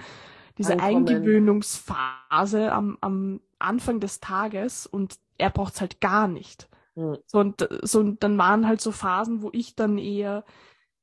diese 0.57 0.73
Ankommen. 0.73 1.09
Eingewöhnungsphase 1.09 2.71
am, 2.71 2.97
am 3.01 3.41
Anfang 3.59 3.99
des 3.99 4.21
Tages 4.21 4.87
und 4.87 5.19
er 5.37 5.49
braucht's 5.49 5.81
halt 5.81 5.99
gar 5.99 6.27
nicht. 6.27 6.69
Mhm. 6.95 7.17
So, 7.25 7.39
und, 7.39 7.67
so, 7.83 7.99
und 7.99 8.23
dann 8.23 8.37
waren 8.37 8.67
halt 8.67 8.81
so 8.81 8.91
Phasen, 8.91 9.41
wo 9.41 9.49
ich 9.53 9.75
dann 9.75 9.97
eher, 9.97 10.43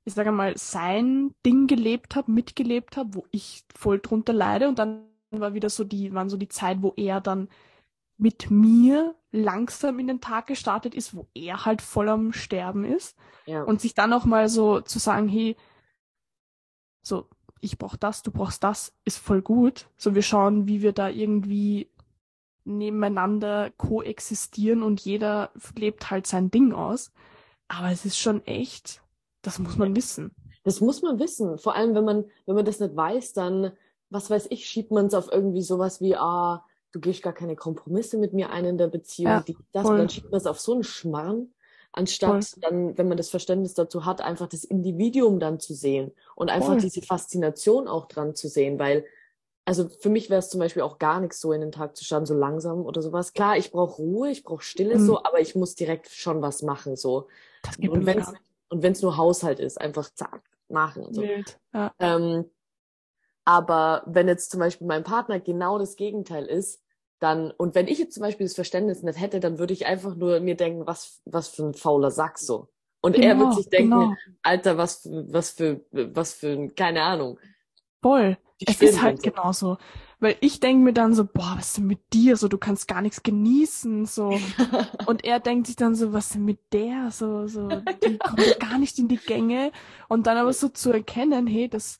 ich 0.04 0.14
sage 0.14 0.32
mal, 0.32 0.56
sein 0.56 1.34
Ding 1.46 1.66
gelebt 1.66 2.16
habe, 2.16 2.30
mitgelebt 2.30 2.96
habe, 2.96 3.14
wo 3.14 3.26
ich 3.30 3.64
voll 3.74 4.00
drunter 4.00 4.32
leide 4.32 4.68
und 4.68 4.78
dann 4.78 5.04
war 5.30 5.54
wieder 5.54 5.70
so 5.70 5.84
die, 5.84 6.12
waren 6.12 6.28
so 6.28 6.36
die 6.36 6.48
Zeit, 6.48 6.82
wo 6.82 6.92
er 6.96 7.20
dann 7.20 7.48
mit 8.18 8.50
mir 8.50 9.14
langsam 9.32 9.98
in 9.98 10.06
den 10.06 10.20
Tag 10.20 10.46
gestartet 10.46 10.94
ist, 10.94 11.16
wo 11.16 11.26
er 11.34 11.64
halt 11.64 11.82
voll 11.82 12.08
am 12.08 12.32
Sterben 12.32 12.84
ist. 12.84 13.16
Ja. 13.46 13.62
Und 13.62 13.80
sich 13.80 13.94
dann 13.94 14.12
auch 14.12 14.24
mal 14.24 14.48
so 14.48 14.80
zu 14.80 14.98
sagen, 14.98 15.28
hey, 15.28 15.56
so, 17.02 17.28
ich 17.60 17.78
brauch 17.78 17.96
das, 17.96 18.22
du 18.22 18.30
brauchst 18.30 18.62
das, 18.62 18.94
ist 19.04 19.18
voll 19.18 19.42
gut. 19.42 19.86
So, 19.96 20.14
wir 20.14 20.22
schauen, 20.22 20.68
wie 20.68 20.82
wir 20.82 20.92
da 20.92 21.08
irgendwie 21.08 21.88
nebeneinander 22.64 23.70
koexistieren 23.76 24.82
und 24.82 25.00
jeder 25.00 25.50
lebt 25.76 26.10
halt 26.10 26.26
sein 26.26 26.50
Ding 26.50 26.72
aus. 26.72 27.12
Aber 27.68 27.90
es 27.90 28.04
ist 28.04 28.18
schon 28.18 28.44
echt, 28.46 29.02
das 29.42 29.58
muss 29.58 29.76
man 29.76 29.96
wissen. 29.96 30.34
Das 30.64 30.80
muss 30.80 31.02
man 31.02 31.18
wissen. 31.18 31.58
Vor 31.58 31.74
allem, 31.74 31.94
wenn 31.94 32.04
man, 32.04 32.24
wenn 32.46 32.54
man 32.54 32.64
das 32.64 32.80
nicht 32.80 32.94
weiß, 32.94 33.32
dann, 33.32 33.72
was 34.10 34.30
weiß 34.30 34.46
ich, 34.50 34.66
schiebt 34.66 34.90
man 34.90 35.06
es 35.06 35.14
auf 35.14 35.30
irgendwie 35.32 35.62
sowas 35.62 36.00
wie, 36.00 36.16
ah, 36.16 36.64
du 36.92 37.00
gehst 37.00 37.22
gar 37.22 37.32
keine 37.32 37.56
Kompromisse 37.56 38.18
mit 38.18 38.32
mir 38.32 38.50
ein 38.50 38.64
in 38.64 38.78
der 38.78 38.88
Beziehung, 38.88 39.32
ja, 39.32 39.40
die, 39.40 39.56
das, 39.72 39.86
dann 39.86 40.08
schiebt 40.08 40.30
man 40.30 40.38
es 40.38 40.46
auf 40.46 40.60
so 40.60 40.74
einen 40.74 40.84
Schmarrn 40.84 41.48
anstatt 41.92 42.44
Voll. 42.44 42.60
dann, 42.60 42.98
wenn 42.98 43.08
man 43.08 43.16
das 43.16 43.30
Verständnis 43.30 43.74
dazu 43.74 44.04
hat, 44.04 44.20
einfach 44.22 44.48
das 44.48 44.64
Individuum 44.64 45.38
dann 45.38 45.60
zu 45.60 45.74
sehen 45.74 46.12
und 46.34 46.50
einfach 46.50 46.68
Voll. 46.68 46.80
diese 46.80 47.02
Faszination 47.02 47.86
auch 47.86 48.06
dran 48.06 48.34
zu 48.34 48.48
sehen, 48.48 48.78
weil 48.78 49.04
also 49.64 49.88
für 49.88 50.10
mich 50.10 50.28
wäre 50.28 50.40
es 50.40 50.50
zum 50.50 50.60
Beispiel 50.60 50.82
auch 50.82 50.98
gar 50.98 51.20
nichts 51.20 51.40
so 51.40 51.52
in 51.52 51.60
den 51.60 51.72
Tag 51.72 51.96
zu 51.96 52.04
starten, 52.04 52.26
so 52.26 52.34
langsam 52.34 52.84
oder 52.84 53.00
sowas. 53.00 53.32
Klar, 53.32 53.56
ich 53.56 53.70
brauche 53.70 54.02
Ruhe, 54.02 54.30
ich 54.30 54.42
brauche 54.42 54.62
Stille 54.62 54.98
mhm. 54.98 55.06
so, 55.06 55.18
aber 55.18 55.40
ich 55.40 55.54
muss 55.54 55.74
direkt 55.74 56.08
schon 56.08 56.42
was 56.42 56.62
machen 56.62 56.96
so. 56.96 57.28
Das 57.62 57.76
gibt 57.76 57.92
und 57.92 58.06
wenn 58.06 58.24
und 58.68 58.82
wenn 58.82 58.92
es 58.92 59.02
nur 59.02 59.16
Haushalt 59.16 59.60
ist, 59.60 59.80
einfach 59.80 60.10
zack 60.14 60.42
machen 60.68 61.04
und 61.04 61.14
so. 61.14 61.22
Wild. 61.22 61.58
Ja. 61.74 61.92
Ähm, 61.98 62.50
aber 63.44 64.02
wenn 64.06 64.28
jetzt 64.28 64.50
zum 64.50 64.60
Beispiel 64.60 64.86
mein 64.86 65.04
Partner 65.04 65.40
genau 65.40 65.78
das 65.78 65.96
Gegenteil 65.96 66.46
ist, 66.46 66.82
dann, 67.18 67.50
und 67.52 67.74
wenn 67.74 67.86
ich 67.86 67.98
jetzt 67.98 68.14
zum 68.14 68.22
Beispiel 68.22 68.46
das 68.46 68.54
Verständnis 68.54 69.02
nicht 69.02 69.20
hätte, 69.20 69.40
dann 69.40 69.58
würde 69.58 69.72
ich 69.72 69.86
einfach 69.86 70.16
nur 70.16 70.40
mir 70.40 70.56
denken, 70.56 70.86
was, 70.86 71.20
was 71.24 71.48
für 71.48 71.64
ein 71.64 71.74
fauler 71.74 72.10
Sack 72.10 72.38
so. 72.38 72.68
Und 73.00 73.14
genau, 73.14 73.26
er 73.26 73.38
wird 73.38 73.54
sich 73.54 73.68
denken, 73.68 73.90
genau. 73.90 74.14
Alter, 74.42 74.78
was, 74.78 75.08
was 75.10 75.50
für, 75.50 75.84
was 75.90 76.32
für, 76.32 76.68
keine 76.68 77.02
Ahnung. 77.02 77.38
Voll. 78.00 78.38
Es 78.66 78.80
ist 78.80 79.02
halt 79.02 79.22
so. 79.22 79.30
genauso. 79.30 79.78
Weil 80.20 80.36
ich 80.40 80.60
denke 80.60 80.84
mir 80.84 80.92
dann 80.92 81.14
so, 81.14 81.24
boah, 81.24 81.54
was 81.56 81.68
ist 81.68 81.78
denn 81.78 81.86
mit 81.86 82.12
dir? 82.12 82.36
So, 82.36 82.46
du 82.46 82.56
kannst 82.56 82.86
gar 82.86 83.02
nichts 83.02 83.22
genießen, 83.22 84.06
so. 84.06 84.38
und 85.06 85.24
er 85.24 85.40
denkt 85.40 85.66
sich 85.66 85.76
dann 85.76 85.96
so, 85.96 86.12
was 86.12 86.26
ist 86.26 86.34
denn 86.36 86.44
mit 86.44 86.60
der? 86.72 87.10
So, 87.10 87.48
so, 87.48 87.68
die 87.68 88.18
kommt 88.18 88.60
gar 88.60 88.78
nicht 88.78 88.98
in 88.98 89.08
die 89.08 89.16
Gänge. 89.16 89.72
Und 90.08 90.26
dann 90.26 90.36
aber 90.36 90.52
so 90.52 90.68
zu 90.68 90.92
erkennen, 90.92 91.48
hey, 91.48 91.68
das, 91.68 91.98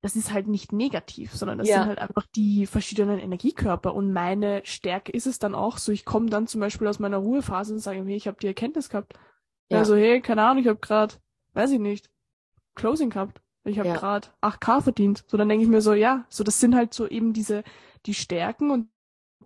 das 0.00 0.14
ist 0.14 0.32
halt 0.32 0.46
nicht 0.46 0.72
negativ, 0.72 1.34
sondern 1.34 1.58
das 1.58 1.68
ja. 1.68 1.78
sind 1.78 1.88
halt 1.88 1.98
einfach 1.98 2.26
die 2.36 2.66
verschiedenen 2.66 3.18
Energiekörper. 3.18 3.94
Und 3.94 4.12
meine 4.12 4.62
Stärke 4.64 5.10
ist 5.10 5.26
es 5.26 5.40
dann 5.40 5.56
auch 5.56 5.78
so, 5.78 5.90
ich 5.90 6.04
komme 6.04 6.30
dann 6.30 6.46
zum 6.46 6.60
Beispiel 6.60 6.86
aus 6.86 7.00
meiner 7.00 7.18
Ruhephase 7.18 7.72
und 7.72 7.80
sage, 7.80 8.04
hey, 8.04 8.16
ich 8.16 8.28
habe 8.28 8.38
die 8.40 8.46
Erkenntnis 8.46 8.88
gehabt. 8.88 9.14
Ja. 9.70 9.78
Also, 9.78 9.96
hey, 9.96 10.20
keine 10.20 10.44
Ahnung, 10.44 10.62
ich 10.62 10.68
habe 10.68 10.78
gerade, 10.78 11.14
weiß 11.54 11.72
ich 11.72 11.80
nicht, 11.80 12.10
Closing 12.74 13.10
gehabt. 13.10 13.40
Ich 13.64 13.78
habe 13.78 13.88
ja. 13.88 13.94
gerade 13.96 14.28
8K 14.40 14.82
verdient. 14.82 15.24
So, 15.28 15.36
dann 15.36 15.48
denke 15.48 15.64
ich 15.64 15.70
mir 15.70 15.80
so, 15.80 15.94
ja, 15.94 16.24
so 16.28 16.42
das 16.44 16.58
sind 16.58 16.74
halt 16.74 16.94
so 16.94 17.06
eben 17.06 17.32
diese, 17.32 17.62
die 18.06 18.14
Stärken 18.14 18.70
und 18.70 18.88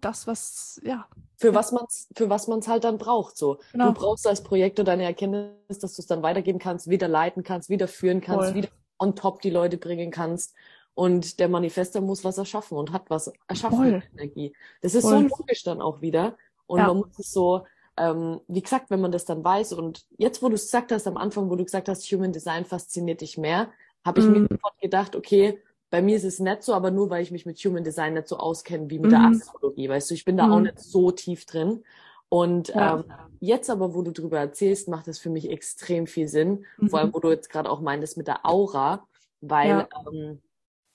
das, 0.01 0.27
was, 0.27 0.81
ja. 0.85 1.07
Für 1.37 1.55
was 1.55 1.73
man's, 1.73 2.09
für 2.15 2.31
was 2.31 2.49
man's 2.49 2.69
halt 2.69 2.85
dann 2.85 2.99
braucht, 2.99 3.37
so. 3.37 3.59
Genau. 3.73 3.89
Du 3.89 3.93
brauchst 3.95 4.27
als 4.27 4.43
Projekt 4.43 4.79
deine 4.79 5.05
Erkenntnis, 5.05 5.79
dass 5.79 5.95
du 5.95 6.03
es 6.03 6.07
dann 6.07 6.23
weitergeben 6.23 6.59
kannst, 6.59 6.89
wieder 6.89 7.09
leiten 7.09 7.43
kannst, 7.43 7.69
wieder 7.69 7.89
führen 7.89 8.21
kannst, 8.21 8.47
Voll. 8.47 8.55
wieder 8.55 8.69
on 8.99 9.15
top 9.15 9.43
die 9.43 9.51
Leute 9.51 9.77
bringen 9.77 10.11
kannst. 10.11 10.55
Und 10.95 11.41
der 11.41 11.49
Manifester 11.49 12.01
muss 12.01 12.25
was 12.25 12.39
erschaffen 12.39 12.79
und 12.79 12.91
hat 12.91 13.11
was 13.11 13.31
erschaffen 13.49 13.77
Voll. 13.77 13.93
mit 13.93 14.05
Energie. 14.15 14.57
Das 14.81 14.95
ist 14.95 15.03
Voll. 15.03 15.29
so 15.29 15.37
logisch 15.37 15.63
dann 15.63 15.83
auch 15.83 16.01
wieder. 16.01 16.39
Und 16.67 16.79
ja. 16.79 16.87
man 16.87 16.99
muss 16.99 17.19
es 17.19 17.31
so, 17.31 17.67
ähm, 17.99 18.41
wie 18.49 18.63
gesagt, 18.63 18.89
wenn 18.89 19.03
man 19.03 19.13
das 19.13 19.27
dann 19.27 19.45
weiß 19.45 19.75
und 19.75 20.07
jetzt, 20.17 20.43
wo 20.43 20.49
du 20.49 20.55
es 20.55 20.65
gesagt 20.65 20.93
hast 20.93 21.07
am 21.07 21.19
Anfang, 21.19 21.51
wo 21.51 21.57
du 21.57 21.65
gesagt 21.65 21.89
hast, 21.91 22.11
Human 22.11 22.33
Design 22.33 22.65
fasziniert 22.65 23.21
dich 23.21 23.37
mehr, 23.37 23.69
habe 24.07 24.21
ich 24.21 24.27
mm. 24.27 24.31
mir 24.31 24.39
mhm. 24.41 24.49
sofort 24.51 24.81
gedacht, 24.81 25.17
okay, 25.17 25.61
bei 25.91 26.01
mir 26.01 26.17
ist 26.17 26.25
es 26.25 26.41
nicht 26.41 26.63
so, 26.63 26.73
aber 26.73 26.91
nur 26.91 27.11
weil 27.11 27.23
ich 27.23 27.31
mich 27.31 27.45
mit 27.45 27.59
Human 27.59 27.85
Design 27.85 28.15
nicht 28.15 28.29
so 28.29 28.39
auskenne 28.39 28.89
wie 28.89 28.99
mit 28.99 29.09
mm. 29.09 29.11
der 29.11 29.19
mhm. 29.19 29.37
Astrologie, 29.37 29.89
weißt 29.89 30.11
du, 30.11 30.15
ich 30.15 30.25
bin 30.25 30.37
da 30.37 30.47
mm. 30.47 30.53
auch 30.53 30.59
mhm. 30.59 30.65
nicht 30.65 30.79
so 30.79 31.11
tief 31.11 31.45
drin. 31.45 31.85
Und 32.29 32.69
ja. 32.69 32.97
ähm, 32.97 33.05
jetzt 33.41 33.71
aber, 33.71 33.95
wo 33.95 34.03
du 34.03 34.13
drüber 34.13 34.39
erzählst, 34.39 34.89
macht 34.89 35.07
das 35.07 35.19
für 35.19 35.31
mich 35.31 35.51
extrem 35.51 36.07
viel 36.07 36.29
Sinn. 36.29 36.65
Mhm. 36.79 36.89
Vor 36.89 36.99
allem, 36.99 37.15
wo 37.15 37.21
du 37.21 37.31
jetzt 37.31 37.51
gerade 37.51 37.71
auch 37.71 37.81
meintest 37.81 38.17
mit 38.17 38.27
der 38.27 38.45
Aura, 38.45 39.07
weil 39.41 39.69
ja. 39.69 39.89
ähm, 40.13 40.41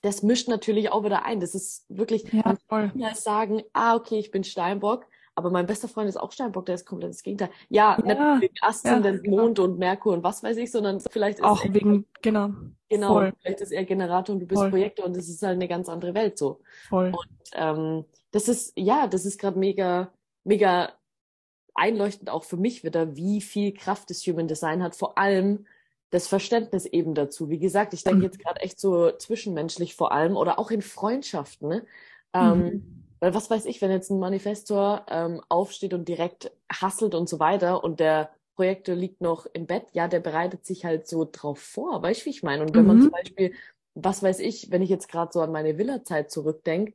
das 0.02 0.24
mischt 0.24 0.48
natürlich 0.48 0.92
auch 0.92 1.04
wieder 1.04 1.24
ein. 1.26 1.40
Das 1.40 1.56
ist 1.56 1.86
wirklich, 1.88 2.32
ja, 2.34 2.56
man 2.70 2.90
kann 2.90 3.00
ja 3.00 3.14
sagen, 3.14 3.62
ah, 3.74 3.96
okay, 3.96 4.20
ich 4.20 4.32
bin 4.32 4.44
Steinbock, 4.44 5.06
aber 5.36 5.50
mein 5.50 5.66
bester 5.66 5.88
Freund 5.88 6.10
ist 6.10 6.18
auch 6.18 6.32
Steinbock, 6.32 6.66
der 6.66 6.76
ist 6.76 6.86
komplett 6.86 7.12
das 7.12 7.24
Gegenteil. 7.24 7.50
Ja, 7.70 7.98
ja 8.06 8.36
nicht 8.36 8.42
wegen 8.42 8.56
Aszendent, 8.62 9.26
ja, 9.26 9.32
Mond 9.32 9.60
und 9.60 9.80
Merkur 9.80 10.14
und 10.14 10.24
was 10.24 10.44
weiß 10.44 10.58
ich, 10.58 10.72
sondern 10.72 11.00
vielleicht 11.00 11.40
ist 11.40 11.46
auch 11.46 11.64
wegen, 11.64 12.06
genau. 12.22 12.52
Genau, 12.90 13.14
Voll. 13.14 13.34
vielleicht 13.42 13.62
ist 13.62 13.72
er 13.72 13.86
Generator 13.86 14.34
und 14.34 14.42
du 14.42 14.46
bist 14.46 14.62
Voll. 14.62 14.70
Projektor 14.70 15.06
und 15.06 15.16
das 15.16 15.30
ist 15.30 15.42
halt 15.42 15.56
eine 15.56 15.68
ganz 15.68 15.88
andere 15.88 16.14
Welt 16.14 16.38
so. 16.38 16.60
Voll. 16.90 17.08
Und 17.08 17.50
ähm, 17.54 18.06
das 18.32 18.50
ist, 18.50 18.74
ja, 18.76 19.08
das 19.08 19.26
ist 19.26 19.40
gerade 19.40 19.58
mega, 19.58 20.12
mega 20.44 20.92
einleuchtend 21.74 22.30
auch 22.30 22.44
für 22.44 22.58
mich 22.58 22.84
wieder, 22.84 23.16
wie 23.16 23.40
viel 23.40 23.74
Kraft 23.74 24.10
das 24.10 24.26
Human 24.28 24.48
Design 24.48 24.84
hat, 24.84 24.96
vor 24.96 25.18
allem 25.18 25.66
das 26.10 26.28
Verständnis 26.28 26.86
eben 26.86 27.16
dazu. 27.16 27.50
Wie 27.50 27.60
gesagt, 27.60 27.94
ich 27.94 28.04
denke 28.04 28.18
mhm. 28.18 28.24
jetzt 28.26 28.40
gerade 28.40 28.60
echt 28.60 28.80
so 28.80 29.12
zwischenmenschlich 29.12 29.96
vor 29.96 30.12
allem 30.12 30.36
oder 30.36 30.60
auch 30.60 30.70
in 30.70 30.82
Freundschaften. 30.82 31.70
Ne? 31.70 31.86
Ähm, 32.34 32.60
mhm. 32.60 33.01
Weil 33.22 33.34
was 33.36 33.50
weiß 33.50 33.66
ich, 33.66 33.82
wenn 33.82 33.92
jetzt 33.92 34.10
ein 34.10 34.20
Manifestor 34.20 35.06
ähm, 35.10 35.42
aufsteht 35.48 35.94
und 35.94 36.08
direkt 36.08 36.52
hasselt 36.72 37.16
und 37.16 37.30
so 37.30 37.40
weiter 37.40 37.84
und 37.84 38.00
der 38.00 38.32
Projektor 38.56 38.96
liegt 38.96 39.22
noch 39.22 39.46
im 39.54 39.68
Bett, 39.68 39.86
ja, 39.94 40.08
der 40.08 40.20
bereitet 40.20 40.66
sich 40.66 40.86
halt 40.86 41.08
so 41.08 41.28
drauf 41.32 41.60
vor, 41.60 42.02
weißt 42.04 42.22
du, 42.22 42.26
wie 42.26 42.30
ich 42.32 42.44
meine? 42.44 42.64
Und 42.64 42.76
wenn 42.76 42.82
mhm. 42.82 42.88
man 42.88 43.02
zum 43.02 43.12
Beispiel, 43.12 43.54
was 43.94 44.24
weiß 44.24 44.40
ich, 44.40 44.72
wenn 44.72 44.82
ich 44.82 44.90
jetzt 44.90 45.08
gerade 45.08 45.32
so 45.32 45.42
an 45.42 45.52
meine 45.52 45.78
Villa-Zeit 45.78 46.32
zurückdenke, 46.32 46.94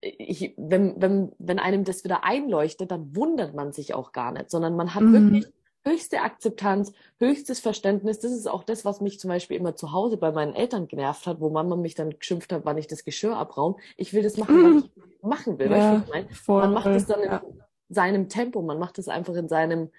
ich, 0.00 0.54
wenn, 0.56 1.00
wenn, 1.00 1.32
wenn 1.38 1.58
einem 1.58 1.84
das 1.84 2.04
wieder 2.04 2.24
einleuchtet, 2.24 2.90
dann 2.90 3.14
wundert 3.16 3.54
man 3.54 3.72
sich 3.72 3.94
auch 3.94 4.12
gar 4.12 4.32
nicht, 4.32 4.50
sondern 4.50 4.76
man 4.76 4.94
hat 4.94 5.02
Mhm. 5.02 5.12
wirklich 5.12 5.46
höchste 5.88 6.20
Akzeptanz, 6.20 6.92
höchstes 7.18 7.60
Verständnis. 7.60 8.18
Das 8.18 8.32
ist 8.32 8.46
auch 8.46 8.64
das, 8.64 8.84
was 8.84 9.00
mich 9.00 9.18
zum 9.18 9.28
Beispiel 9.28 9.56
immer 9.56 9.74
zu 9.76 9.92
Hause 9.92 10.16
bei 10.16 10.32
meinen 10.32 10.54
Eltern 10.54 10.88
genervt 10.88 11.26
hat, 11.26 11.40
wo 11.40 11.50
Mama 11.50 11.76
mich 11.76 11.94
dann 11.94 12.18
geschimpft 12.18 12.52
hat, 12.52 12.64
wann 12.64 12.78
ich 12.78 12.86
das 12.86 13.04
Geschirr 13.04 13.36
abraume. 13.36 13.76
Ich 13.96 14.12
will 14.12 14.22
das 14.22 14.36
machen, 14.36 14.76
was 14.76 14.84
ich 14.84 14.90
machen 15.22 15.58
will. 15.58 15.70
Ja, 15.70 15.98
ich 15.98 16.08
meine? 16.08 16.28
voll. 16.30 16.62
Man 16.62 16.74
macht 16.74 16.86
es 16.86 17.06
dann 17.06 17.20
in 17.20 17.30
ja. 17.30 17.42
seinem 17.88 18.28
Tempo, 18.28 18.62
man 18.62 18.78
macht 18.78 18.98
es 18.98 19.08
einfach 19.08 19.34
in 19.34 19.48
seinem 19.48 19.90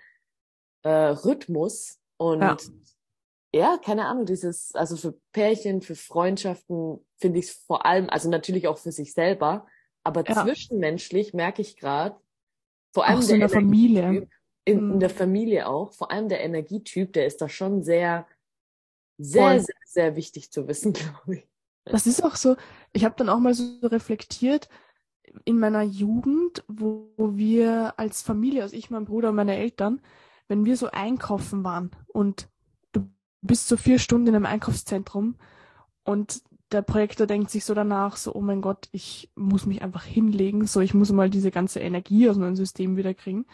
äh, 0.84 0.90
Rhythmus. 0.90 2.00
Und 2.18 2.42
Ja. 2.42 2.58
ja. 3.54 3.78
keine 3.84 4.06
Ahnung, 4.06 4.26
dieses, 4.26 4.74
also 4.76 4.96
für 4.96 5.20
Pärchen, 5.32 5.82
für 5.82 5.96
Freundschaften 5.96 7.06
finde 7.18 7.40
ich 7.40 7.46
es 7.46 7.52
vor 7.52 7.86
allem, 7.86 8.10
also 8.10 8.30
natürlich 8.30 8.68
auch 8.68 8.78
für 8.78 8.92
sich 8.92 9.14
selber, 9.14 9.68
aber 10.04 10.24
zwischenmenschlich 10.24 11.34
merke 11.34 11.62
ich 11.62 11.76
gerade, 11.76 12.16
vor 12.92 13.06
allem 13.06 13.20
Auch 13.20 13.22
so 13.22 13.34
in 13.34 13.40
der 13.42 13.50
Familie. 13.50 14.00
Energietyp, 14.02 14.30
in, 14.70 14.86
Mhm. 14.88 14.94
in 14.94 15.00
der 15.00 15.10
Familie 15.10 15.68
auch, 15.68 15.94
vor 15.94 16.12
allem 16.12 16.30
der 16.30 16.42
Energietyp, 16.44 17.14
der 17.14 17.26
ist 17.26 17.42
da 17.42 17.50
schon 17.50 17.84
sehr, 17.84 18.28
sehr, 19.18 19.44
Voll. 19.44 19.60
sehr, 19.60 19.76
sehr 19.86 20.16
wichtig 20.16 20.52
zu 20.52 20.68
wissen, 20.68 20.94
glaube 21.24 21.36
ich. 21.36 21.48
Das 21.86 22.06
ist 22.08 22.24
auch 22.24 22.36
so, 22.36 22.56
ich 22.94 23.04
habe 23.06 23.16
dann 23.18 23.30
auch 23.30 23.40
mal 23.40 23.54
so 23.54 23.64
reflektiert 23.88 24.70
in 25.46 25.60
meiner 25.60 25.82
Jugend, 25.84 26.64
wo, 26.68 27.12
wo 27.18 27.36
wir 27.36 27.94
als 27.98 28.22
Familie, 28.22 28.64
also 28.64 28.76
ich, 28.76 28.90
mein 28.90 29.06
Bruder 29.06 29.30
und 29.30 29.36
meine 29.36 29.56
Eltern, 29.58 30.02
wenn 30.48 30.66
wir 30.66 30.78
so 30.78 30.90
einkaufen 30.92 31.64
waren 31.64 31.92
und 32.08 32.48
du 32.92 33.08
bist 33.42 33.68
so 33.68 33.78
vier 33.78 34.00
Stunden 34.00 34.28
in 34.28 34.36
einem 34.36 34.46
Einkaufszentrum 34.46 35.36
und 36.04 36.42
der 36.72 36.82
Projektor 36.84 37.26
denkt 37.28 37.50
sich 37.50 37.66
so 37.66 37.74
danach 37.74 38.18
so, 38.18 38.34
oh 38.36 38.42
mein 38.42 38.62
Gott, 38.62 38.90
ich 38.92 39.32
muss 39.36 39.66
mich 39.66 39.82
einfach 39.82 40.04
hinlegen, 40.04 40.68
so 40.68 40.82
ich 40.82 40.94
muss 40.94 41.12
mal 41.12 41.30
diese 41.30 41.50
ganze 41.52 41.80
Energie 41.80 42.30
aus 42.30 42.38
meinem 42.38 42.56
System 42.56 42.96
wieder 42.98 43.14
kriegen. 43.16 43.46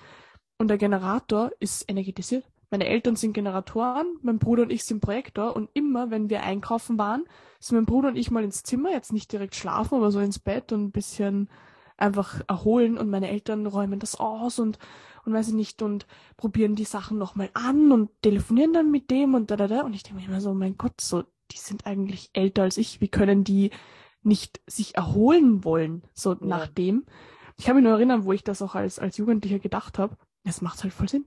Und 0.57 0.69
der 0.69 0.77
Generator 0.77 1.51
ist 1.59 1.89
energetisiert. 1.89 2.45
Meine 2.71 2.87
Eltern 2.87 3.15
sind 3.15 3.33
Generatoren, 3.33 4.17
mein 4.21 4.39
Bruder 4.39 4.63
und 4.63 4.71
ich 4.71 4.83
sind 4.83 4.99
Projektor 4.99 5.55
und 5.55 5.69
immer, 5.73 6.09
wenn 6.11 6.29
wir 6.29 6.43
einkaufen 6.43 6.97
waren, 6.97 7.25
sind 7.59 7.77
mein 7.77 7.85
Bruder 7.85 8.09
und 8.09 8.15
ich 8.15 8.31
mal 8.31 8.43
ins 8.43 8.63
Zimmer, 8.63 8.91
jetzt 8.91 9.13
nicht 9.13 9.31
direkt 9.31 9.55
schlafen, 9.55 9.95
aber 9.95 10.11
so 10.11 10.19
ins 10.19 10.39
Bett 10.39 10.71
und 10.71 10.85
ein 10.85 10.91
bisschen 10.91 11.49
einfach 11.97 12.41
erholen 12.47 12.97
und 12.97 13.09
meine 13.09 13.29
Eltern 13.29 13.65
räumen 13.65 13.99
das 13.99 14.19
aus 14.19 14.59
und, 14.59 14.79
und 15.25 15.33
weiß 15.33 15.49
ich 15.49 15.53
nicht 15.53 15.81
und 15.81 16.07
probieren 16.37 16.75
die 16.75 16.83
Sachen 16.85 17.17
nochmal 17.17 17.49
an 17.53 17.91
und 17.91 18.09
telefonieren 18.21 18.73
dann 18.73 18.91
mit 18.91 19.09
dem 19.11 19.35
und 19.35 19.51
da, 19.51 19.55
da, 19.55 19.67
da. 19.67 19.81
Und 19.81 19.93
ich 19.93 20.03
denke 20.03 20.19
mir 20.21 20.27
immer 20.27 20.41
so, 20.41 20.53
mein 20.53 20.77
Gott, 20.77 20.99
so, 20.99 21.23
die 21.51 21.57
sind 21.57 21.85
eigentlich 21.85 22.29
älter 22.33 22.63
als 22.63 22.77
ich, 22.77 22.99
wie 22.99 23.07
können 23.07 23.43
die 23.43 23.69
nicht 24.23 24.59
sich 24.67 24.95
erholen 24.95 25.63
wollen, 25.63 26.03
so 26.13 26.31
Ja. 26.31 26.37
nach 26.41 26.67
dem. 26.67 27.05
Ich 27.57 27.65
kann 27.65 27.75
mich 27.75 27.83
nur 27.85 27.93
erinnern, 27.93 28.25
wo 28.25 28.33
ich 28.33 28.43
das 28.43 28.61
auch 28.61 28.75
als, 28.75 28.99
als 28.99 29.15
Jugendlicher 29.17 29.59
gedacht 29.59 29.97
habe, 29.99 30.17
das 30.45 30.61
macht 30.61 30.83
halt 30.83 30.93
voll 30.93 31.09
Sinn. 31.09 31.25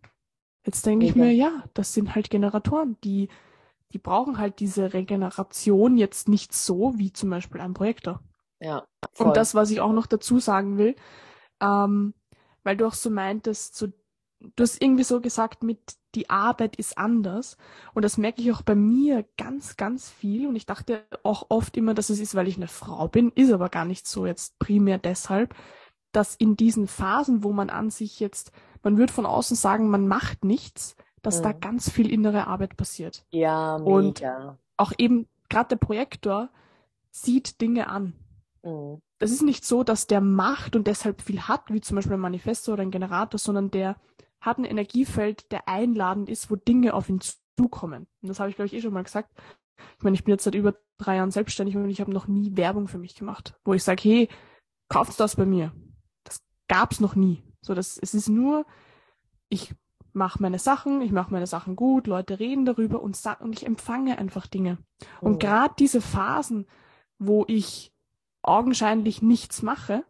Jetzt 0.65 0.85
denke 0.87 1.07
ich 1.07 1.15
mir, 1.15 1.33
ja, 1.33 1.65
das 1.75 1.95
sind 1.95 2.15
halt 2.15 2.31
Generatoren, 2.31 2.97
die, 3.03 3.29
die 3.93 3.99
brauchen 3.99 4.39
halt 4.39 4.61
diese 4.61 4.93
Regeneration 4.93 5.97
jetzt 5.97 6.29
nicht 6.29 6.53
so 6.53 6.99
wie 6.99 7.13
zum 7.13 7.31
Beispiel 7.31 7.61
ein 7.61 7.75
Projektor. 7.75 8.21
Ja, 8.61 8.87
voll. 9.13 9.29
Und 9.29 9.37
das, 9.37 9.55
was 9.55 9.71
ich 9.71 9.81
auch 9.81 9.93
noch 9.93 10.07
dazu 10.07 10.39
sagen 10.41 10.79
will, 10.79 10.95
ähm, 11.61 12.15
weil 12.65 12.77
du 12.77 12.87
auch 12.87 12.95
so 12.95 13.09
meintest, 13.09 13.77
so, 13.77 13.89
du 14.41 14.63
hast 14.63 14.83
irgendwie 14.83 15.05
so 15.05 15.21
gesagt, 15.21 15.63
mit 15.63 15.81
die 16.15 16.29
Arbeit 16.31 16.77
ist 16.77 16.99
anders. 16.99 17.57
Und 17.95 18.05
das 18.05 18.19
merke 18.19 18.43
ich 18.43 18.53
auch 18.53 18.63
bei 18.63 18.75
mir 18.75 19.25
ganz, 19.37 19.77
ganz 19.77 20.11
viel. 20.11 20.47
Und 20.47 20.57
ich 20.57 20.67
dachte 20.67 21.05
auch 21.23 21.47
oft 21.49 21.77
immer, 21.77 21.95
dass 21.95 22.11
es 22.11 22.21
ist, 22.21 22.35
weil 22.35 22.49
ich 22.49 22.57
eine 22.57 22.69
Frau 22.69 23.09
bin, 23.09 23.33
ist 23.35 23.53
aber 23.53 23.69
gar 23.69 23.85
nicht 23.85 24.07
so 24.07 24.27
jetzt 24.27 24.59
primär 24.59 24.99
deshalb, 24.99 25.55
dass 26.13 26.35
in 26.35 26.57
diesen 26.57 26.87
Phasen, 26.87 27.43
wo 27.45 27.53
man 27.53 27.71
an 27.71 27.91
sich 27.91 28.21
jetzt, 28.21 28.53
man 28.83 28.97
würde 28.97 29.13
von 29.13 29.27
außen 29.27 29.57
sagen, 29.57 29.91
man 29.91 30.09
macht 30.09 30.45
nichts, 30.45 30.97
dass 31.23 31.43
da 31.43 31.51
Mhm. 31.51 31.61
ganz 31.61 31.91
viel 31.91 32.11
innere 32.11 32.47
Arbeit 32.47 32.77
passiert. 32.77 33.25
ja, 33.31 33.77
und- 33.77 34.21
mega. 34.21 34.59
Auch 34.77 34.93
eben, 34.99 35.27
gerade 35.49 35.71
der 35.71 35.77
Projektor 35.77 36.51
sieht 37.11 37.61
Dinge 37.61 37.89
an 37.89 38.15
Mhm. 38.63 39.01
das 39.19 39.31
ist 39.33 39.43
nicht 39.43 39.65
so, 39.65 39.83
dass 39.85 40.07
der 40.07 40.21
macht 40.21 40.77
und 40.77 40.87
deshalb 40.87 41.21
viel 41.23 41.43
hat, 41.43 41.63
wie 41.73 41.81
zum 41.81 41.97
Beispiel 41.97 42.15
ein 42.15 42.21
Manifesto 42.21 42.73
oder 42.73 42.83
ein 42.83 42.91
Generator, 42.91 43.39
sondern 43.39 43.71
der 43.71 43.97
hat 44.41 44.59
ein 44.59 44.65
Energiefeld, 44.65 45.51
der 45.51 45.69
einladend 45.69 46.29
ist, 46.29 46.51
wo 46.51 46.57
Dinge 46.57 46.95
auf 46.95 47.09
ihn 47.09 47.21
zukommen. 47.57 48.07
Und 48.23 48.29
das 48.29 48.39
habe 48.39 48.51
ich, 48.51 48.57
glaube 48.57 48.67
ich, 48.67 48.75
eh 48.75 48.81
schon 48.81 48.93
mal 48.93 49.03
gesagt. 49.03 49.31
Ich 49.97 50.05
meine, 50.05 50.15
ich 50.15 50.23
bin 50.25 50.33
jetzt 50.33 50.45
seit 50.45 50.55
über 50.55 50.75
drei 50.99 51.17
Jahren 51.17 51.31
selbstständig 51.33 51.77
und 51.77 51.89
ich 51.89 52.01
habe 52.01 52.13
noch 52.13 52.29
nie 52.29 52.57
Werbung 52.57 52.87
für 52.89 52.99
mich 52.99 53.15
gemacht, 53.17 53.55
wo 53.65 53.75
ich 53.75 53.83
sage, 53.83 54.03
hey, 54.03 54.29
kauft 54.89 55.19
das 55.19 55.35
bei 55.37 55.45
mir. 55.47 55.73
Das 56.69 56.77
gab's 56.79 57.01
noch 57.01 57.15
nie. 57.15 57.43
So, 57.61 57.75
das, 57.75 57.99
es 57.99 58.15
ist 58.15 58.29
nur, 58.29 58.65
ich 59.49 59.75
mache 60.13 60.41
meine 60.43 60.59
Sachen, 60.59 61.01
ich 61.03 61.13
mache 61.13 61.33
meine 61.33 61.47
Sachen 61.47 61.77
gut, 61.77 62.07
Leute 62.07 62.39
reden 62.39 62.65
darüber 62.65 63.03
und, 63.03 63.19
und 63.41 63.53
ich 63.53 63.67
empfange 63.67 64.19
einfach 64.19 64.47
Dinge. 64.47 64.79
Und 65.21 65.35
Mhm. 65.35 65.39
gerade 65.41 65.75
diese 65.79 66.01
Phasen, 66.01 66.67
wo 67.19 67.45
ich 67.49 67.93
augenscheinlich 68.43 69.23
nichts 69.23 69.63
mache, 69.63 70.05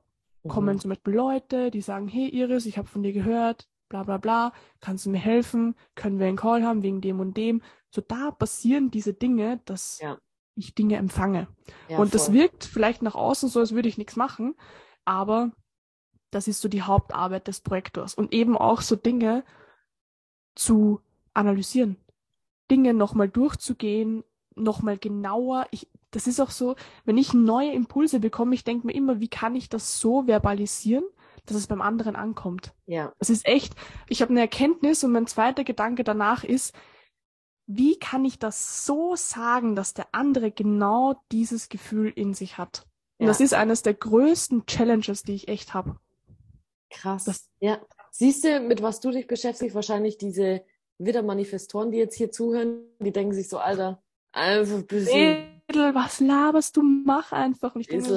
kommen 0.47 0.77
Mhm. 0.77 0.81
zum 0.81 0.89
Beispiel 0.91 1.15
Leute, 1.15 1.71
die 1.71 1.81
sagen, 1.81 2.09
hey 2.09 2.29
Iris, 2.29 2.67
ich 2.67 2.79
habe 2.79 2.89
von 2.89 3.03
dir 3.03 3.13
gehört, 3.13 3.69
bla 3.89 4.03
bla 4.03 4.19
bla, 4.19 4.53
kannst 4.81 5.07
du 5.07 5.11
mir 5.11 5.19
helfen? 5.19 5.75
Können 5.95 6.19
wir 6.19 6.27
einen 6.27 6.37
Call 6.37 6.65
haben 6.65 6.83
wegen 6.83 7.01
dem 7.01 7.21
und 7.21 7.37
dem? 7.37 7.63
So 7.91 8.01
da 8.01 8.31
passieren 8.31 8.91
diese 8.91 9.15
Dinge, 9.15 9.61
dass 9.65 9.99
Ja. 10.01 10.19
ich 10.55 10.75
Dinge 10.75 10.97
empfange. 10.97 11.49
Ja, 11.89 11.99
und 12.01 12.15
das 12.15 12.27
voll. 12.27 12.35
wirkt 12.35 12.65
vielleicht 12.65 13.03
nach 13.03 13.15
außen 13.15 13.49
so, 13.49 13.61
als 13.61 13.73
würde 13.73 13.89
ich 13.89 13.99
nichts 13.99 14.17
machen, 14.17 14.55
aber 15.05 15.53
das 16.31 16.49
ist 16.49 16.61
so 16.61 16.69
die 16.69 16.83
Hauptarbeit 16.83 17.47
des 17.49 17.61
Projektors. 17.61 18.15
Und 18.15 18.33
eben 18.33 18.57
auch 18.57 18.81
so 18.81 18.97
Dinge 18.97 19.45
zu 20.55 21.01
analysieren, 21.35 21.97
Dinge 22.71 22.95
nochmal 22.95 23.29
durchzugehen, 23.29 24.25
nochmal 24.55 24.99
genauer. 24.99 25.67
Ich, 25.71 25.89
das 26.11 26.27
ist 26.27 26.41
auch 26.41 26.51
so, 26.51 26.75
wenn 27.05 27.17
ich 27.17 27.33
neue 27.33 27.73
Impulse 27.73 28.21
bekomme, 28.21 28.55
ich 28.55 28.65
denke 28.65 28.87
mir 28.87 28.95
immer, 28.95 29.21
wie 29.21 29.29
kann 29.29 29.55
ich 29.55 29.69
das 29.69 30.01
so 30.01 30.25
verbalisieren, 30.25 31.05
dass 31.47 31.57
es 31.57 31.67
beim 31.67 31.81
anderen 31.81 32.17
ankommt. 32.17 32.75
Ja, 32.87 33.13
Das 33.19 33.31
ist 33.31 33.47
echt, 33.47 33.75
ich 34.09 34.21
habe 34.21 34.31
eine 34.31 34.41
Erkenntnis 34.41 35.03
und 35.05 35.13
mein 35.13 35.27
zweiter 35.27 35.65
Gedanke 35.65 36.05
danach 36.05 36.45
ist, 36.45 36.75
wie 37.67 37.99
kann 37.99 38.25
ich 38.25 38.39
das 38.39 38.87
so 38.87 39.15
sagen, 39.15 39.77
dass 39.77 39.95
der 39.95 40.09
andere 40.13 40.51
genau 40.51 41.23
dieses 41.33 41.69
Gefühl 41.69 42.11
in 42.15 42.35
sich 42.35 42.59
hat? 42.59 42.87
Und 43.19 43.27
Ja. 43.27 43.29
das 43.29 43.41
ist 43.41 43.55
eines 43.55 43.83
der 43.83 43.95
größten 43.95 44.67
Challenges, 44.67 45.23
die 45.23 45.35
ich 45.35 45.49
echt 45.49 45.75
habe. 45.75 45.99
Krass. 46.91 47.25
Das- 47.25 47.49
ja. 47.61 47.81
Siehst 48.11 48.45
du, 48.45 48.61
mit 48.61 48.83
was 48.83 49.01
du 49.01 49.11
dich 49.11 49.27
beschäftigst, 49.27 49.75
wahrscheinlich 49.75 50.19
diese 50.19 50.63
Widder-Manifestoren, 50.99 51.91
die 51.93 51.99
jetzt 51.99 52.17
hier 52.17 52.33
zuhören, 52.33 52.81
die 52.99 53.13
denken 53.13 53.33
sich 53.35 53.49
so, 53.49 53.59
Alter, 53.59 54.03
einfach 54.33 54.77
ein 54.77 54.87
bisschen, 54.87 55.61
Mädel, 55.69 55.95
was 55.95 56.19
laberst 56.21 56.77
du? 56.77 56.83
Mach 56.83 57.33
einfach. 57.33 57.75
Und 57.75 57.83
ich 57.83 57.87
denke 57.89 58.05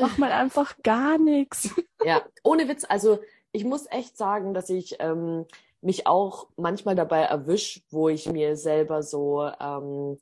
mach 0.00 0.18
mal 0.18 0.32
einfach 0.32 0.76
gar 0.82 1.18
nichts. 1.18 1.70
Ja, 2.04 2.22
ohne 2.42 2.68
Witz. 2.68 2.84
Also 2.86 3.20
ich 3.52 3.64
muss 3.64 3.86
echt 3.90 4.18
sagen, 4.18 4.52
dass 4.52 4.68
ich 4.68 4.96
ähm, 4.98 5.46
mich 5.80 6.06
auch 6.06 6.48
manchmal 6.56 6.94
dabei 6.94 7.20
erwische, 7.22 7.80
wo 7.88 8.10
ich 8.10 8.28
mir 8.30 8.56
selber 8.58 9.02
so, 9.02 9.48
ähm, 9.58 10.18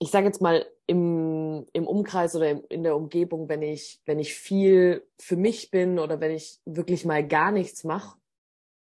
ich 0.00 0.10
sage 0.10 0.26
jetzt 0.26 0.40
mal 0.42 0.66
im, 0.86 1.66
im 1.72 1.86
Umkreis 1.86 2.36
oder 2.36 2.70
in 2.70 2.82
der 2.82 2.96
Umgebung, 2.96 3.48
wenn 3.48 3.62
ich, 3.62 4.00
wenn 4.06 4.18
ich 4.18 4.34
viel 4.34 5.06
für 5.18 5.36
mich 5.36 5.70
bin 5.70 5.98
oder 5.98 6.20
wenn 6.20 6.32
ich 6.32 6.60
wirklich 6.66 7.04
mal 7.04 7.26
gar 7.26 7.52
nichts 7.52 7.84
mache 7.84 8.18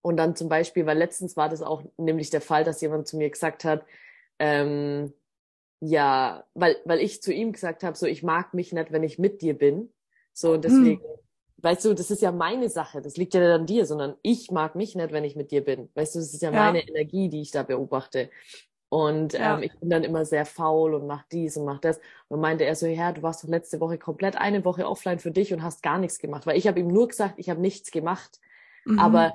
und 0.02 0.16
dann 0.16 0.36
zum 0.36 0.48
Beispiel, 0.48 0.86
weil 0.86 0.98
letztens 0.98 1.36
war 1.36 1.48
das 1.48 1.62
auch 1.62 1.82
nämlich 1.96 2.30
der 2.30 2.40
Fall, 2.40 2.64
dass 2.64 2.80
jemand 2.80 3.08
zu 3.08 3.16
mir 3.16 3.30
gesagt 3.30 3.64
hat, 3.64 3.84
ähm, 4.38 5.12
ja, 5.80 6.44
weil, 6.54 6.76
weil 6.84 7.00
ich 7.00 7.22
zu 7.22 7.32
ihm 7.32 7.52
gesagt 7.52 7.84
habe, 7.84 7.96
so 7.96 8.06
ich 8.06 8.22
mag 8.22 8.54
mich 8.54 8.72
nicht, 8.72 8.92
wenn 8.92 9.02
ich 9.04 9.18
mit 9.18 9.42
dir 9.42 9.56
bin. 9.58 9.92
So, 10.32 10.52
und 10.54 10.64
deswegen, 10.64 11.02
weißt 11.58 11.84
du, 11.86 11.94
das 11.94 12.10
ist 12.10 12.22
ja 12.22 12.32
meine 12.32 12.68
Sache, 12.70 13.02
das 13.02 13.16
liegt 13.16 13.34
ja 13.34 13.40
nicht 13.40 13.50
an 13.50 13.66
dir, 13.66 13.86
sondern 13.86 14.16
ich 14.22 14.50
mag 14.50 14.74
mich 14.76 14.94
nicht, 14.96 15.12
wenn 15.12 15.24
ich 15.24 15.36
mit 15.36 15.50
dir 15.50 15.64
bin. 15.64 15.90
Weißt 15.94 16.14
du, 16.14 16.20
das 16.20 16.34
ist 16.34 16.42
ja, 16.42 16.50
Ja. 16.50 16.72
meine 16.72 16.86
Energie, 16.88 17.28
die 17.28 17.40
ich 17.42 17.50
da 17.52 17.62
beobachte. 17.62 18.30
Und 18.90 19.34
Ja. 19.34 19.56
ähm, 19.56 19.62
ich 19.64 19.78
bin 19.78 19.90
dann 19.90 20.02
immer 20.04 20.24
sehr 20.24 20.46
faul 20.46 20.94
und 20.94 21.06
mach 21.06 21.24
dies 21.30 21.56
und 21.56 21.66
mach 21.66 21.78
das. 21.80 22.00
Und 22.28 22.40
meinte 22.40 22.64
er 22.64 22.74
so, 22.74 22.86
ja, 22.86 23.12
du 23.12 23.22
warst 23.22 23.44
doch 23.44 23.48
letzte 23.48 23.80
Woche 23.80 23.98
komplett 23.98 24.36
eine 24.36 24.64
Woche 24.64 24.86
offline 24.86 25.18
für 25.18 25.30
dich 25.30 25.52
und 25.52 25.62
hast 25.62 25.82
gar 25.82 25.98
nichts 25.98 26.18
gemacht. 26.18 26.46
Weil 26.46 26.56
ich 26.56 26.66
habe 26.66 26.80
ihm 26.80 26.88
nur 26.88 27.08
gesagt, 27.08 27.34
ich 27.38 27.50
habe 27.50 27.60
nichts 27.60 27.90
gemacht. 27.90 28.40
Mhm. 28.84 28.98
Aber 28.98 29.34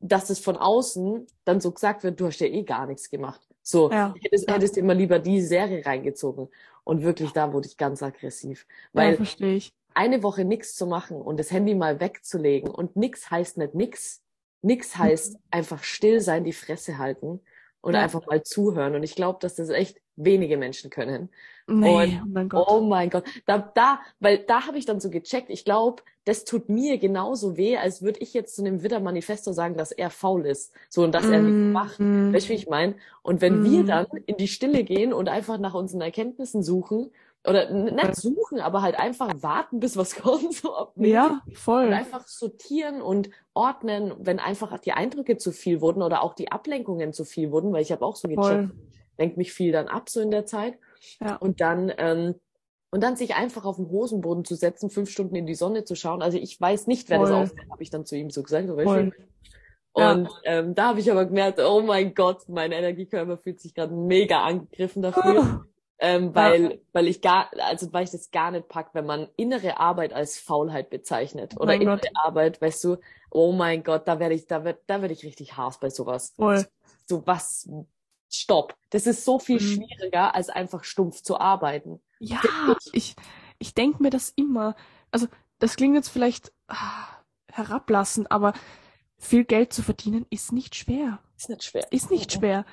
dass 0.00 0.30
es 0.30 0.38
von 0.40 0.56
außen 0.56 1.26
dann 1.44 1.60
so 1.60 1.72
gesagt 1.72 2.02
wird, 2.04 2.20
du 2.20 2.26
hast 2.26 2.40
ja 2.40 2.46
eh 2.46 2.62
gar 2.64 2.86
nichts 2.86 3.10
gemacht. 3.10 3.40
So, 3.62 3.90
Ja, 3.90 4.14
hättest, 4.20 4.48
ja. 4.48 4.54
hättest 4.54 4.76
immer 4.76 4.94
lieber 4.94 5.18
die 5.18 5.40
Serie 5.40 5.84
reingezogen. 5.86 6.48
Und 6.84 7.02
wirklich, 7.02 7.32
da 7.32 7.52
wurde 7.52 7.68
ich 7.68 7.76
ganz 7.76 8.02
aggressiv. 8.02 8.66
ja, 8.94 9.02
Weil 9.02 9.16
verstehe 9.16 9.54
ich. 9.56 9.72
eine 9.94 10.22
Woche 10.22 10.44
nichts 10.44 10.74
zu 10.74 10.86
machen 10.86 11.20
und 11.20 11.38
das 11.38 11.50
Handy 11.52 11.74
mal 11.74 12.00
wegzulegen 12.00 12.70
und 12.70 12.96
nix 12.96 13.30
heißt 13.30 13.58
nicht 13.58 13.74
nix. 13.74 14.22
Nix 14.62 14.96
heißt 14.96 15.38
einfach 15.50 15.82
still 15.84 16.20
sein, 16.20 16.44
die 16.44 16.52
Fresse 16.52 16.98
halten 16.98 17.40
und 17.82 17.94
Ja. 17.94 18.02
einfach 18.02 18.26
mal 18.26 18.42
zuhören. 18.44 18.94
Und 18.96 19.02
ich 19.04 19.16
glaube, 19.16 19.40
dass 19.42 19.56
das 19.56 19.70
echt 19.70 20.00
wenige 20.16 20.56
Menschen 20.58 20.90
können. 20.90 21.30
Nee, 21.66 22.18
und, 22.18 22.22
oh 22.22 22.26
mein 22.28 22.48
Gott. 22.48 22.68
Oh 22.68 22.80
mein 22.82 23.10
Gott. 23.10 23.24
Da, 23.46 23.58
da, 23.58 24.00
weil 24.20 24.38
da 24.38 24.66
habe 24.66 24.78
ich 24.78 24.86
dann 24.86 25.00
so 25.00 25.10
gecheckt, 25.10 25.50
ich 25.50 25.64
glaube, 25.64 26.02
das 26.24 26.44
tut 26.44 26.68
mir 26.68 26.98
genauso 26.98 27.56
weh, 27.56 27.76
als 27.78 28.02
würde 28.02 28.20
ich 28.20 28.34
jetzt 28.34 28.56
zu 28.56 28.62
einem 28.62 28.82
Widder-Manifesto 28.82 29.52
sagen, 29.52 29.76
dass 29.76 29.92
er 29.92 30.10
faul 30.10 30.46
ist. 30.46 30.72
So 30.90 31.02
und 31.04 31.12
dass 31.14 31.28
er 31.28 31.42
nichts 31.42 31.62
Mm, 31.62 31.72
macht. 31.72 32.02
mm, 32.02 32.32
Weißt 32.32 32.46
du, 32.48 32.50
wie 32.50 32.56
ich 32.56 32.68
meine? 32.68 32.96
Und 33.22 33.40
wenn 33.40 33.62
wir 33.64 33.84
mm. 33.84 33.86
dann 33.86 34.06
in 34.26 34.36
die 34.36 34.48
Stille 34.48 34.84
gehen 34.84 35.12
und 35.12 35.28
einfach 35.28 35.58
nach 35.58 35.74
unseren 35.74 36.00
Erkenntnissen 36.02 36.62
suchen, 36.62 37.10
oder 37.46 37.70
nicht 37.70 38.16
suchen, 38.16 38.60
aber 38.60 38.82
halt 38.82 38.98
einfach 38.98 39.30
warten, 39.42 39.80
bis 39.80 39.96
was 39.96 40.14
kommt, 40.22 40.52
so 40.54 40.88
Ja, 40.96 41.42
und 41.46 41.58
voll. 41.58 41.92
einfach 41.92 42.26
sortieren 42.28 43.02
und 43.02 43.30
ordnen, 43.52 44.12
wenn 44.20 44.38
einfach 44.38 44.78
die 44.78 44.92
Eindrücke 44.92 45.36
zu 45.36 45.50
viel 45.52 45.80
wurden 45.80 46.02
oder 46.02 46.22
auch 46.22 46.34
die 46.34 46.52
Ablenkungen 46.52 47.12
zu 47.12 47.24
viel 47.24 47.50
wurden, 47.50 47.72
weil 47.72 47.82
ich 47.82 47.90
habe 47.92 48.04
auch 48.04 48.16
so 48.16 48.28
gecheckt, 48.28 48.70
lenkt 49.18 49.36
mich 49.36 49.52
viel 49.52 49.72
dann 49.72 49.88
ab 49.88 50.08
so 50.08 50.20
in 50.20 50.30
der 50.30 50.46
Zeit. 50.46 50.78
Ja. 51.20 51.36
Und 51.36 51.60
dann, 51.60 51.92
ähm, 51.98 52.36
und 52.92 53.02
dann 53.02 53.16
sich 53.16 53.34
einfach 53.34 53.64
auf 53.64 53.76
den 53.76 53.88
Hosenboden 53.90 54.44
zu 54.44 54.54
setzen, 54.54 54.88
fünf 54.90 55.10
Stunden 55.10 55.34
in 55.34 55.46
die 55.46 55.54
Sonne 55.54 55.84
zu 55.84 55.96
schauen. 55.96 56.22
Also 56.22 56.38
ich 56.38 56.60
weiß 56.60 56.86
nicht, 56.86 57.10
wer 57.10 57.18
das 57.18 57.30
Voll. 57.30 57.42
aufhört, 57.42 57.70
habe 57.70 57.82
ich 57.82 57.90
dann 57.90 58.04
zu 58.06 58.16
ihm 58.16 58.30
so 58.30 58.42
gesagt. 58.42 58.68
Voll. 58.68 59.12
Ja. 59.96 60.12
Und 60.12 60.28
ähm, 60.44 60.74
da 60.74 60.88
habe 60.88 61.00
ich 61.00 61.10
aber 61.10 61.24
gemerkt, 61.26 61.58
oh 61.60 61.82
mein 61.82 62.14
Gott, 62.14 62.48
mein 62.48 62.70
Energiekörper 62.72 63.36
fühlt 63.36 63.60
sich 63.60 63.74
gerade 63.74 63.94
mega 63.94 64.42
angegriffen 64.42 65.02
dafür. 65.02 65.66
Ähm, 66.04 66.34
weil, 66.34 66.80
weil 66.92 67.06
ich 67.06 67.20
gar, 67.20 67.48
also 67.58 67.92
weil 67.92 68.02
ich 68.02 68.10
das 68.10 68.32
gar 68.32 68.50
nicht 68.50 68.66
pack, 68.66 68.90
wenn 68.92 69.06
man 69.06 69.28
innere 69.36 69.78
Arbeit 69.78 70.12
als 70.12 70.36
Faulheit 70.36 70.90
bezeichnet. 70.90 71.54
Oder 71.56 71.66
Mein 71.66 71.82
innere 71.82 71.98
Gott. 71.98 72.10
Arbeit, 72.14 72.60
weißt 72.60 72.82
du, 72.82 72.96
oh 73.30 73.52
mein 73.52 73.84
Gott, 73.84 74.08
da 74.08 74.18
werde 74.18 74.34
ich, 74.34 74.48
da 74.48 74.64
werd, 74.64 74.80
da 74.88 75.00
werd 75.00 75.12
ich 75.12 75.24
richtig 75.24 75.56
hart 75.56 75.78
bei 75.78 75.90
sowas. 75.90 76.32
Voll. 76.36 76.66
So 77.06 77.24
was, 77.24 77.68
stopp. 78.32 78.74
Das 78.90 79.06
ist 79.06 79.24
so 79.24 79.38
viel 79.38 79.60
Mhm. 79.60 79.84
schwieriger, 79.86 80.34
als 80.34 80.48
einfach 80.48 80.82
stumpf 80.82 81.22
zu 81.22 81.38
arbeiten. 81.38 82.02
Ja, 82.18 82.40
ich, 82.92 83.14
ich 83.60 83.74
denke 83.74 84.02
mir 84.02 84.10
das 84.10 84.30
immer. 84.34 84.74
Also, 85.12 85.28
das 85.60 85.76
klingt 85.76 85.94
jetzt 85.94 86.08
vielleicht 86.08 86.52
ah, 86.66 87.06
herablassend, 87.48 88.32
aber 88.32 88.54
viel 89.18 89.44
Geld 89.44 89.72
zu 89.72 89.82
verdienen 89.84 90.26
ist 90.30 90.50
nicht 90.50 90.74
schwer. 90.74 91.20
Ist 91.36 91.48
nicht 91.48 91.62
schwer. 91.62 91.86
Ist 91.92 92.10
nicht 92.10 92.34
Mhm. 92.34 92.40
schwer. 92.40 92.66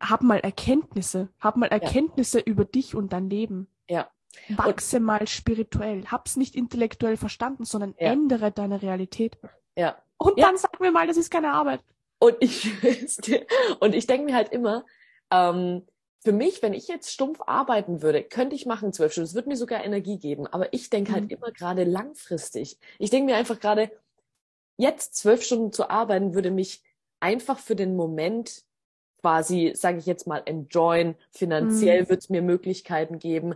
Hab 0.00 0.22
mal 0.22 0.38
Erkenntnisse. 0.40 1.28
Hab 1.40 1.56
mal 1.56 1.66
Erkenntnisse 1.68 2.40
über 2.40 2.64
dich 2.64 2.94
und 2.94 3.12
dein 3.12 3.28
Leben. 3.28 3.68
Ja. 3.88 4.10
Wachse 4.48 5.00
mal 5.00 5.26
spirituell. 5.28 6.04
Hab's 6.06 6.36
nicht 6.36 6.54
intellektuell 6.54 7.16
verstanden, 7.16 7.64
sondern 7.64 7.94
Ja. 7.98 8.12
ändere 8.12 8.50
deine 8.52 8.80
Realität. 8.82 9.38
Ja. 9.76 9.96
Und 10.18 10.38
Ja. 10.38 10.46
dann 10.46 10.56
sag 10.56 10.80
mir 10.80 10.90
mal, 10.92 11.06
das 11.06 11.16
ist 11.16 11.30
keine 11.30 11.52
Arbeit. 11.52 11.80
Und 12.18 12.36
ich, 12.40 12.70
und 13.80 13.94
ich 13.94 14.06
denke 14.06 14.24
mir 14.26 14.34
halt 14.34 14.50
immer, 14.52 14.84
ähm, 15.30 15.86
für 16.22 16.32
mich, 16.32 16.62
wenn 16.62 16.74
ich 16.74 16.86
jetzt 16.86 17.10
stumpf 17.12 17.40
arbeiten 17.46 18.02
würde, 18.02 18.22
könnte 18.22 18.54
ich 18.54 18.66
machen 18.66 18.92
zwölf 18.92 19.12
Stunden. 19.12 19.28
Es 19.28 19.34
würde 19.34 19.48
mir 19.48 19.56
sogar 19.56 19.82
Energie 19.84 20.18
geben. 20.18 20.46
Aber 20.46 20.72
ich 20.72 20.90
denke 20.90 21.12
halt 21.12 21.24
Mhm. 21.24 21.30
immer 21.30 21.50
gerade 21.50 21.84
langfristig. 21.84 22.78
Ich 22.98 23.10
denke 23.10 23.32
mir 23.32 23.36
einfach 23.38 23.58
gerade, 23.58 23.90
jetzt 24.76 25.14
zwölf 25.16 25.42
Stunden 25.42 25.72
zu 25.72 25.88
arbeiten, 25.90 26.34
würde 26.34 26.50
mich 26.50 26.82
einfach 27.20 27.58
für 27.58 27.74
den 27.76 27.96
Moment 27.96 28.64
quasi, 29.20 29.72
sage 29.74 29.98
ich 29.98 30.06
jetzt 30.06 30.26
mal, 30.26 30.42
enjoyen. 30.46 31.16
Finanziell 31.32 32.00
Mhm. 32.02 32.08
wird 32.08 32.22
es 32.22 32.30
mir 32.30 32.42
Möglichkeiten 32.42 33.18
geben. 33.18 33.54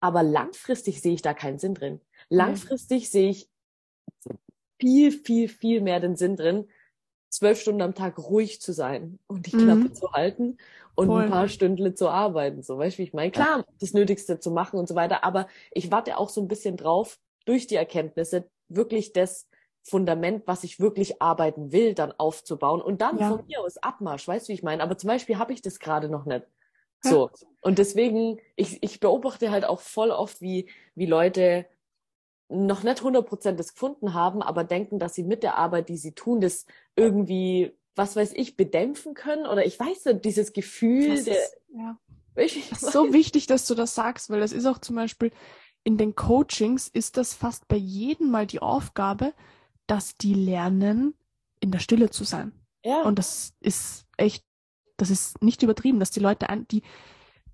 Aber 0.00 0.22
langfristig 0.22 1.00
sehe 1.02 1.14
ich 1.14 1.22
da 1.22 1.34
keinen 1.34 1.58
Sinn 1.58 1.74
drin. 1.74 2.00
Langfristig 2.30 3.10
sehe 3.10 3.30
ich 3.30 3.48
viel, 4.80 5.12
viel, 5.12 5.48
viel 5.48 5.80
mehr 5.80 6.00
den 6.00 6.16
Sinn 6.16 6.36
drin, 6.36 6.68
zwölf 7.30 7.60
Stunden 7.60 7.82
am 7.82 7.94
Tag 7.94 8.18
ruhig 8.18 8.60
zu 8.60 8.72
sein 8.72 9.18
und 9.28 9.46
die 9.46 9.52
Mhm. 9.52 9.58
Klappe 9.58 9.92
zu 9.92 10.12
halten 10.12 10.58
und 10.94 11.08
Voll. 11.08 11.22
ein 11.24 11.30
paar 11.30 11.48
Stündle 11.48 11.94
zu 11.94 12.08
arbeiten. 12.08 12.62
So, 12.62 12.78
weißt 12.78 12.96
du, 12.98 13.00
wie 13.00 13.04
ich 13.04 13.14
meine? 13.14 13.32
Klar, 13.32 13.64
das 13.80 13.94
Nötigste 13.94 14.40
zu 14.40 14.50
machen 14.50 14.78
und 14.78 14.88
so 14.88 14.94
weiter, 14.94 15.24
aber 15.24 15.48
ich 15.72 15.90
warte 15.90 16.18
auch 16.18 16.28
so 16.30 16.40
ein 16.42 16.48
bisschen 16.48 16.76
drauf, 16.76 17.18
durch 17.46 17.66
die 17.66 17.76
Erkenntnisse 17.76 18.50
wirklich 18.68 19.12
das 19.12 19.48
Fundament, 19.84 20.44
was 20.46 20.64
ich 20.64 20.78
wirklich 20.80 21.20
arbeiten 21.20 21.72
will, 21.72 21.94
dann 21.94 22.12
aufzubauen 22.12 22.80
und 22.80 23.00
dann 23.00 23.18
Ja. 23.18 23.28
von 23.28 23.46
mir 23.46 23.60
aus 23.60 23.78
Abmarsch, 23.78 24.26
weißt 24.28 24.46
du, 24.46 24.50
wie 24.50 24.54
ich 24.54 24.62
meine? 24.62 24.82
Aber 24.82 24.96
zum 24.96 25.08
Beispiel 25.08 25.38
habe 25.38 25.52
ich 25.52 25.62
das 25.62 25.78
gerade 25.80 26.08
noch 26.08 26.24
nicht. 26.24 26.46
Ja. 27.04 27.10
So. 27.10 27.30
Und 27.60 27.78
deswegen, 27.78 28.38
ich, 28.56 28.82
ich 28.82 29.00
beobachte 29.00 29.50
halt 29.50 29.64
auch 29.64 29.80
voll 29.80 30.10
oft, 30.10 30.40
wie, 30.40 30.68
wie 30.94 31.06
Leute 31.06 31.66
noch 32.48 32.82
nicht 32.82 33.02
100% 33.02 33.52
das 33.52 33.72
gefunden 33.72 34.14
haben, 34.14 34.42
aber 34.42 34.62
denken, 34.62 34.98
dass 34.98 35.14
sie 35.14 35.24
mit 35.24 35.42
der 35.42 35.56
Arbeit, 35.56 35.88
die 35.88 35.96
sie 35.96 36.12
tun, 36.12 36.40
das 36.40 36.66
irgendwie, 36.96 37.72
was 37.96 38.14
weiß 38.14 38.34
ich, 38.34 38.56
bedämpfen 38.56 39.14
können 39.14 39.46
oder 39.46 39.64
ich 39.64 39.80
weiß 39.80 40.04
nicht, 40.06 40.24
dieses 40.24 40.52
Gefühl 40.52 41.08
Das 41.16 41.24
der, 41.24 41.34
ist, 41.34 41.56
ja. 41.74 41.98
ich 42.36 42.68
Das 42.70 42.82
ist 42.82 42.92
so 42.92 43.12
wichtig, 43.12 43.46
dass 43.46 43.66
du 43.66 43.74
das 43.74 43.94
sagst, 43.94 44.30
weil 44.30 44.40
das 44.40 44.52
ist 44.52 44.66
auch 44.66 44.78
zum 44.78 44.96
Beispiel 44.96 45.30
in 45.82 45.96
den 45.96 46.14
Coachings 46.14 46.88
ist 46.88 47.16
das 47.16 47.34
fast 47.34 47.66
bei 47.68 47.76
jedem 47.76 48.30
mal 48.30 48.46
die 48.46 48.60
Aufgabe, 48.62 49.32
dass 49.86 50.16
die 50.16 50.34
lernen, 50.34 51.14
in 51.60 51.70
der 51.70 51.78
Stille 51.78 52.10
zu 52.10 52.24
sein. 52.24 52.52
ja, 52.84 53.02
Und 53.02 53.18
das 53.18 53.54
ist 53.60 54.06
echt, 54.16 54.44
das 54.96 55.10
ist 55.10 55.42
nicht 55.42 55.62
übertrieben, 55.62 56.00
dass 56.00 56.10
die 56.10 56.20
Leute, 56.20 56.48
ein, 56.48 56.66
die, 56.68 56.82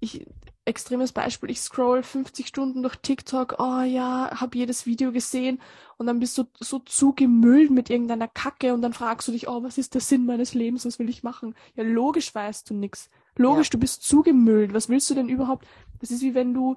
ich, 0.00 0.26
extremes 0.68 1.12
Beispiel, 1.12 1.50
ich 1.50 1.60
scroll 1.60 2.02
50 2.02 2.46
Stunden 2.46 2.82
durch 2.82 2.96
TikTok, 2.96 3.56
oh 3.58 3.80
ja, 3.80 4.30
hab 4.34 4.54
jedes 4.54 4.84
Video 4.84 5.12
gesehen 5.12 5.60
und 5.96 6.06
dann 6.06 6.20
bist 6.20 6.36
du 6.36 6.44
so 6.60 6.78
zugemüllt 6.80 7.70
mit 7.70 7.88
irgendeiner 7.88 8.28
Kacke 8.28 8.74
und 8.74 8.82
dann 8.82 8.92
fragst 8.92 9.26
du 9.28 9.32
dich, 9.32 9.48
oh, 9.48 9.62
was 9.62 9.78
ist 9.78 9.94
der 9.94 10.02
Sinn 10.02 10.26
meines 10.26 10.52
Lebens, 10.52 10.84
was 10.84 10.98
will 10.98 11.08
ich 11.08 11.22
machen? 11.22 11.54
Ja, 11.74 11.84
logisch 11.84 12.34
weißt 12.34 12.68
du 12.68 12.74
nix. 12.74 13.08
Logisch, 13.36 13.70
du 13.70 13.78
bist 13.78 14.02
zugemüllt, 14.02 14.74
was 14.74 14.90
willst 14.90 15.08
du 15.08 15.14
denn 15.14 15.30
überhaupt? 15.30 15.66
Das 16.00 16.10
ist 16.10 16.20
wie 16.20 16.34
wenn 16.34 16.52
du, 16.52 16.76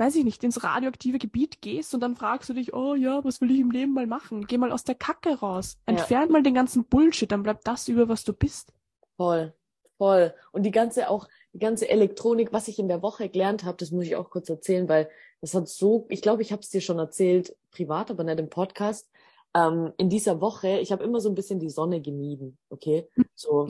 weiß 0.00 0.16
ich 0.16 0.24
nicht, 0.24 0.42
ins 0.42 0.64
radioaktive 0.64 1.18
Gebiet 1.18 1.60
gehst 1.60 1.92
und 1.92 2.00
dann 2.00 2.16
fragst 2.16 2.48
du 2.48 2.54
dich, 2.54 2.72
oh 2.72 2.94
ja, 2.94 3.22
was 3.22 3.42
will 3.42 3.50
ich 3.50 3.60
im 3.60 3.70
Leben 3.70 3.92
mal 3.92 4.06
machen? 4.06 4.46
Geh 4.46 4.56
mal 4.56 4.72
aus 4.72 4.82
der 4.82 4.94
Kacke 4.94 5.38
raus. 5.38 5.76
Ja. 5.86 5.92
Entfern 5.92 6.32
mal 6.32 6.42
den 6.42 6.54
ganzen 6.54 6.86
Bullshit, 6.86 7.30
dann 7.30 7.42
bleibt 7.42 7.66
das 7.66 7.86
über, 7.86 8.08
was 8.08 8.24
du 8.24 8.32
bist. 8.32 8.72
voll, 9.18 9.52
voll. 9.98 10.32
Und 10.52 10.62
die 10.62 10.70
ganze 10.70 11.10
auch, 11.10 11.28
die 11.52 11.58
ganze 11.58 11.86
Elektronik, 11.86 12.50
was 12.50 12.68
ich 12.68 12.78
in 12.78 12.88
der 12.88 13.02
Woche 13.02 13.28
gelernt 13.28 13.64
habe, 13.64 13.76
das 13.76 13.90
muss 13.90 14.06
ich 14.06 14.16
auch 14.16 14.30
kurz 14.30 14.48
erzählen, 14.48 14.88
weil 14.88 15.10
das 15.42 15.54
hat 15.54 15.68
so, 15.68 16.06
ich 16.08 16.22
glaube, 16.22 16.40
ich 16.40 16.50
habe 16.52 16.62
es 16.62 16.70
dir 16.70 16.80
schon 16.80 16.98
erzählt, 16.98 17.54
privat, 17.70 18.10
aber 18.10 18.24
nicht 18.24 18.40
im 18.40 18.48
Podcast. 18.48 19.10
Ähm, 19.54 19.92
in 19.98 20.08
dieser 20.08 20.40
Woche, 20.40 20.78
ich 20.78 20.92
habe 20.92 21.04
immer 21.04 21.20
so 21.20 21.28
ein 21.28 21.34
bisschen 21.34 21.58
die 21.58 21.68
Sonne 21.68 22.00
gemieden, 22.00 22.56
okay? 22.70 23.06
So, 23.34 23.68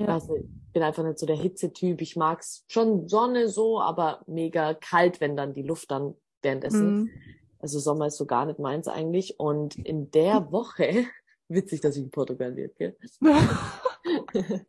Ja. 0.00 0.08
weiß 0.08 0.28
nicht, 0.28 0.48
bin 0.72 0.82
einfach 0.82 1.04
nicht 1.04 1.18
so 1.18 1.26
der 1.26 1.36
Hitzetyp. 1.36 2.00
Ich 2.00 2.16
mag's 2.16 2.64
schon 2.68 3.08
Sonne 3.08 3.48
so, 3.48 3.80
aber 3.80 4.22
mega 4.26 4.74
kalt, 4.74 5.20
wenn 5.20 5.36
dann 5.36 5.54
die 5.54 5.62
Luft 5.62 5.90
dann 5.90 6.14
währenddessen. 6.42 7.00
Mhm. 7.00 7.10
Also 7.58 7.78
Sommer 7.78 8.06
ist 8.06 8.16
so 8.16 8.26
gar 8.26 8.46
nicht 8.46 8.58
meins 8.58 8.88
eigentlich. 8.88 9.38
Und 9.38 9.76
in 9.76 10.10
der 10.10 10.50
Woche, 10.52 11.06
witzig, 11.48 11.80
dass 11.80 11.96
ich 11.96 12.04
in 12.04 12.10
Portugal 12.10 12.52
lebe, 12.52 12.74
gell? 12.78 12.96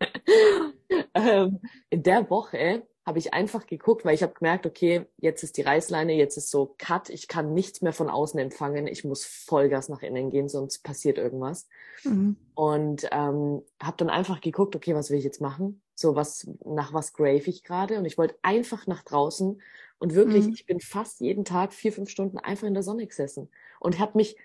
ähm, 1.14 1.60
in 1.90 2.04
der 2.04 2.30
Woche 2.30 2.84
habe 3.06 3.18
ich 3.20 3.34
einfach 3.34 3.66
geguckt, 3.66 4.06
weil 4.06 4.14
ich 4.14 4.24
habe 4.24 4.34
gemerkt, 4.34 4.66
okay, 4.68 5.08
jetzt 5.18 5.44
ist 5.44 5.58
die 5.58 5.64
Reißleine, 5.64 6.14
jetzt 6.14 6.38
ist 6.38 6.52
so 6.52 6.76
Cut, 6.78 7.10
ich 7.10 7.28
kann 7.28 7.54
nichts 7.54 7.82
mehr 7.82 7.94
von 7.94 8.10
außen 8.10 8.40
empfangen, 8.40 8.86
ich 8.88 9.04
muss 9.04 9.26
Vollgas 9.26 9.90
nach 9.90 10.04
innen 10.04 10.30
gehen, 10.30 10.50
sonst 10.50 10.84
passiert 10.84 11.18
irgendwas. 11.18 11.68
Mhm. 12.04 12.38
Und 12.54 13.08
ähm, 13.12 13.64
habe 13.82 13.98
dann 13.98 14.10
einfach 14.10 14.40
geguckt, 14.42 14.76
okay, 14.76 14.94
was 14.94 15.10
will 15.10 15.18
ich 15.18 15.24
jetzt 15.24 15.42
machen? 15.42 15.82
So 15.96 16.16
was, 16.16 16.48
nach 16.64 16.94
was 16.94 17.14
grave 17.14 17.50
ich 17.50 17.64
gerade? 17.64 17.98
Und 17.98 18.06
ich 18.06 18.18
wollte 18.18 18.36
einfach 18.44 18.86
nach 18.88 19.04
draußen 19.04 19.62
und 20.00 20.14
wirklich, 20.16 20.48
Mhm. 20.48 20.54
ich 20.54 20.66
bin 20.66 20.80
fast 20.80 21.22
jeden 21.22 21.46
Tag 21.46 21.74
vier, 21.74 21.92
fünf 21.94 22.10
Stunden 22.10 22.38
einfach 22.38 22.68
in 22.68 22.74
der 22.74 22.84
Sonne 22.84 23.08
gesessen 23.08 23.50
und 23.80 24.00
habe 24.00 24.14
mich, 24.16 24.38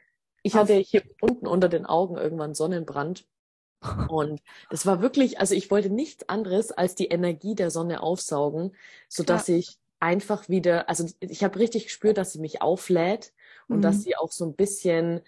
ich 0.42 0.54
hatte 0.54 0.74
hier 0.74 1.02
unten 1.20 1.46
unter 1.46 1.68
den 1.68 1.86
Augen 1.86 2.16
irgendwann 2.16 2.54
Sonnenbrand 2.54 3.26
und 4.07 4.41
das 4.70 4.87
war 4.87 5.01
wirklich, 5.03 5.41
also 5.41 5.55
ich 5.55 5.70
wollte 5.70 5.91
nichts 5.91 6.29
anderes 6.29 6.72
als 6.72 6.95
die 6.95 7.07
Energie 7.09 7.55
der 7.55 7.70
Sonne 7.70 8.03
aufsaugen, 8.03 8.74
so 9.09 9.22
dass 9.24 9.49
ich 9.49 9.79
einfach 10.01 10.49
wieder, 10.49 10.89
also 10.89 11.07
ich 11.20 11.43
habe 11.45 11.59
richtig 11.59 11.85
gespürt, 11.87 12.18
dass 12.18 12.33
sie 12.33 12.39
mich 12.41 12.62
auflädt 12.62 13.33
und 13.68 13.79
Mhm. 13.79 13.83
dass 13.83 14.03
sie 14.03 14.16
auch 14.16 14.31
so 14.33 14.45
ein 14.47 14.55
bisschen, 14.55 15.22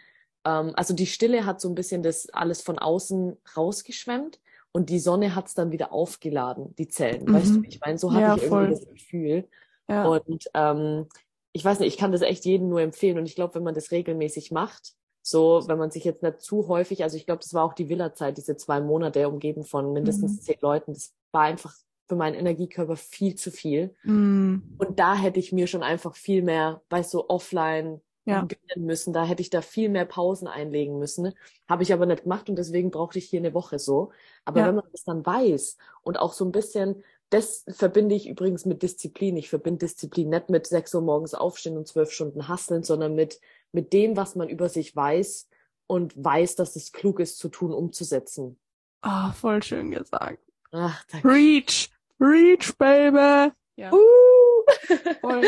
ähm, 0.44 0.72
also 0.76 0.94
die 0.94 1.06
Stille 1.06 1.44
hat 1.46 1.60
so 1.60 1.68
ein 1.68 1.74
bisschen 1.74 2.02
das 2.02 2.28
alles 2.30 2.62
von 2.62 2.78
außen 2.78 3.36
rausgeschwemmt 3.56 4.40
und 4.72 4.90
die 4.90 5.00
Sonne 5.00 5.34
hat 5.34 5.46
es 5.48 5.54
dann 5.54 5.72
wieder 5.72 5.92
aufgeladen, 5.92 6.74
die 6.76 6.88
Zellen. 6.88 7.32
Weißt 7.32 7.56
du, 7.56 7.60
Mhm. 7.60 7.64
ich 7.64 7.80
meine? 7.80 7.98
So 7.98 8.12
hatte 8.12 8.20
Ja, 8.20 8.34
ich 8.36 8.42
voll. 8.42 8.64
irgendwie 8.64 8.74
das 8.74 8.86
Gefühl. 8.86 9.48
Ja. 9.88 10.04
Und 10.06 10.44
ähm, 10.54 11.06
ich 11.52 11.64
weiß 11.64 11.80
nicht, 11.80 11.88
ich 11.94 11.98
kann 11.98 12.12
das 12.12 12.20
echt 12.22 12.44
jedem 12.44 12.68
nur 12.68 12.80
empfehlen. 12.80 13.18
Und 13.18 13.26
ich 13.26 13.34
glaube, 13.34 13.54
wenn 13.56 13.62
man 13.64 13.74
das 13.74 13.90
regelmäßig 13.90 14.50
macht, 14.52 14.94
so, 15.28 15.62
wenn 15.66 15.78
man 15.78 15.90
sich 15.90 16.04
jetzt 16.04 16.22
nicht 16.22 16.40
zu 16.40 16.68
häufig, 16.68 17.02
also 17.02 17.16
ich 17.16 17.26
glaube, 17.26 17.40
das 17.42 17.54
war 17.54 17.64
auch 17.64 17.74
die 17.74 17.88
Villa-Zeit, 17.88 18.36
diese 18.36 18.56
zwei 18.56 18.80
Monate 18.80 19.28
umgeben 19.28 19.64
von 19.64 19.92
mindestens 19.92 20.36
Mhm. 20.36 20.40
zehn 20.40 20.56
Leuten. 20.60 20.92
Das 20.94 21.12
war 21.32 21.42
einfach 21.42 21.74
für 22.08 22.16
meinen 22.16 22.34
Energiekörper 22.34 22.96
viel 22.96 23.34
zu 23.34 23.50
viel. 23.50 23.94
Mhm. 24.04 24.62
Und 24.78 24.98
da 24.98 25.14
hätte 25.14 25.38
ich 25.40 25.52
mir 25.52 25.66
schon 25.66 25.82
einfach 25.82 26.14
viel 26.16 26.42
mehr, 26.42 26.80
weißt 26.90 27.12
du, 27.14 27.28
offline 27.28 28.00
Ja. 28.24 28.46
müssen. 28.76 29.12
Da 29.12 29.24
hätte 29.24 29.42
ich 29.42 29.50
da 29.50 29.60
viel 29.62 29.88
mehr 29.88 30.04
Pausen 30.06 30.48
einlegen 30.48 30.98
müssen. 30.98 31.32
Habe 31.68 31.82
ich 31.82 31.92
aber 31.92 32.06
nicht 32.06 32.22
gemacht 32.24 32.48
und 32.50 32.56
deswegen 32.56 32.90
brauchte 32.90 33.18
ich 33.18 33.26
hier 33.26 33.40
eine 33.40 33.54
Woche 33.54 33.78
so. 33.78 34.10
Aber 34.44 34.60
Ja. 34.60 34.66
wenn 34.68 34.76
man 34.76 34.84
das 34.92 35.04
dann 35.04 35.24
weiß 35.24 35.76
und 36.02 36.18
auch 36.18 36.32
so 36.32 36.44
ein 36.44 36.52
bisschen, 36.52 37.02
das 37.30 37.64
verbinde 37.68 38.14
ich 38.14 38.26
übrigens 38.26 38.64
mit 38.64 38.82
Disziplin. 38.82 39.36
Ich 39.36 39.50
verbinde 39.50 39.80
Disziplin 39.86 40.30
nicht 40.30 40.48
mit 40.48 40.66
sechs 40.66 40.94
Uhr 40.94 41.02
morgens 41.02 41.34
aufstehen 41.34 41.76
und 41.76 41.86
zwölf 41.86 42.10
Stunden 42.10 42.48
hasseln, 42.48 42.82
sondern 42.84 43.14
mit, 43.14 43.40
mit 43.72 43.92
dem, 43.92 44.16
was 44.16 44.34
man 44.34 44.48
über 44.48 44.68
sich 44.68 44.94
weiß 44.94 45.48
und 45.86 46.12
weiß, 46.22 46.56
dass 46.56 46.76
es 46.76 46.92
klug 46.92 47.20
ist 47.20 47.38
zu 47.38 47.48
tun, 47.48 47.72
umzusetzen. 47.72 48.58
Ah, 49.00 49.28
oh, 49.28 49.32
voll 49.32 49.62
schön 49.62 49.90
gesagt. 49.90 50.42
Ach, 50.72 51.04
danke. 51.04 51.28
Reach, 51.28 51.90
reach, 52.20 52.76
baby. 52.76 53.52
Ja. 53.76 53.92
Uh. 53.92 53.98
Voll. 55.20 55.42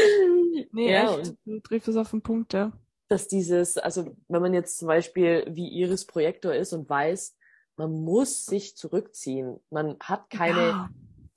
Nee, 0.73 0.93
ja, 0.93 1.19
echt, 1.19 1.35
du 1.45 1.61
triffst 1.61 1.89
es 1.89 1.97
auf 1.97 2.11
den 2.11 2.23
Punkt, 2.23 2.53
ja. 2.53 2.73
Dass 3.09 3.29
dieses, 3.29 3.77
also 3.77 4.17
wenn 4.29 4.41
man 4.41 4.55
jetzt 4.55 4.79
zum 4.79 4.89
Beispiel 4.89 5.45
wie 5.51 5.69
Iris 5.69 6.07
Projektor 6.07 6.55
ist 6.55 6.73
und 6.73 6.89
weiß, 6.89 7.37
man 7.77 7.93
muss 7.93 8.47
sich 8.47 8.77
zurückziehen. 8.77 9.59
Man 9.71 9.97
hat 10.01 10.31
keine, 10.31 10.61
ja. 10.61 10.91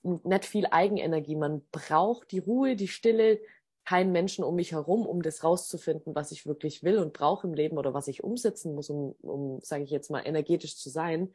nicht 0.04 0.46
viel 0.46 0.68
Eigenenergie. 0.68 1.36
Man 1.36 1.62
braucht 1.72 2.32
die 2.32 2.40
Ruhe, 2.40 2.76
die 2.76 2.88
Stille, 2.88 3.40
keinen 3.86 4.12
Menschen 4.12 4.44
um 4.44 4.56
mich 4.56 4.72
herum, 4.72 5.06
um 5.06 5.22
das 5.22 5.44
rauszufinden, 5.44 6.16
was 6.16 6.32
ich 6.32 6.46
wirklich 6.46 6.84
will 6.84 7.00
und 7.00 7.14
brauche 7.14 7.48
im 7.48 7.54
Leben 7.54 7.78
oder 7.78 7.94
was 7.94 8.08
ich 8.08 8.24
umsetzen 8.24 8.74
muss, 8.76 8.90
um, 8.90 9.16
um 9.22 9.60
sage 9.62 9.84
ich 9.84 9.90
jetzt 9.90 10.10
mal, 10.10 10.26
energetisch 10.26 10.78
zu 10.78 10.90
sein. 10.90 11.34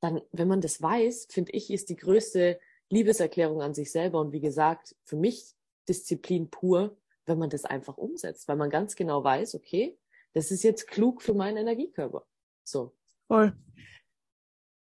Dann, 0.00 0.20
wenn 0.32 0.48
man 0.48 0.60
das 0.60 0.80
weiß, 0.80 1.26
finde 1.30 1.52
ich, 1.52 1.70
ist 1.70 1.88
die 1.88 1.96
größte 1.96 2.60
Liebeserklärung 2.90 3.60
an 3.60 3.74
sich 3.74 3.90
selber. 3.90 4.20
Und 4.20 4.32
wie 4.32 4.40
gesagt, 4.40 4.94
für 5.04 5.16
mich 5.16 5.54
Disziplin 5.88 6.48
pur, 6.48 6.96
wenn 7.26 7.38
man 7.38 7.50
das 7.50 7.64
einfach 7.64 7.96
umsetzt, 7.96 8.48
weil 8.48 8.56
man 8.56 8.70
ganz 8.70 8.94
genau 8.96 9.22
weiß, 9.24 9.54
okay, 9.56 9.98
das 10.32 10.50
ist 10.50 10.62
jetzt 10.62 10.86
klug 10.86 11.22
für 11.22 11.34
meinen 11.34 11.56
Energiekörper. 11.56 12.24
So. 12.64 12.94
Voll. 13.26 13.56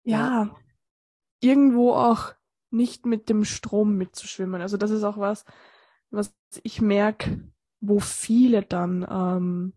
Ja, 0.05 0.45
ja. 0.45 0.57
irgendwo 1.41 1.93
auch 1.93 2.35
nicht 2.71 3.07
mit 3.07 3.29
dem 3.29 3.45
Strom 3.45 3.97
mitzuschwimmen. 3.97 4.63
Also 4.63 4.77
das 4.77 4.91
ist 4.91 5.05
auch 5.05 5.19
was, 5.19 5.45
was 6.13 6.35
ich 6.63 6.81
merke, 6.81 7.43
wo 7.81 7.99
viele 7.99 8.63
dann, 8.63 9.07
ähm, 9.11 9.73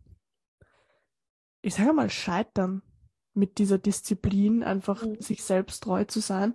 ich 1.61 1.75
sage 1.75 1.93
mal, 1.93 2.09
scheitern 2.09 2.83
mit 3.33 3.57
dieser 3.57 3.77
Disziplin, 3.77 4.63
einfach 4.63 5.03
mhm. 5.03 5.19
sich 5.19 5.43
selbst 5.43 5.83
treu 5.83 6.03
zu 6.05 6.19
sein. 6.19 6.53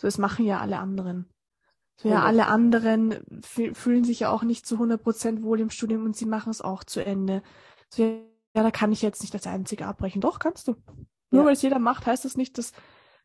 So, 0.00 0.08
es 0.08 0.18
machen 0.18 0.44
ja 0.44 0.60
alle 0.60 0.78
anderen. 0.78 1.28
So, 1.96 2.08
ja, 2.08 2.24
alle 2.24 2.46
anderen 2.46 3.14
fühlen 3.42 4.02
sich 4.02 4.20
ja 4.20 4.30
auch 4.30 4.42
nicht 4.42 4.66
zu 4.66 4.76
100% 4.76 5.42
wohl 5.42 5.60
im 5.60 5.70
Studium 5.70 6.04
und 6.04 6.16
sie 6.16 6.26
machen 6.26 6.50
es 6.50 6.60
auch 6.60 6.82
zu 6.82 7.04
Ende. 7.04 7.42
So, 7.90 8.02
ja, 8.02 8.62
da 8.62 8.70
kann 8.70 8.92
ich 8.92 9.02
jetzt 9.02 9.22
nicht 9.22 9.34
als 9.34 9.46
Einzige 9.46 9.86
abbrechen. 9.86 10.20
Doch, 10.20 10.38
kannst 10.38 10.66
du. 10.68 10.76
Nur 11.30 11.42
ja. 11.42 11.46
weil 11.46 11.52
es 11.52 11.62
jeder 11.62 11.78
macht, 11.78 12.06
heißt 12.06 12.24
das 12.24 12.36
nicht, 12.36 12.58
dass 12.58 12.72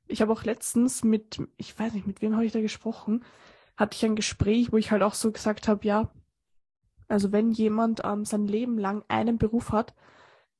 ich 0.07 0.21
habe 0.21 0.31
auch 0.31 0.43
letztens 0.43 1.03
mit, 1.03 1.41
ich 1.57 1.77
weiß 1.77 1.93
nicht, 1.93 2.07
mit 2.07 2.21
wem 2.21 2.33
habe 2.33 2.45
ich 2.45 2.53
da 2.53 2.61
gesprochen, 2.61 3.25
hatte 3.77 3.95
ich 3.95 4.03
ein 4.03 4.15
Gespräch, 4.15 4.71
wo 4.71 4.77
ich 4.77 4.91
halt 4.91 5.03
auch 5.03 5.13
so 5.13 5.31
gesagt 5.31 5.67
habe, 5.67 5.85
ja, 5.85 6.11
also 7.07 7.31
wenn 7.31 7.51
jemand 7.51 8.01
ähm, 8.03 8.25
sein 8.25 8.47
Leben 8.47 8.77
lang 8.77 9.03
einen 9.07 9.37
Beruf 9.37 9.71
hat, 9.71 9.93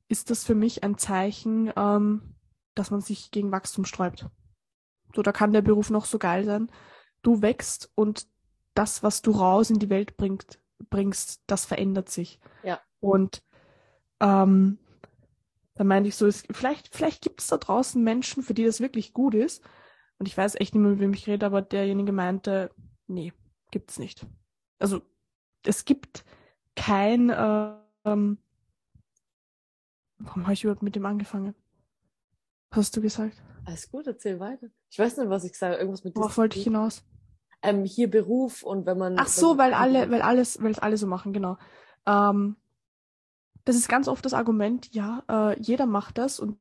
ist 0.08 0.30
das 0.30 0.46
für 0.46 0.56
mich 0.56 0.84
ein 0.84 0.98
Zeichen, 0.98 1.72
ähm, 1.76 2.36
dass 2.76 2.92
man 2.92 3.02
sich 3.02 3.32
gegen 3.32 3.52
Wachstum 3.52 3.86
sträubt. 3.86 4.28
So, 5.14 5.22
da 5.22 5.32
kann 5.32 5.52
der 5.52 5.62
Beruf 5.62 5.90
noch 5.90 6.06
so 6.06 6.20
geil 6.20 6.46
sein. 6.46 6.72
Du 7.24 7.42
wächst 7.42 7.92
und 7.96 8.28
das, 8.76 9.04
was 9.04 9.22
du 9.22 9.32
raus 9.32 9.70
in 9.70 9.80
die 9.80 9.90
Welt 9.90 10.16
bringt, 10.16 10.60
bringst, 10.90 11.42
das 11.48 11.66
verändert 11.66 12.10
sich. 12.10 12.40
Ja. 12.64 12.80
Und 13.00 13.42
ähm, 14.20 14.78
da 15.76 15.84
meinte 15.84 16.10
ich 16.10 16.16
so, 16.16 16.28
es, 16.28 16.44
vielleicht, 16.52 16.96
vielleicht 16.96 17.22
gibt 17.22 17.42
es 17.42 17.48
da 17.48 17.58
draußen 17.58 18.02
Menschen, 18.04 18.44
für 18.44 18.54
die 18.54 18.64
das 18.64 18.80
wirklich 18.80 19.14
gut 19.14 19.34
ist. 19.34 19.64
Und 20.20 20.28
ich 20.28 20.38
weiß 20.38 20.56
echt 20.56 20.74
nicht 20.74 20.82
mehr, 20.82 20.92
mit 20.92 21.00
wem 21.00 21.14
ich 21.14 21.28
rede, 21.28 21.46
aber 21.46 21.62
derjenige 21.62 22.12
meinte, 22.12 22.72
nee, 23.08 23.34
gibt's 23.72 24.00
nicht. 24.00 24.26
Also 24.80 25.02
es 25.64 25.86
gibt 25.86 26.24
kein, 26.76 27.30
ähm, 27.30 28.38
warum 30.20 30.44
habe 30.44 30.54
ich 30.54 30.64
überhaupt 30.64 30.84
mit 30.84 30.96
dem 30.96 31.06
angefangen? 31.06 31.56
Hast 32.72 32.96
du 32.96 33.02
gesagt? 33.02 33.42
Alles 33.66 33.90
gut, 33.90 34.08
erzähl 34.08 34.40
weiter. 34.40 34.68
Ich 34.90 35.00
weiß 35.00 35.18
nicht, 35.18 35.30
was 35.30 35.44
ich 35.44 35.58
sage. 35.58 35.76
Irgendwas 35.76 36.04
mit 36.04 36.16
Worauf 36.16 36.38
wollte 36.38 36.58
ich 36.58 36.64
hinaus? 36.64 37.04
Ähm, 37.62 37.86
hier 37.86 38.10
Beruf 38.10 38.64
und 38.64 38.86
wenn 38.86 38.98
man. 38.98 39.18
Ach 39.18 39.28
so, 39.28 39.58
weil 39.58 39.74
alle, 39.74 40.10
weil 40.12 40.22
alles, 40.22 40.62
weil 40.62 40.72
es 40.72 40.80
alle 40.80 40.98
so 40.98 41.08
machen, 41.08 41.34
genau. 41.34 41.58
Ähm, 42.06 42.56
das 43.66 43.76
ist 43.76 43.90
ganz 43.90 44.08
oft 44.08 44.24
das 44.24 44.34
Argument, 44.34 44.94
ja, 44.94 45.24
äh, 45.28 45.60
jeder 45.60 45.86
macht 45.86 46.18
das 46.18 46.40
und 46.40 46.58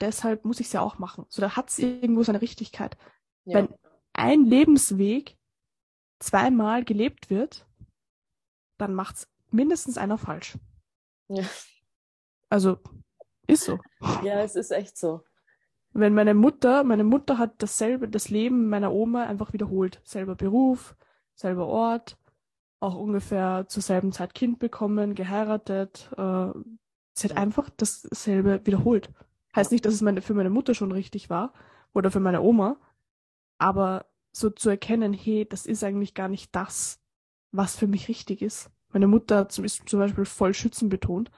deshalb 0.00 0.44
muss 0.44 0.58
ich 0.58 0.66
es 0.66 0.72
ja 0.72 0.80
auch 0.80 0.98
machen. 0.98 1.24
So, 1.28 1.40
da 1.40 1.54
hat 1.54 1.70
es 1.70 1.78
irgendwo 1.78 2.24
seine 2.24 2.42
Richtigkeit. 2.42 2.96
Ja. 3.44 3.58
Wenn 3.58 3.68
ein 4.12 4.44
Lebensweg 4.44 5.37
zweimal 6.18 6.84
gelebt 6.84 7.30
wird, 7.30 7.66
dann 8.78 8.94
macht 8.94 9.16
es 9.16 9.28
mindestens 9.50 9.98
einer 9.98 10.18
falsch. 10.18 10.58
Ja. 11.28 11.44
Also, 12.48 12.78
ist 13.46 13.64
so. 13.64 13.78
Ja, 14.22 14.40
es 14.40 14.56
ist 14.56 14.70
echt 14.70 14.96
so. 14.96 15.22
Wenn 15.92 16.14
meine 16.14 16.34
Mutter, 16.34 16.84
meine 16.84 17.04
Mutter 17.04 17.38
hat 17.38 17.62
dasselbe, 17.62 18.08
das 18.08 18.28
Leben 18.28 18.68
meiner 18.68 18.92
Oma 18.92 19.24
einfach 19.24 19.52
wiederholt. 19.52 20.00
Selber 20.04 20.34
Beruf, 20.34 20.94
selber 21.34 21.66
Ort, 21.66 22.18
auch 22.80 22.94
ungefähr 22.94 23.66
zur 23.68 23.82
selben 23.82 24.12
Zeit 24.12 24.34
Kind 24.34 24.58
bekommen, 24.58 25.14
geheiratet. 25.14 26.10
Äh, 26.16 26.50
sie 27.14 27.28
hat 27.28 27.36
einfach 27.36 27.70
dasselbe 27.70 28.64
wiederholt. 28.64 29.10
Heißt 29.56 29.72
nicht, 29.72 29.84
dass 29.84 29.94
es 29.94 30.02
meine, 30.02 30.22
für 30.22 30.34
meine 30.34 30.50
Mutter 30.50 30.74
schon 30.74 30.92
richtig 30.92 31.30
war 31.30 31.52
oder 31.92 32.10
für 32.10 32.20
meine 32.20 32.42
Oma, 32.42 32.76
aber 33.58 34.06
so 34.38 34.50
zu 34.50 34.70
erkennen, 34.70 35.12
hey, 35.12 35.46
das 35.48 35.66
ist 35.66 35.84
eigentlich 35.84 36.14
gar 36.14 36.28
nicht 36.28 36.54
das, 36.54 37.00
was 37.50 37.76
für 37.76 37.86
mich 37.86 38.08
richtig 38.08 38.42
ist. 38.42 38.70
Meine 38.90 39.06
Mutter 39.06 39.48
ist 39.48 39.88
zum 39.88 39.98
Beispiel 39.98 40.24
voll 40.24 40.54
schützenbetont, 40.54 41.30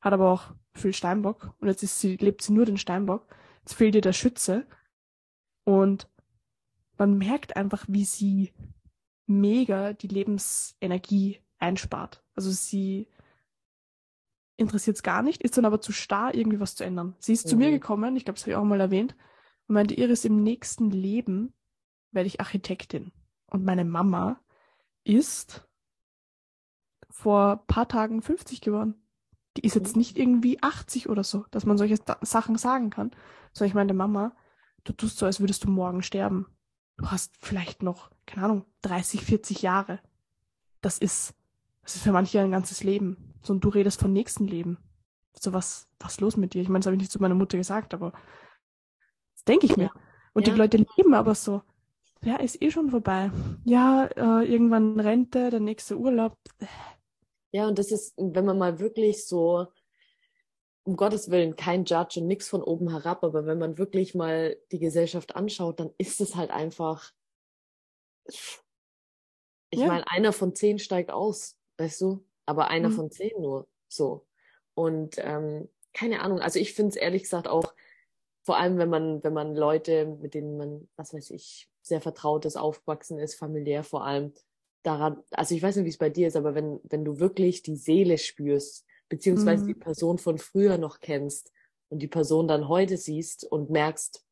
hat 0.00 0.12
aber 0.12 0.30
auch 0.30 0.54
viel 0.74 0.92
Steinbock 0.92 1.54
und 1.58 1.68
jetzt 1.68 1.82
ist 1.82 2.00
sie, 2.00 2.16
lebt 2.16 2.42
sie 2.42 2.52
nur 2.52 2.64
den 2.64 2.78
Steinbock. 2.78 3.26
Jetzt 3.60 3.74
fehlt 3.74 3.94
ihr 3.94 4.00
der 4.00 4.12
Schütze 4.12 4.66
und 5.64 6.08
man 6.98 7.16
merkt 7.16 7.56
einfach, 7.56 7.84
wie 7.88 8.04
sie 8.04 8.52
mega 9.26 9.92
die 9.92 10.08
Lebensenergie 10.08 11.40
einspart. 11.58 12.22
Also 12.34 12.50
sie 12.50 13.08
interessiert 14.56 14.96
es 14.96 15.02
gar 15.02 15.22
nicht, 15.22 15.42
ist 15.42 15.56
dann 15.56 15.64
aber 15.64 15.80
zu 15.80 15.92
starr, 15.92 16.34
irgendwie 16.34 16.60
was 16.60 16.74
zu 16.74 16.84
ändern. 16.84 17.14
Sie 17.18 17.32
ist 17.32 17.46
mhm. 17.46 17.50
zu 17.50 17.56
mir 17.56 17.68
mhm. 17.68 17.72
gekommen, 17.72 18.16
ich 18.16 18.24
glaube, 18.24 18.36
das 18.36 18.44
habe 18.44 18.52
ich 18.52 18.56
auch 18.56 18.64
mal 18.64 18.80
erwähnt, 18.80 19.16
und 19.68 19.74
meinte, 19.74 19.94
Iris, 19.94 20.24
im 20.24 20.42
nächsten 20.42 20.90
Leben 20.90 21.54
werde 22.12 22.26
ich 22.26 22.40
Architektin. 22.40 23.12
Und 23.46 23.64
meine 23.64 23.84
Mama 23.84 24.40
ist 25.04 25.66
vor 27.08 27.64
paar 27.66 27.88
Tagen 27.88 28.22
50 28.22 28.60
geworden. 28.60 28.94
Die 29.56 29.62
ist 29.62 29.74
jetzt 29.74 29.96
mhm. 29.96 30.00
nicht 30.00 30.16
irgendwie 30.16 30.62
80 30.62 31.08
oder 31.08 31.24
so, 31.24 31.44
dass 31.50 31.66
man 31.66 31.76
solche 31.76 31.98
Sachen 32.22 32.56
sagen 32.56 32.90
kann. 32.90 33.10
Sondern 33.52 33.68
ich 33.68 33.74
meine, 33.74 33.94
Mama, 33.94 34.32
du 34.84 34.92
tust 34.92 35.18
so, 35.18 35.26
als 35.26 35.40
würdest 35.40 35.64
du 35.64 35.70
morgen 35.70 36.02
sterben. 36.02 36.46
Du 36.96 37.10
hast 37.10 37.34
vielleicht 37.40 37.82
noch, 37.82 38.10
keine 38.26 38.44
Ahnung, 38.44 38.64
30, 38.82 39.24
40 39.24 39.62
Jahre. 39.62 40.00
Das 40.80 40.98
ist, 40.98 41.34
das 41.82 41.96
ist 41.96 42.02
für 42.02 42.12
manche 42.12 42.40
ein 42.40 42.52
ganzes 42.52 42.84
Leben. 42.84 43.34
So, 43.42 43.52
und 43.52 43.64
du 43.64 43.68
redest 43.68 44.00
von 44.00 44.12
nächsten 44.12 44.46
Leben. 44.46 44.78
So, 45.38 45.52
was, 45.52 45.88
was 45.98 46.12
ist 46.12 46.20
los 46.20 46.36
mit 46.36 46.54
dir? 46.54 46.62
Ich 46.62 46.68
meine, 46.68 46.80
das 46.80 46.86
habe 46.86 46.96
ich 46.96 47.00
nicht 47.00 47.12
zu 47.12 47.20
meiner 47.20 47.34
Mutter 47.34 47.56
gesagt, 47.56 47.94
aber 47.94 48.12
das 49.34 49.44
denke 49.44 49.66
ich 49.66 49.76
mir. 49.76 49.90
Und 50.32 50.46
ja. 50.46 50.52
die 50.52 50.58
Leute 50.58 50.76
leben 50.76 51.14
aber 51.14 51.34
so, 51.34 51.62
ja, 52.22 52.36
ist 52.36 52.60
eh 52.60 52.70
schon 52.70 52.90
vorbei. 52.90 53.30
Ja, 53.64 54.06
äh, 54.06 54.44
irgendwann 54.44 54.98
Rente, 55.00 55.50
der 55.50 55.60
nächste 55.60 55.96
Urlaub. 55.96 56.36
Ja, 57.52 57.66
und 57.66 57.78
das 57.78 57.90
ist, 57.90 58.14
wenn 58.16 58.44
man 58.44 58.58
mal 58.58 58.78
wirklich 58.78 59.26
so, 59.26 59.66
um 60.84 60.96
Gottes 60.96 61.30
Willen, 61.30 61.56
kein 61.56 61.84
Judge 61.84 62.20
und 62.20 62.26
nichts 62.26 62.48
von 62.48 62.62
oben 62.62 62.90
herab, 62.90 63.24
aber 63.24 63.46
wenn 63.46 63.58
man 63.58 63.78
wirklich 63.78 64.14
mal 64.14 64.56
die 64.70 64.78
Gesellschaft 64.78 65.36
anschaut, 65.36 65.80
dann 65.80 65.90
ist 65.98 66.20
es 66.20 66.36
halt 66.36 66.50
einfach. 66.50 67.12
Ich 68.26 69.80
ja. 69.80 69.86
meine, 69.86 70.08
einer 70.10 70.32
von 70.32 70.54
zehn 70.54 70.78
steigt 70.78 71.10
aus, 71.10 71.56
weißt 71.78 72.00
du? 72.00 72.24
Aber 72.44 72.68
einer 72.68 72.88
mhm. 72.88 72.94
von 72.94 73.10
zehn 73.10 73.40
nur. 73.40 73.68
So. 73.88 74.26
Und 74.74 75.16
ähm, 75.18 75.68
keine 75.92 76.20
Ahnung, 76.20 76.40
also 76.40 76.58
ich 76.58 76.74
finde 76.74 76.90
es 76.90 76.96
ehrlich 76.96 77.22
gesagt 77.22 77.48
auch, 77.48 77.72
vor 78.42 78.56
allem 78.56 78.78
wenn 78.78 78.88
man, 78.88 79.22
wenn 79.22 79.32
man 79.32 79.54
Leute, 79.54 80.06
mit 80.06 80.34
denen 80.34 80.56
man, 80.56 80.88
was 80.96 81.12
weiß 81.14 81.30
ich, 81.30 81.69
sehr 81.82 82.00
vertrautes 82.00 82.56
Aufwachsen 82.56 83.18
ist, 83.18 83.34
familiär 83.34 83.84
vor 83.84 84.04
allem, 84.04 84.32
daran, 84.82 85.22
also 85.30 85.54
ich 85.54 85.62
weiß 85.62 85.76
nicht, 85.76 85.84
wie 85.84 85.90
es 85.90 85.98
bei 85.98 86.10
dir 86.10 86.28
ist, 86.28 86.36
aber 86.36 86.54
wenn, 86.54 86.80
wenn 86.84 87.04
du 87.04 87.18
wirklich 87.18 87.62
die 87.62 87.76
Seele 87.76 88.18
spürst, 88.18 88.86
beziehungsweise 89.08 89.64
mhm. 89.64 89.68
die 89.68 89.74
Person 89.74 90.18
von 90.18 90.38
früher 90.38 90.78
noch 90.78 91.00
kennst 91.00 91.52
und 91.88 92.00
die 92.00 92.08
Person 92.08 92.48
dann 92.48 92.68
heute 92.68 92.96
siehst 92.96 93.44
und 93.44 93.70
merkst, 93.70 94.24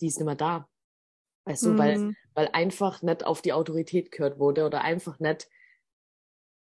die 0.00 0.08
ist 0.08 0.18
nicht 0.18 0.26
mehr 0.26 0.34
da. 0.34 0.68
Weißt 1.44 1.64
mhm. 1.64 1.68
du, 1.68 1.78
weil, 1.78 1.98
mhm. 1.98 2.16
weil 2.34 2.48
einfach 2.52 3.02
nicht 3.02 3.24
auf 3.24 3.40
die 3.40 3.52
Autorität 3.52 4.10
gehört 4.10 4.38
wurde 4.38 4.66
oder 4.66 4.82
einfach 4.82 5.18
nicht 5.18 5.48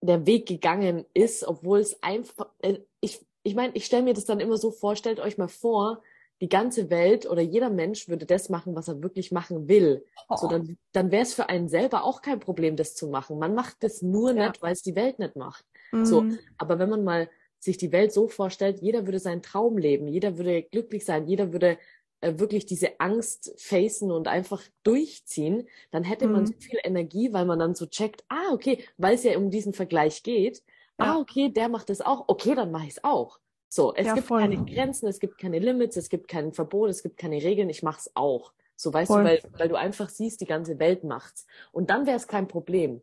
der 0.02 0.26
Weg 0.26 0.48
gegangen 0.48 1.06
ist, 1.14 1.46
obwohl 1.46 1.80
es 1.80 2.04
einfach, 2.04 2.50
äh, 2.60 2.80
ich, 3.00 3.26
ich 3.44 3.56
meine, 3.56 3.74
ich 3.74 3.86
stelle 3.86 4.04
mir 4.04 4.14
das 4.14 4.26
dann 4.26 4.42
immer 4.42 4.58
so 4.58 4.70
vor, 4.72 4.96
stellt 4.96 5.20
euch 5.20 5.38
mal 5.38 5.48
vor, 5.48 6.04
die 6.44 6.50
ganze 6.50 6.90
Welt 6.90 7.26
oder 7.26 7.42
jeder 7.42 7.70
Mensch 7.70 8.10
würde 8.10 8.26
das 8.26 8.50
machen, 8.50 8.76
was 8.76 8.90
er 8.90 9.02
wirklich 9.02 9.32
machen 9.32 9.70
will, 9.70 10.04
oh. 10.28 10.36
so 10.36 10.50
dann, 10.50 10.78
dann 10.92 11.10
wäre 11.10 11.24
es 11.24 11.34
für 11.34 11.48
einen 11.48 11.70
selber 11.70 12.04
auch 12.04 12.22
kein 12.22 12.42
Problem, 12.42 12.76
das 12.76 12.96
zu 12.96 13.08
machen. 13.08 13.40
Man 13.40 13.56
macht 13.56 13.78
das 13.80 14.02
nur 14.02 14.36
ja. 14.36 14.50
nicht, 14.50 14.62
weil 14.62 14.74
es 14.74 14.82
die 14.82 14.98
Welt 14.98 15.20
nicht 15.20 15.38
macht. 15.38 15.64
Mhm. 15.94 16.06
So, 16.06 16.26
aber 16.58 16.80
wenn 16.80 16.90
man 16.90 17.06
mal 17.06 17.30
sich 17.60 17.78
die 17.78 17.94
Welt 17.94 18.12
so 18.12 18.28
vorstellt, 18.28 18.82
jeder 18.82 19.08
würde 19.08 19.20
seinen 19.20 19.42
Traum 19.42 19.78
leben, 19.78 20.10
jeder 20.10 20.38
würde 20.38 20.64
glücklich 20.64 21.06
sein, 21.06 21.28
jeder 21.28 21.54
würde 21.54 21.78
äh, 22.20 22.38
wirklich 22.38 22.66
diese 22.66 23.00
Angst 23.00 23.54
facen 23.58 24.12
und 24.12 24.28
einfach 24.28 24.62
durchziehen, 24.84 25.70
dann 25.92 26.04
hätte 26.04 26.28
mhm. 26.28 26.34
man 26.34 26.46
so 26.46 26.56
viel 26.60 26.80
Energie, 26.84 27.32
weil 27.32 27.46
man 27.46 27.60
dann 27.60 27.74
so 27.74 27.86
checkt, 27.86 28.26
ah, 28.28 28.52
okay, 28.52 28.84
weil 28.98 29.16
es 29.16 29.24
ja 29.24 29.38
um 29.38 29.50
diesen 29.50 29.72
Vergleich 29.72 30.24
geht, 30.24 30.62
ja. 31.00 31.14
ah, 31.14 31.20
okay, 31.20 31.48
der 31.48 31.70
macht 31.70 31.90
das 31.90 32.02
auch, 32.02 32.26
okay, 32.28 32.54
dann 32.54 32.70
mache 32.70 32.84
ich 32.84 32.98
es 32.98 33.04
auch. 33.06 33.40
So, 33.76 33.92
es 33.96 34.06
ja, 34.06 34.14
gibt 34.14 34.28
voll. 34.28 34.40
keine 34.40 34.64
Grenzen, 34.66 35.08
es 35.08 35.20
gibt 35.20 35.40
keine 35.40 35.58
Limits, 35.58 35.98
es 35.98 36.10
gibt 36.10 36.28
kein 36.28 36.54
Verbot, 36.54 36.92
es 36.92 37.02
gibt 37.02 37.18
keine 37.18 37.42
Regeln, 37.42 37.72
ich 37.72 37.82
mach's 37.82 38.12
auch. 38.14 38.54
So, 38.76 38.94
weißt 38.94 39.08
voll. 39.08 39.24
du, 39.24 39.28
weil, 39.28 39.42
weil 39.58 39.68
du 39.68 39.76
einfach 39.76 40.10
siehst, 40.10 40.42
die 40.42 40.46
ganze 40.46 40.78
Welt 40.78 41.04
macht's. 41.04 41.48
Und 41.72 41.90
dann 41.90 42.06
wäre 42.06 42.16
es 42.16 42.28
kein 42.28 42.48
Problem. 42.48 43.02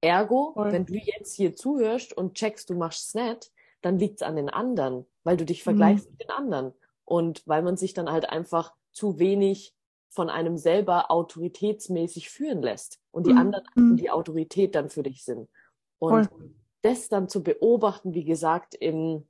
Ergo, 0.00 0.52
voll. 0.54 0.70
wenn 0.70 0.86
du 0.86 0.94
jetzt 0.94 1.34
hier 1.34 1.56
zuhörst 1.56 2.16
und 2.16 2.34
checkst, 2.34 2.70
du 2.70 2.74
machst 2.74 3.16
nicht, 3.16 3.50
dann 3.80 3.98
liegt's 3.98 4.22
an 4.22 4.36
den 4.36 4.48
anderen, 4.48 5.06
weil 5.24 5.36
du 5.36 5.44
dich 5.44 5.64
vergleichst 5.64 6.06
mhm. 6.06 6.12
mit 6.12 6.22
den 6.22 6.30
anderen. 6.30 6.72
Und 7.04 7.42
weil 7.48 7.62
man 7.62 7.76
sich 7.76 7.92
dann 7.92 8.08
halt 8.08 8.30
einfach 8.30 8.74
zu 8.92 9.18
wenig 9.18 9.74
von 10.08 10.30
einem 10.30 10.56
selber 10.56 11.10
autoritätsmäßig 11.10 12.30
führen 12.30 12.62
lässt 12.62 13.00
und 13.10 13.26
die 13.26 13.32
mhm. 13.32 13.38
anderen 13.38 13.64
mhm. 13.74 13.96
die 13.96 14.10
Autorität 14.10 14.76
dann 14.76 14.88
für 14.88 15.02
dich 15.02 15.24
sind. 15.24 15.48
Und 15.98 16.28
das 16.82 17.08
dann 17.08 17.28
zu 17.28 17.42
beobachten, 17.42 18.14
wie 18.14 18.24
gesagt, 18.24 18.76
im 18.76 19.26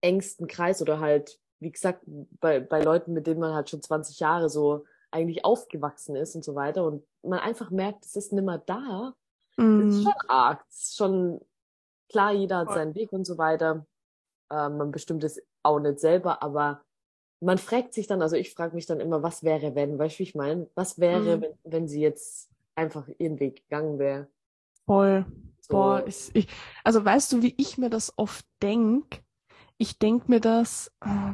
engsten 0.00 0.46
Kreis 0.46 0.82
oder 0.82 1.00
halt, 1.00 1.38
wie 1.60 1.70
gesagt, 1.70 2.02
bei, 2.40 2.60
bei 2.60 2.82
Leuten, 2.82 3.12
mit 3.12 3.26
denen 3.26 3.40
man 3.40 3.54
halt 3.54 3.70
schon 3.70 3.82
20 3.82 4.20
Jahre 4.20 4.48
so 4.48 4.84
eigentlich 5.10 5.44
aufgewachsen 5.44 6.16
ist 6.16 6.34
und 6.34 6.44
so 6.44 6.54
weiter 6.54 6.84
und 6.84 7.04
man 7.22 7.38
einfach 7.38 7.70
merkt, 7.70 8.04
es 8.04 8.16
ist 8.16 8.32
nimmer 8.32 8.58
da, 8.58 9.14
mm. 9.56 9.88
ist 9.88 10.02
schon 10.02 10.14
arg. 10.28 10.64
ist 10.68 10.96
schon 10.96 11.40
klar, 12.08 12.32
jeder 12.32 12.58
hat 12.58 12.72
seinen 12.72 12.94
Weg 12.94 13.12
und 13.12 13.24
so 13.24 13.38
weiter. 13.38 13.86
Ähm, 14.50 14.76
man 14.76 14.92
bestimmt 14.92 15.24
es 15.24 15.42
auch 15.62 15.80
nicht 15.80 15.98
selber, 16.00 16.42
aber 16.42 16.82
man 17.40 17.58
fragt 17.58 17.94
sich 17.94 18.06
dann, 18.06 18.22
also 18.22 18.36
ich 18.36 18.54
frage 18.54 18.74
mich 18.74 18.86
dann 18.86 19.00
immer, 19.00 19.22
was 19.22 19.42
wäre, 19.42 19.74
wenn, 19.74 19.98
weißt 19.98 20.16
du, 20.16 20.18
wie 20.20 20.22
ich 20.24 20.34
meine? 20.34 20.68
Was 20.74 20.98
wäre, 20.98 21.38
mm. 21.38 21.40
wenn, 21.40 21.52
wenn 21.64 21.88
sie 21.88 22.00
jetzt 22.00 22.50
einfach 22.74 23.08
ihren 23.18 23.40
Weg 23.40 23.68
gegangen 23.68 23.98
wäre? 23.98 24.28
Voll. 24.84 25.26
So. 25.60 25.72
Boah, 25.72 26.06
ich, 26.06 26.30
ich, 26.34 26.48
also 26.84 27.04
weißt 27.04 27.32
du, 27.32 27.42
wie 27.42 27.54
ich 27.56 27.76
mir 27.76 27.90
das 27.90 28.12
oft 28.16 28.46
denk? 28.62 29.22
Ich 29.78 29.98
denke 29.98 30.30
mir 30.30 30.40
das, 30.40 30.92
äh, 31.00 31.32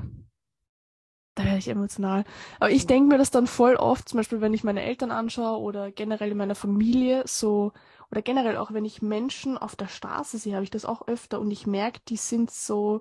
da 1.34 1.45
werde 1.45 1.59
ich 1.59 1.68
emotional, 1.68 2.24
aber 2.61 2.70
ich 2.70 2.86
denke 2.86 3.09
mir 3.09 3.18
das 3.18 3.30
dann 3.30 3.47
voll 3.47 3.76
oft, 3.76 4.09
zum 4.09 4.18
Beispiel, 4.18 4.40
wenn 4.40 4.55
ich 4.55 4.64
meine 4.64 4.82
Eltern 4.82 5.11
anschaue 5.11 5.61
oder 5.61 5.90
generell 5.90 6.32
in 6.32 6.36
meiner 6.36 6.55
Familie, 6.55 7.22
so, 7.26 7.72
oder 8.11 8.20
generell 8.20 8.59
auch, 8.59 8.72
wenn 8.72 8.84
ich 8.84 9.01
Menschen 9.01 9.57
auf 9.57 9.74
der 9.74 9.88
Straße 9.88 10.36
sehe, 10.36 10.55
habe 10.55 10.64
ich 10.64 10.70
das 10.70 10.84
auch 10.84 11.09
öfter 11.09 11.40
und 11.40 11.51
ich 11.51 11.66
merke, 11.66 12.01
die 12.09 12.18
sind 12.18 12.51
so, 12.51 13.01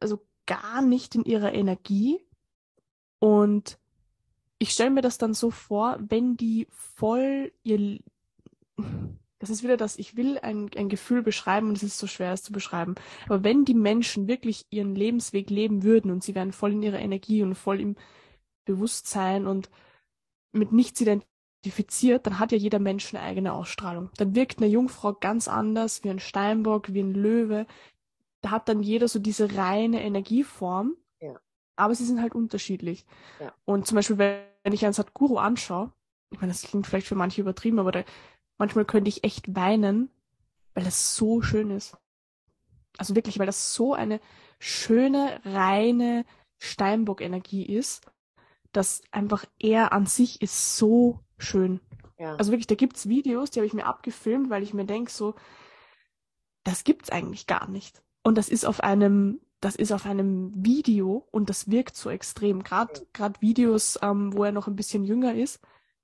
also 0.00 0.24
gar 0.46 0.82
nicht 0.82 1.14
in 1.14 1.24
ihrer 1.24 1.52
Energie. 1.52 2.26
Und 3.18 3.78
ich 4.58 4.70
stelle 4.70 4.90
mir 4.90 5.02
das 5.02 5.18
dann 5.18 5.34
so 5.34 5.50
vor, 5.50 5.98
wenn 6.00 6.36
die 6.36 6.66
voll 6.70 7.52
ihr 7.62 8.00
das 9.42 9.50
ist 9.50 9.64
wieder 9.64 9.76
das, 9.76 9.98
ich 9.98 10.16
will 10.16 10.38
ein, 10.38 10.70
ein 10.76 10.88
Gefühl 10.88 11.20
beschreiben 11.20 11.68
und 11.68 11.76
es 11.76 11.82
ist 11.82 11.98
so 11.98 12.06
schwer, 12.06 12.32
es 12.32 12.44
zu 12.44 12.52
beschreiben. 12.52 12.94
Aber 13.26 13.42
wenn 13.42 13.64
die 13.64 13.74
Menschen 13.74 14.28
wirklich 14.28 14.66
ihren 14.70 14.94
Lebensweg 14.94 15.50
leben 15.50 15.82
würden 15.82 16.12
und 16.12 16.22
sie 16.22 16.36
wären 16.36 16.52
voll 16.52 16.70
in 16.70 16.82
ihrer 16.84 17.00
Energie 17.00 17.42
und 17.42 17.56
voll 17.56 17.80
im 17.80 17.96
Bewusstsein 18.64 19.48
und 19.48 19.68
mit 20.52 20.70
nichts 20.70 21.00
identifiziert, 21.00 22.24
dann 22.24 22.38
hat 22.38 22.52
ja 22.52 22.58
jeder 22.58 22.78
Mensch 22.78 23.12
eine 23.12 23.24
eigene 23.24 23.52
Ausstrahlung. 23.52 24.10
Dann 24.16 24.36
wirkt 24.36 24.58
eine 24.58 24.68
Jungfrau 24.68 25.12
ganz 25.12 25.48
anders, 25.48 26.04
wie 26.04 26.10
ein 26.10 26.20
Steinbock, 26.20 26.94
wie 26.94 27.02
ein 27.02 27.12
Löwe. 27.12 27.66
Da 28.42 28.52
hat 28.52 28.68
dann 28.68 28.80
jeder 28.80 29.08
so 29.08 29.18
diese 29.18 29.56
reine 29.56 30.04
Energieform. 30.04 30.96
Ja. 31.20 31.40
Aber 31.74 31.96
sie 31.96 32.04
sind 32.04 32.22
halt 32.22 32.36
unterschiedlich. 32.36 33.06
Ja. 33.40 33.52
Und 33.64 33.88
zum 33.88 33.96
Beispiel, 33.96 34.18
wenn 34.18 34.72
ich 34.72 34.84
einen 34.84 34.94
Sadhguru 34.94 35.38
anschaue, 35.38 35.92
ich 36.30 36.40
meine, 36.40 36.52
das 36.52 36.62
klingt 36.62 36.86
vielleicht 36.86 37.08
für 37.08 37.16
manche 37.16 37.40
übertrieben, 37.40 37.80
aber 37.80 37.90
der 37.90 38.04
Manchmal 38.62 38.84
könnte 38.84 39.08
ich 39.08 39.24
echt 39.24 39.56
weinen, 39.56 40.08
weil 40.74 40.84
das 40.84 41.16
so 41.16 41.42
schön 41.42 41.72
ist. 41.72 41.96
Also 42.96 43.16
wirklich, 43.16 43.40
weil 43.40 43.46
das 43.46 43.74
so 43.74 43.92
eine 43.92 44.20
schöne, 44.60 45.40
reine 45.44 46.24
Steinbock-Energie 46.58 47.66
ist, 47.66 48.06
dass 48.70 49.02
einfach 49.10 49.44
er 49.58 49.92
an 49.92 50.06
sich 50.06 50.40
ist 50.42 50.76
so 50.76 51.18
schön. 51.38 51.80
Ja. 52.20 52.36
Also 52.36 52.52
wirklich, 52.52 52.68
da 52.68 52.76
gibt's 52.76 53.08
Videos, 53.08 53.50
die 53.50 53.58
habe 53.58 53.66
ich 53.66 53.74
mir 53.74 53.86
abgefilmt, 53.86 54.48
weil 54.48 54.62
ich 54.62 54.74
mir 54.74 54.84
denke, 54.84 55.10
so, 55.10 55.34
das 56.62 56.84
gibt's 56.84 57.10
eigentlich 57.10 57.48
gar 57.48 57.68
nicht. 57.68 58.00
Und 58.22 58.38
das 58.38 58.48
ist 58.48 58.64
auf 58.64 58.78
einem, 58.78 59.40
das 59.60 59.74
ist 59.74 59.90
auf 59.90 60.06
einem 60.06 60.52
Video 60.54 61.26
und 61.32 61.50
das 61.50 61.68
wirkt 61.68 61.96
so 61.96 62.10
extrem. 62.10 62.62
Gerade 62.62 63.08
gerade 63.12 63.40
Videos, 63.40 63.98
ähm, 64.02 64.32
wo 64.32 64.44
er 64.44 64.52
noch 64.52 64.68
ein 64.68 64.76
bisschen 64.76 65.02
jünger 65.02 65.34
ist, 65.34 65.58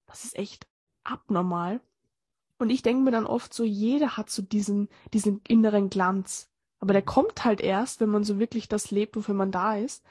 das 0.06 0.24
ist 0.24 0.36
echt 0.36 0.66
abnormal. 1.04 1.80
Und 2.58 2.70
ich 2.70 2.82
denke 2.82 3.04
mir 3.04 3.10
dann 3.10 3.26
oft 3.26 3.54
so, 3.54 3.64
jeder 3.64 4.16
hat 4.16 4.30
so 4.30 4.42
diesen, 4.42 4.88
diesen 5.12 5.40
inneren 5.46 5.90
Glanz. 5.90 6.50
Aber 6.80 6.92
der 6.92 7.02
kommt 7.02 7.44
halt 7.44 7.60
erst, 7.60 8.00
wenn 8.00 8.10
man 8.10 8.24
so 8.24 8.38
wirklich 8.38 8.68
das 8.68 8.90
lebt, 8.90 9.16
wofür 9.16 9.34
man 9.34 9.50
da 9.50 9.76
ist. 9.76 10.04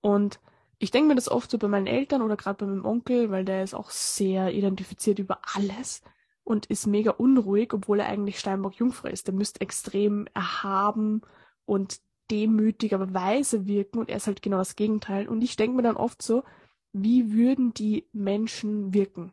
Und 0.00 0.40
ich 0.78 0.90
denke 0.90 1.08
mir 1.08 1.14
das 1.14 1.30
oft 1.30 1.50
so 1.50 1.58
bei 1.58 1.68
meinen 1.68 1.86
Eltern 1.86 2.22
oder 2.22 2.36
gerade 2.36 2.64
bei 2.64 2.66
meinem 2.66 2.84
Onkel, 2.84 3.30
weil 3.30 3.44
der 3.44 3.62
ist 3.62 3.74
auch 3.74 3.90
sehr 3.90 4.52
identifiziert 4.52 5.18
über 5.18 5.40
alles 5.54 6.02
und 6.44 6.66
ist 6.66 6.86
mega 6.86 7.12
unruhig, 7.12 7.72
obwohl 7.72 8.00
er 8.00 8.06
eigentlich 8.06 8.38
Steinbock 8.38 8.74
Jungfrau 8.74 9.08
ist. 9.08 9.26
Der 9.26 9.34
müsste 9.34 9.62
extrem 9.62 10.26
erhaben 10.34 11.22
und 11.64 12.00
demütig, 12.30 12.94
aber 12.94 13.14
weise 13.14 13.66
wirken 13.66 13.98
und 13.98 14.10
er 14.10 14.16
ist 14.16 14.26
halt 14.26 14.42
genau 14.42 14.58
das 14.58 14.76
Gegenteil. 14.76 15.28
Und 15.28 15.42
ich 15.42 15.56
denke 15.56 15.76
mir 15.76 15.82
dann 15.82 15.96
oft 15.96 16.22
so, 16.22 16.44
wie 16.92 17.32
würden 17.32 17.72
die 17.74 18.08
Menschen 18.12 18.92
wirken? 18.92 19.32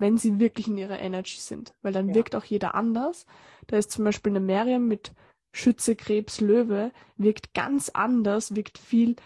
Wenn 0.00 0.16
sie 0.16 0.40
wirklich 0.40 0.66
in 0.66 0.78
ihrer 0.78 0.98
Energy 0.98 1.36
sind. 1.38 1.74
Weil 1.82 1.92
dann 1.92 2.08
ja. 2.08 2.14
wirkt 2.14 2.34
auch 2.34 2.44
jeder 2.44 2.74
anders. 2.74 3.26
Da 3.66 3.76
ist 3.76 3.90
zum 3.90 4.04
Beispiel 4.04 4.32
eine 4.32 4.40
Miriam 4.40 4.88
mit 4.88 5.12
Schütze, 5.52 5.94
Krebs, 5.94 6.40
Löwe, 6.40 6.92
wirkt 7.16 7.54
ganz 7.54 7.90
anders, 7.90 8.54
wirkt 8.54 8.78
viel 8.78 9.16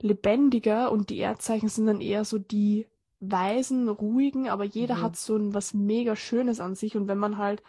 lebendiger 0.00 0.90
und 0.90 1.10
die 1.10 1.18
Erdzeichen 1.18 1.68
sind 1.68 1.86
dann 1.86 2.00
eher 2.00 2.24
so 2.24 2.38
die 2.38 2.86
weisen, 3.20 3.88
ruhigen, 3.88 4.48
aber 4.48 4.64
jeder 4.64 4.96
mhm. 4.96 5.02
hat 5.02 5.16
so 5.16 5.36
ein 5.36 5.54
was 5.54 5.72
mega 5.72 6.16
Schönes 6.16 6.60
an 6.60 6.74
sich 6.74 6.96
und 6.96 7.08
wenn 7.08 7.18
man 7.18 7.38
halt, 7.38 7.62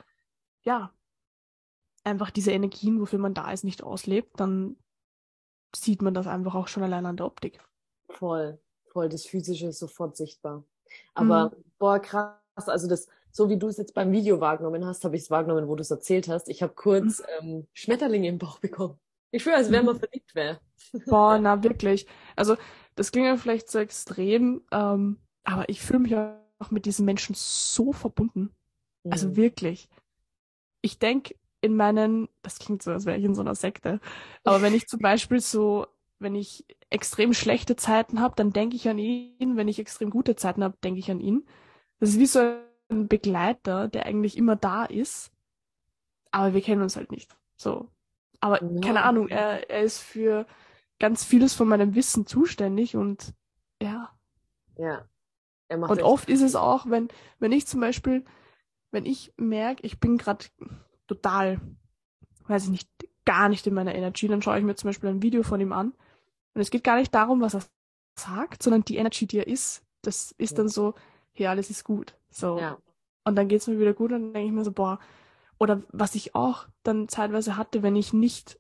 ja, 0.64 0.92
einfach 2.04 2.32
diese 2.32 2.52
Energien, 2.52 3.00
wofür 3.00 3.20
man 3.20 3.34
da 3.34 3.52
ist, 3.52 3.64
nicht 3.64 3.84
auslebt, 3.84 4.40
dann 4.40 4.78
sieht 5.76 6.02
man 6.02 6.14
das 6.14 6.28
einfach 6.28 6.56
auch 6.56 6.68
schon 6.68 6.84
allein 6.84 7.06
an 7.06 7.18
der 7.18 7.26
Optik. 7.26 7.60
Voll, 8.10 8.60
voll, 8.88 9.10
das 9.10 9.26
Physische 9.26 9.68
ist 9.68 9.80
sofort 9.80 10.16
sichtbar. 10.18 10.64
Aber, 11.14 11.50
mhm. 11.50 11.64
boah, 11.78 12.00
krass, 12.00 12.36
also 12.56 12.88
das, 12.88 13.08
so 13.32 13.50
wie 13.50 13.58
du 13.58 13.68
es 13.68 13.78
jetzt 13.78 13.94
beim 13.94 14.12
Video 14.12 14.40
wahrgenommen 14.40 14.86
hast, 14.86 15.04
habe 15.04 15.16
ich 15.16 15.24
es 15.24 15.32
wahrgenommen, 15.32 15.68
wo 15.68 15.76
du 15.76 15.82
es 15.82 15.92
erzählt 15.92 16.28
hast. 16.28 16.50
Ich 16.50 16.64
habe 16.64 16.74
kurz 16.74 17.20
mhm. 17.20 17.26
ähm, 17.50 17.68
Schmetterlinge 17.74 18.28
im 18.28 18.38
Bauch 18.38 18.60
bekommen. 18.60 18.98
Ich 19.32 19.44
schwöre, 19.44 19.58
als 19.58 19.72
wäre 19.72 19.84
man 19.84 20.00
verliebt 20.00 20.34
wäre. 20.34 20.60
Boah, 21.08 21.38
na 21.42 21.62
wirklich. 21.64 22.08
Also 22.36 22.56
das 22.96 23.12
klingt 23.12 23.28
ja 23.28 23.36
vielleicht 23.38 23.70
so 23.70 23.80
extrem, 23.80 24.64
ähm, 24.72 25.18
aber 25.44 25.68
ich 25.68 25.82
fühle 25.82 26.00
mich 26.00 26.16
auch 26.16 26.72
mit 26.72 26.86
diesen 26.86 27.06
Menschen 27.06 27.36
so 27.38 27.92
verbunden. 27.92 28.56
Also 29.04 29.28
mhm. 29.28 29.32
Also 29.32 29.36
wirklich. 29.36 29.90
Ich 30.82 31.00
denke 31.00 31.36
in 31.62 31.76
meinen, 31.76 32.30
das 32.44 32.60
klingt 32.60 32.84
so, 32.84 32.92
als 32.92 33.06
wäre 33.06 33.18
ich 33.18 33.24
in 33.26 33.36
so 33.36 33.42
einer 33.42 33.56
Sekte, 33.56 34.00
aber 34.44 34.62
wenn 34.62 34.76
ich 34.76 34.88
zum 34.88 35.00
Beispiel 35.00 35.40
so, 35.40 35.88
wenn 36.20 36.36
ich 36.36 36.64
extrem 36.90 37.34
schlechte 37.34 37.76
Zeiten 37.76 38.22
habe, 38.22 38.36
dann 38.36 38.54
denke 38.54 38.76
ich 38.76 38.88
an 38.88 39.00
ihn. 39.00 39.58
Wenn 39.58 39.68
ich 39.68 39.80
extrem 39.80 40.10
gute 40.12 40.36
Zeiten 40.36 40.64
habe, 40.64 40.78
denke 40.84 41.00
ich 41.00 41.12
an 41.12 41.20
ihn. 41.20 41.46
Das 42.00 42.10
ist 42.10 42.20
wie 42.20 42.26
so 42.26 42.40
ein 42.90 43.08
Begleiter, 43.08 43.88
der 43.88 44.06
eigentlich 44.06 44.38
immer 44.38 44.56
da 44.56 44.86
ist, 44.86 45.32
aber 46.32 46.54
wir 46.54 46.62
kennen 46.62 46.82
uns 46.82 46.96
halt 46.96 47.12
nicht. 47.12 47.36
So. 47.56 47.90
Aber 48.40 48.62
ja. 48.64 48.82
keine 48.82 49.04
Ahnung, 49.04 49.30
er, 49.30 49.70
er 49.70 49.82
ist 49.82 50.00
für 50.00 50.46
ganz 51.00 51.24
vieles 51.24 51.54
von 51.54 51.68
meinem 51.68 51.96
Wissen 51.96 52.26
zuständig 52.26 52.96
und 52.96 53.34
ja. 53.82 54.12
Ja. 54.78 55.08
Er 55.68 55.78
macht 55.78 55.92
und 55.92 56.02
oft 56.02 56.30
ist 56.30 56.42
es 56.42 56.56
auch, 56.56 56.90
wenn, 56.90 57.08
wenn 57.40 57.52
ich 57.52 57.66
zum 57.66 57.80
Beispiel, 57.80 58.24
wenn 58.92 59.06
ich 59.06 59.34
merke, 59.38 59.84
ich 59.84 60.00
bin 60.00 60.18
gerade 60.18 60.46
total, 61.08 61.60
weiß 62.48 62.66
ich 62.66 62.70
nicht, 62.70 62.90
gar 63.26 63.50
nicht 63.50 63.66
in 63.66 63.74
meiner 63.74 63.96
Energy, 63.96 64.28
dann 64.28 64.42
schaue 64.42 64.60
ich 64.60 64.64
mir 64.64 64.76
zum 64.76 64.90
Beispiel 64.90 65.10
ein 65.10 65.24
Video 65.24 65.42
von 65.44 65.60
ihm 65.60 65.74
an. 65.74 65.94
Und 66.54 66.62
es 66.62 66.70
geht 66.70 66.84
gar 66.84 66.98
nicht 66.98 67.14
darum, 67.14 67.42
was 67.42 67.56
er 67.56 67.64
sagt, 68.18 68.62
sondern 68.62 68.86
die 68.86 68.98
Energy, 68.98 69.26
die 69.26 69.40
er 69.40 69.48
ist. 69.48 69.84
Das 70.02 70.32
ist 70.38 70.52
ja. 70.52 70.58
dann 70.58 70.70
so, 70.70 70.94
hey, 71.36 71.48
alles 71.48 71.70
ist 71.70 71.84
gut. 71.84 72.16
So. 72.32 72.60
Ja. 72.60 72.78
Und 73.24 73.36
dann 73.36 73.48
geht's 73.48 73.68
mir 73.68 73.80
wieder 73.80 73.94
gut 73.94 74.12
und 74.12 74.22
dann 74.22 74.34
denke 74.34 74.48
ich 74.48 74.54
mir 74.54 74.64
so, 74.64 74.72
boah, 74.72 75.00
oder 75.58 75.82
was 75.92 76.16
ich 76.16 76.36
auch 76.36 76.68
dann 76.84 77.08
zeitweise 77.08 77.58
hatte, 77.58 77.82
wenn 77.84 77.96
ich 77.96 78.14
nicht, 78.14 78.60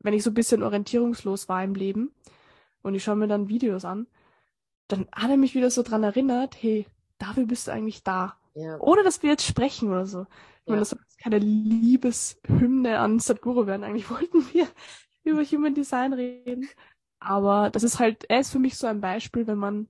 wenn 0.00 0.14
ich 0.14 0.22
so 0.22 0.30
ein 0.30 0.34
bisschen 0.34 0.62
orientierungslos 0.62 1.48
war 1.48 1.64
im 1.64 1.74
Leben 1.74 2.12
und 2.82 2.94
ich 2.94 3.02
schaue 3.04 3.16
mir 3.16 3.26
dann 3.28 3.48
Videos 3.48 3.84
an, 3.84 4.06
dann 4.88 5.08
hat 5.14 5.30
er 5.30 5.36
mich 5.38 5.54
wieder 5.54 5.70
so 5.70 5.82
dran 5.82 6.02
erinnert, 6.02 6.56
hey, 6.62 6.86
dafür 7.18 7.46
bist 7.46 7.66
du 7.68 7.72
eigentlich 7.72 8.02
da. 8.02 8.36
Ja. 8.54 8.78
Ohne 8.80 9.02
dass 9.02 9.22
wir 9.22 9.30
jetzt 9.30 9.46
sprechen 9.46 9.88
oder 9.90 10.06
so. 10.06 10.26
Ich 10.62 10.66
meine, 10.66 10.76
Ja. 10.76 10.80
das 10.80 10.90
soll 10.90 11.00
keine 11.22 11.38
Liebeshymne 11.38 12.98
an 12.98 13.18
Sadhguru 13.18 13.66
werden. 13.66 13.84
Eigentlich 13.84 14.10
wollten 14.10 14.44
wir 14.52 14.66
über 15.24 15.42
Human 15.42 15.74
Design 15.74 16.12
reden. 16.12 16.68
Aber 17.18 17.70
das 17.70 17.82
ist 17.82 17.98
halt, 17.98 18.24
er 18.28 18.40
ist 18.40 18.50
für 18.50 18.58
mich 18.58 18.76
so 18.76 18.86
ein 18.86 19.00
Beispiel, 19.00 19.46
wenn 19.46 19.58
man, 19.58 19.88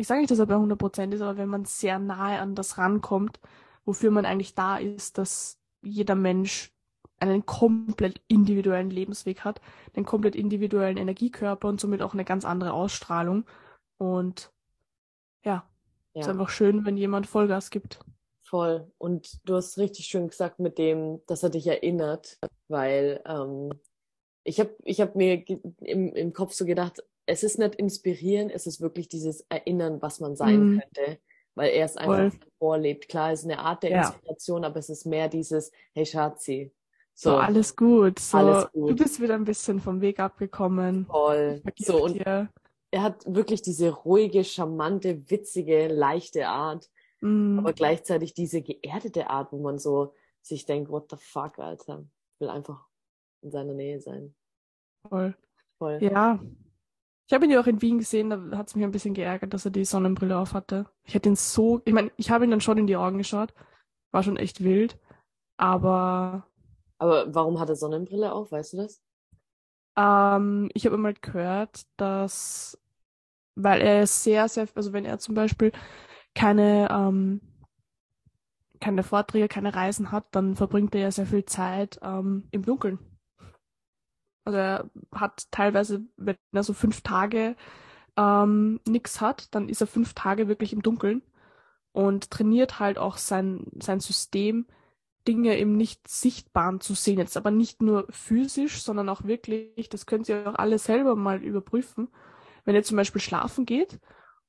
ich 0.00 0.06
sage 0.06 0.20
nicht, 0.20 0.30
dass 0.30 0.38
er 0.38 0.46
bei 0.46 0.56
100% 0.56 1.12
ist, 1.12 1.20
aber 1.22 1.36
wenn 1.38 1.48
man 1.48 1.64
sehr 1.64 1.98
nahe 1.98 2.40
an 2.40 2.54
das 2.54 2.78
rankommt, 2.78 3.40
wofür 3.84 4.10
man 4.10 4.24
eigentlich 4.26 4.54
da 4.54 4.78
ist, 4.78 5.18
dass 5.18 5.58
jeder 5.82 6.14
Mensch 6.14 6.72
einen 7.18 7.44
komplett 7.46 8.22
individuellen 8.28 8.90
Lebensweg 8.90 9.40
hat, 9.44 9.60
einen 9.94 10.06
komplett 10.06 10.34
individuellen 10.36 10.96
Energiekörper 10.96 11.68
und 11.68 11.80
somit 11.80 12.02
auch 12.02 12.14
eine 12.14 12.24
ganz 12.24 12.44
andere 12.44 12.72
Ausstrahlung. 12.72 13.44
Und 13.98 14.52
ja, 15.44 15.68
ist 16.18 16.28
Ja, 16.28 16.28
einfach 16.28 16.48
schön, 16.50 16.86
wenn 16.86 16.96
jemand 16.96 17.26
Vollgas 17.26 17.70
gibt. 17.70 18.00
voll. 18.40 18.90
Und 18.98 19.40
du 19.48 19.56
hast 19.56 19.78
richtig 19.78 20.06
schön 20.06 20.28
gesagt 20.28 20.58
mit 20.58 20.78
dem, 20.78 21.20
dass 21.26 21.42
er 21.42 21.50
dich 21.50 21.66
erinnert, 21.66 22.38
weil 22.68 23.22
ähm, 23.26 23.70
ich 24.44 24.60
habe 24.60 24.74
ich 24.84 25.00
hab 25.00 25.16
mir 25.16 25.44
im, 25.80 26.14
im 26.14 26.32
Kopf 26.32 26.52
so 26.54 26.64
gedacht, 26.66 27.02
es 27.30 27.42
ist 27.42 27.58
nicht 27.58 27.74
inspirieren, 27.76 28.50
es 28.50 28.66
ist 28.66 28.80
wirklich 28.80 29.08
dieses 29.08 29.42
Erinnern, 29.48 30.00
was 30.02 30.20
man 30.20 30.36
sein 30.36 30.60
Mhm. 30.74 30.80
könnte, 30.80 31.18
weil 31.54 31.70
er 31.70 31.84
es 31.86 31.92
Voll. 31.94 32.14
einfach 32.14 32.38
vorlebt. 32.58 33.08
Klar, 33.08 33.32
es 33.32 33.40
ist 33.40 33.44
eine 33.46 33.58
Art 33.60 33.82
der 33.82 33.90
Ja. 33.90 33.98
Inspiration, 34.08 34.64
aber 34.64 34.78
es 34.78 34.88
ist 34.90 35.06
mehr 35.06 35.28
dieses, 35.28 35.70
hey 35.94 36.04
Schatzi, 36.06 36.72
So, 37.14 37.30
so 37.32 37.36
alles 37.36 37.76
gut. 37.76 38.18
So, 38.18 38.38
Alles 38.38 38.64
du 38.72 38.80
gut. 38.86 38.96
bist 38.96 39.20
wieder 39.20 39.34
ein 39.34 39.44
bisschen 39.44 39.80
vom 39.80 40.00
Weg 40.00 40.20
abgekommen. 40.20 41.04
voll. 41.06 41.62
So, 41.78 42.02
und 42.04 42.14
dir. 42.14 42.48
er 42.92 43.02
hat 43.02 43.24
wirklich 43.26 43.60
diese 43.62 43.90
ruhige, 43.90 44.42
charmante, 44.44 45.30
witzige, 45.30 45.88
leichte 45.88 46.48
Art, 46.48 46.90
Mm, 47.22 47.58
aber 47.58 47.74
gleichzeitig 47.74 48.32
diese 48.32 48.62
geerdete 48.62 49.28
Art, 49.28 49.52
wo 49.52 49.58
man 49.58 49.78
so 49.78 50.14
sich 50.40 50.64
denkt, 50.64 50.90
what 50.90 51.10
the 51.10 51.16
fuck, 51.18 51.58
Alter. 51.58 52.02
Ich 52.34 52.40
will 52.40 52.48
einfach 52.48 52.86
in 53.42 53.50
seiner 53.50 53.74
Nähe 53.74 54.00
sein. 54.00 54.34
voll. 55.06 55.34
Voll. 55.78 55.98
Ja. 56.02 56.40
Ich 57.30 57.34
habe 57.34 57.44
ihn 57.44 57.52
ja 57.52 57.60
auch 57.60 57.66
in 57.68 57.80
Wien 57.80 57.98
gesehen, 57.98 58.30
da 58.30 58.58
hat 58.58 58.66
es 58.68 58.74
mich 58.74 58.84
ein 58.84 58.90
bisschen 58.90 59.14
geärgert, 59.14 59.54
dass 59.54 59.64
er 59.64 59.70
die 59.70 59.84
Sonnenbrille 59.84 60.36
auf 60.36 60.52
hatte. 60.52 60.86
Ich 61.04 61.14
hätte 61.14 61.28
ihn 61.28 61.36
so, 61.36 61.80
ich 61.84 61.92
meine, 61.92 62.10
ich 62.16 62.30
habe 62.30 62.44
ihn 62.44 62.50
dann 62.50 62.60
schon 62.60 62.76
in 62.78 62.88
die 62.88 62.96
Augen 62.96 63.18
geschaut. 63.18 63.54
War 64.12 64.22
schon 64.24 64.36
echt 64.36 64.64
wild. 64.64 64.98
Aber 65.58 66.46
Aber 66.98 67.34
warum 67.34 67.58
hat 67.58 67.68
er 67.68 67.74
Sonnenbrille 67.74 68.32
auf? 68.32 68.52
Weißt 68.52 68.74
du 68.74 68.76
das? 68.78 69.02
ähm, 69.96 70.70
ich 70.74 70.86
habe 70.86 70.96
immer 70.96 71.12
gehört, 71.12 71.82
dass, 71.96 72.78
weil 73.56 73.82
er 73.82 74.06
sehr, 74.08 74.48
sehr, 74.48 74.68
also 74.74 74.94
wenn 74.94 75.06
er 75.06 75.20
zum 75.20 75.36
Beispiel 75.36 75.72
keine, 76.34 76.88
ähm, 76.90 77.42
keine 78.80 79.02
Vorträge, 79.02 79.48
keine 79.48 79.74
Reisen 79.74 80.10
hat, 80.12 80.26
dann 80.32 80.56
verbringt 80.56 80.94
er 80.94 81.02
ja 81.02 81.10
sehr 81.10 81.26
viel 81.26 81.44
Zeit 81.44 81.98
ähm, 82.02 82.48
im 82.50 82.64
Dunkeln. 82.64 82.98
Also 84.50 84.58
er 84.58 84.90
hat 85.12 85.46
teilweise, 85.52 86.02
wenn 86.16 86.36
er 86.52 86.64
so 86.64 86.72
fünf 86.72 87.02
Tage 87.02 87.54
ähm, 88.16 88.80
nix 88.84 89.20
hat, 89.20 89.54
dann 89.54 89.68
ist 89.68 89.80
er 89.80 89.86
fünf 89.86 90.12
Tage 90.14 90.48
wirklich 90.48 90.72
im 90.72 90.82
Dunkeln 90.82 91.22
und 91.92 92.32
trainiert 92.32 92.80
halt 92.80 92.98
auch 92.98 93.16
sein, 93.16 93.66
sein 93.80 94.00
System, 94.00 94.66
Dinge 95.28 95.56
im 95.56 95.76
Nicht-Sichtbaren 95.76 96.80
zu 96.80 96.94
sehen. 96.94 97.18
Jetzt 97.18 97.36
aber 97.36 97.52
nicht 97.52 97.80
nur 97.80 98.06
physisch, 98.10 98.82
sondern 98.82 99.08
auch 99.08 99.22
wirklich, 99.24 99.88
das 99.88 100.06
könnt 100.06 100.28
ihr 100.28 100.48
auch 100.48 100.56
alle 100.56 100.78
selber 100.80 101.14
mal 101.14 101.42
überprüfen. 101.44 102.08
Wenn 102.64 102.74
ihr 102.74 102.82
zum 102.82 102.96
Beispiel 102.96 103.20
schlafen 103.20 103.66
geht 103.66 104.00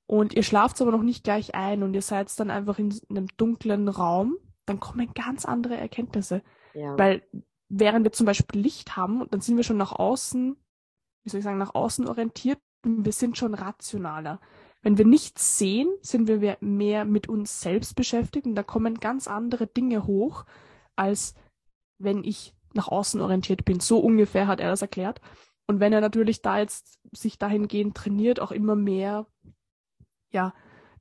und 0.08 0.34
ihr 0.34 0.44
schlaft 0.44 0.82
aber 0.82 0.92
noch 0.92 1.04
nicht 1.04 1.24
gleich 1.24 1.54
ein 1.54 1.84
und 1.84 1.94
ihr 1.94 2.02
seid 2.02 2.38
dann 2.40 2.50
einfach 2.50 2.80
in 2.80 2.92
einem 3.10 3.28
dunklen 3.38 3.88
Raum, 3.88 4.38
dann 4.66 4.80
kommen 4.80 5.14
ganz 5.14 5.46
andere 5.46 5.78
Erkenntnisse. 5.78 6.42
Ja. 6.74 6.98
Weil 6.98 7.22
während 7.72 8.04
wir 8.06 8.12
zum 8.12 8.26
Beispiel 8.26 8.62
Licht 8.62 8.96
haben, 8.96 9.28
dann 9.30 9.42
sind 9.42 9.58
wir 9.58 9.64
schon 9.64 9.78
nach 9.78 9.94
außen, 9.94 10.56
wie 11.24 11.30
soll 11.30 11.40
ich 11.40 11.44
sagen, 11.44 11.58
nach 11.58 11.76
außen 11.76 12.08
orientiert 12.08 12.60
wir 12.84 13.12
sind 13.12 13.38
schon 13.38 13.54
rationaler. 13.54 14.40
Wenn 14.82 14.98
wir 14.98 15.06
nichts 15.06 15.58
sehen, 15.58 15.90
sind 16.02 16.28
wir 16.28 16.58
mehr 16.60 17.06
mit 17.06 17.30
uns 17.30 17.62
selbst 17.62 17.96
beschäftigt 17.96 18.48
und 18.48 18.56
da 18.56 18.64
kommen 18.64 19.00
ganz 19.00 19.28
andere 19.28 19.68
Dinge 19.68 20.08
hoch, 20.08 20.46
als 20.96 21.36
wenn 22.00 22.24
ich 22.24 22.56
nach 22.74 22.88
außen 22.88 23.22
orientiert 23.22 23.64
bin. 23.66 23.80
So 23.80 24.00
ungefähr 24.00 24.48
hat 24.48 24.60
er 24.60 24.70
das 24.70 24.82
erklärt. 24.82 25.22
Und 25.68 25.80
wenn 25.80 25.94
er 25.94 26.02
natürlich 26.02 26.42
da 26.42 26.58
jetzt 26.58 27.00
sich 27.12 27.38
dahingehend 27.38 27.96
trainiert, 27.96 28.40
auch 28.40 28.52
immer 28.52 28.76
mehr, 28.76 29.28
ja, 30.32 30.54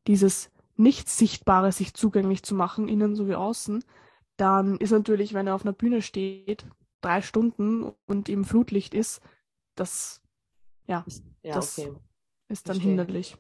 dieses 0.07 0.51
Nicht-Sichtbare 0.77 1.73
sich 1.73 1.95
zugänglich 1.95 2.43
zu 2.43 2.55
machen, 2.55 2.89
innen 2.89 3.17
sowie 3.17 3.35
außen, 3.35 3.83
dann 4.41 4.79
ist 4.79 4.91
natürlich, 4.91 5.35
wenn 5.35 5.47
er 5.47 5.55
auf 5.55 5.65
einer 5.65 5.73
Bühne 5.73 6.03
steht, 6.03 6.65
drei 7.01 7.21
Stunden 7.23 7.93
und 8.07 8.29
im 8.29 8.45
Flutlicht 8.45 8.95
ist, 8.95 9.21
das, 9.75 10.23
ja, 10.87 11.05
ja, 11.43 11.55
das 11.55 11.79
okay. 11.79 11.93
ist 12.49 12.69
dann 12.69 12.77
Verstehe. 12.77 12.89
hinderlich. 12.89 13.37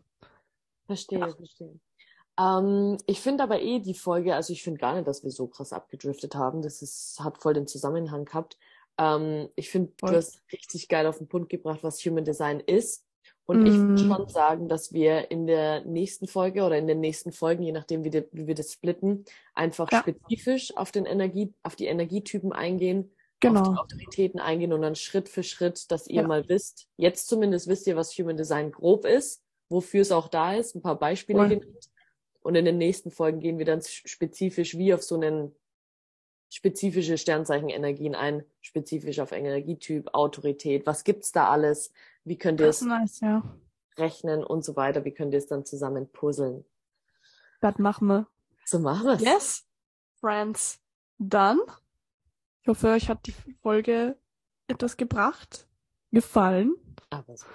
Verstehe, 0.86 1.34
verstehe. 1.34 1.80
Ähm, 2.38 2.98
ich 3.06 3.20
finde 3.20 3.44
aber 3.44 3.60
eh 3.60 3.80
die 3.80 3.94
Folge, 3.94 4.34
also 4.34 4.52
ich 4.52 4.62
finde 4.62 4.78
gar 4.78 4.94
nicht, 4.94 5.06
dass 5.06 5.24
wir 5.24 5.30
so 5.30 5.46
krass 5.46 5.72
abgedriftet 5.72 6.34
haben. 6.34 6.62
Das 6.62 6.82
ist, 6.82 7.20
hat 7.20 7.38
voll 7.38 7.54
den 7.54 7.66
Zusammenhang 7.66 8.24
gehabt. 8.24 8.58
Ähm, 8.98 9.48
ich 9.56 9.70
finde, 9.70 9.92
du 9.98 10.08
hast 10.08 10.42
richtig 10.52 10.88
geil 10.88 11.06
auf 11.06 11.18
den 11.18 11.28
Punkt 11.28 11.48
gebracht, 11.48 11.82
was 11.82 12.04
Human 12.04 12.24
Design 12.24 12.60
ist. 12.60 13.06
Und 13.50 13.66
ich 13.66 13.78
würde 13.82 14.00
Mm. 14.00 14.06
schon 14.06 14.28
sagen, 14.28 14.68
dass 14.68 14.92
wir 14.92 15.32
in 15.32 15.48
der 15.48 15.84
nächsten 15.84 16.28
Folge 16.28 16.62
oder 16.62 16.78
in 16.78 16.86
den 16.86 17.00
nächsten 17.00 17.32
Folgen, 17.32 17.64
je 17.64 17.72
nachdem, 17.72 18.04
wie, 18.04 18.10
die, 18.10 18.24
wie 18.30 18.46
wir 18.46 18.54
das 18.54 18.72
splitten, 18.72 19.24
einfach 19.54 19.90
Ja. 19.90 20.02
spezifisch 20.02 20.76
auf 20.76 20.92
den 20.92 21.04
Energie, 21.04 21.52
auf 21.64 21.74
die 21.74 21.86
Energietypen 21.86 22.52
eingehen, 22.52 23.10
auf 23.10 23.40
Genau. 23.40 23.62
die 23.62 23.76
Autoritäten 23.76 24.38
eingehen 24.38 24.72
und 24.72 24.82
dann 24.82 24.94
Schritt 24.94 25.28
für 25.28 25.42
Schritt, 25.42 25.90
dass 25.90 26.06
ihr 26.06 26.22
Ja. 26.22 26.28
mal 26.28 26.48
wisst, 26.48 26.86
jetzt 26.96 27.26
zumindest 27.26 27.66
wisst 27.66 27.88
ihr, 27.88 27.96
was 27.96 28.16
Human 28.16 28.36
Design 28.36 28.70
grob 28.70 29.04
ist, 29.04 29.42
wofür 29.68 30.02
es 30.02 30.12
auch 30.12 30.28
da 30.28 30.54
ist, 30.54 30.76
ein 30.76 30.82
paar 30.82 30.98
Beispiele 31.00 31.38
Voll. 31.40 31.48
genannt. 31.48 31.90
Und 32.42 32.54
in 32.54 32.64
den 32.64 32.78
nächsten 32.78 33.10
Folgen 33.10 33.40
gehen 33.40 33.58
wir 33.58 33.66
dann 33.66 33.82
spezifisch 33.82 34.78
wie 34.78 34.94
auf 34.94 35.02
so 35.02 35.16
einen 35.16 35.56
spezifische 36.52 37.16
Sternzeichenenergien 37.18 38.14
ein, 38.14 38.44
spezifisch 38.60 39.20
auf 39.20 39.32
Energietyp, 39.32 40.08
Autorität. 40.14 40.86
Was 40.86 41.04
gibt's 41.04 41.32
da 41.32 41.48
alles? 41.48 41.92
Wie 42.24 42.36
könnt 42.38 42.60
ihr 42.60 42.66
Das 42.66 42.80
es 42.82 42.86
nice, 42.86 43.20
ja. 43.20 43.42
rechnen 43.96 44.44
und 44.44 44.64
so 44.64 44.76
weiter? 44.76 45.04
Wie 45.04 45.12
könnt 45.12 45.32
ihr 45.32 45.38
es 45.38 45.46
dann 45.46 45.64
zusammen 45.64 46.10
puzzeln? 46.10 46.64
Das 47.60 47.78
machen 47.78 48.08
wir. 48.08 48.26
So 48.64 48.78
machen 48.78 49.06
wir's. 49.06 49.22
Yes, 49.22 49.66
Friends. 50.20 50.80
Dann, 51.18 51.58
ich 52.62 52.68
hoffe, 52.68 52.88
euch 52.88 53.08
hat 53.08 53.26
die 53.26 53.34
Folge 53.62 54.16
etwas 54.68 54.96
gebracht, 54.96 55.68
gefallen. 56.10 56.74
Aber 57.10 57.36
so. 57.36 57.46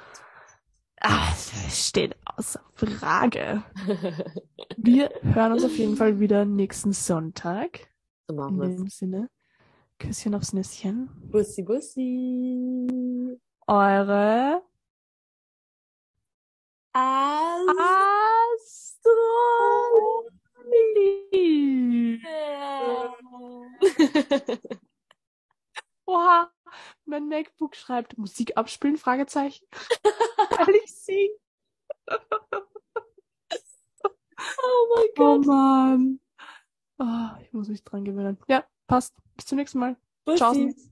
Das 0.97 1.87
steht 1.87 2.15
außer 2.25 2.61
Frage. 2.73 3.63
Wir 4.77 5.09
hören 5.21 5.53
uns 5.53 5.63
auf 5.63 5.77
jeden 5.77 5.95
Fall 5.97 6.19
wieder 6.19 6.45
nächsten 6.45 6.93
Sonntag. 6.93 7.87
so 8.27 8.33
In 8.33 8.35
machen 8.35 8.59
wir's. 8.59 8.75
dem 8.75 8.87
Sinne, 8.87 9.29
Küsschen 9.99 10.33
aufs 10.35 10.53
Nüsschen. 10.53 11.09
Bussi, 11.31 11.63
bussi. 11.63 13.39
Eure 13.67 14.61
Astronomie. 16.93 17.81
Oha, 26.05 26.51
mein 27.05 27.27
MacBook 27.27 27.75
schreibt 27.75 28.17
Musik 28.19 28.55
abspielen, 28.55 28.97
Fragezeichen. 28.97 29.65
Weil 30.51 30.75
ich 30.75 30.93
sing. 30.95 31.29
oh 32.07 32.15
mein 34.95 35.05
Oh 35.05 35.13
Gott. 35.15 35.45
Mann. 35.45 36.19
Ah, 36.99 37.37
ich 37.41 37.51
muss 37.51 37.67
mich 37.67 37.83
dran 37.83 38.05
gewöhnen. 38.05 38.37
Ja, 38.47 38.63
passt. 38.87 39.15
Bis 39.35 39.47
zum 39.47 39.57
nächsten 39.57 39.79
Mal. 39.79 39.97
Ciao. 40.35 40.53
Bussi. 40.53 40.91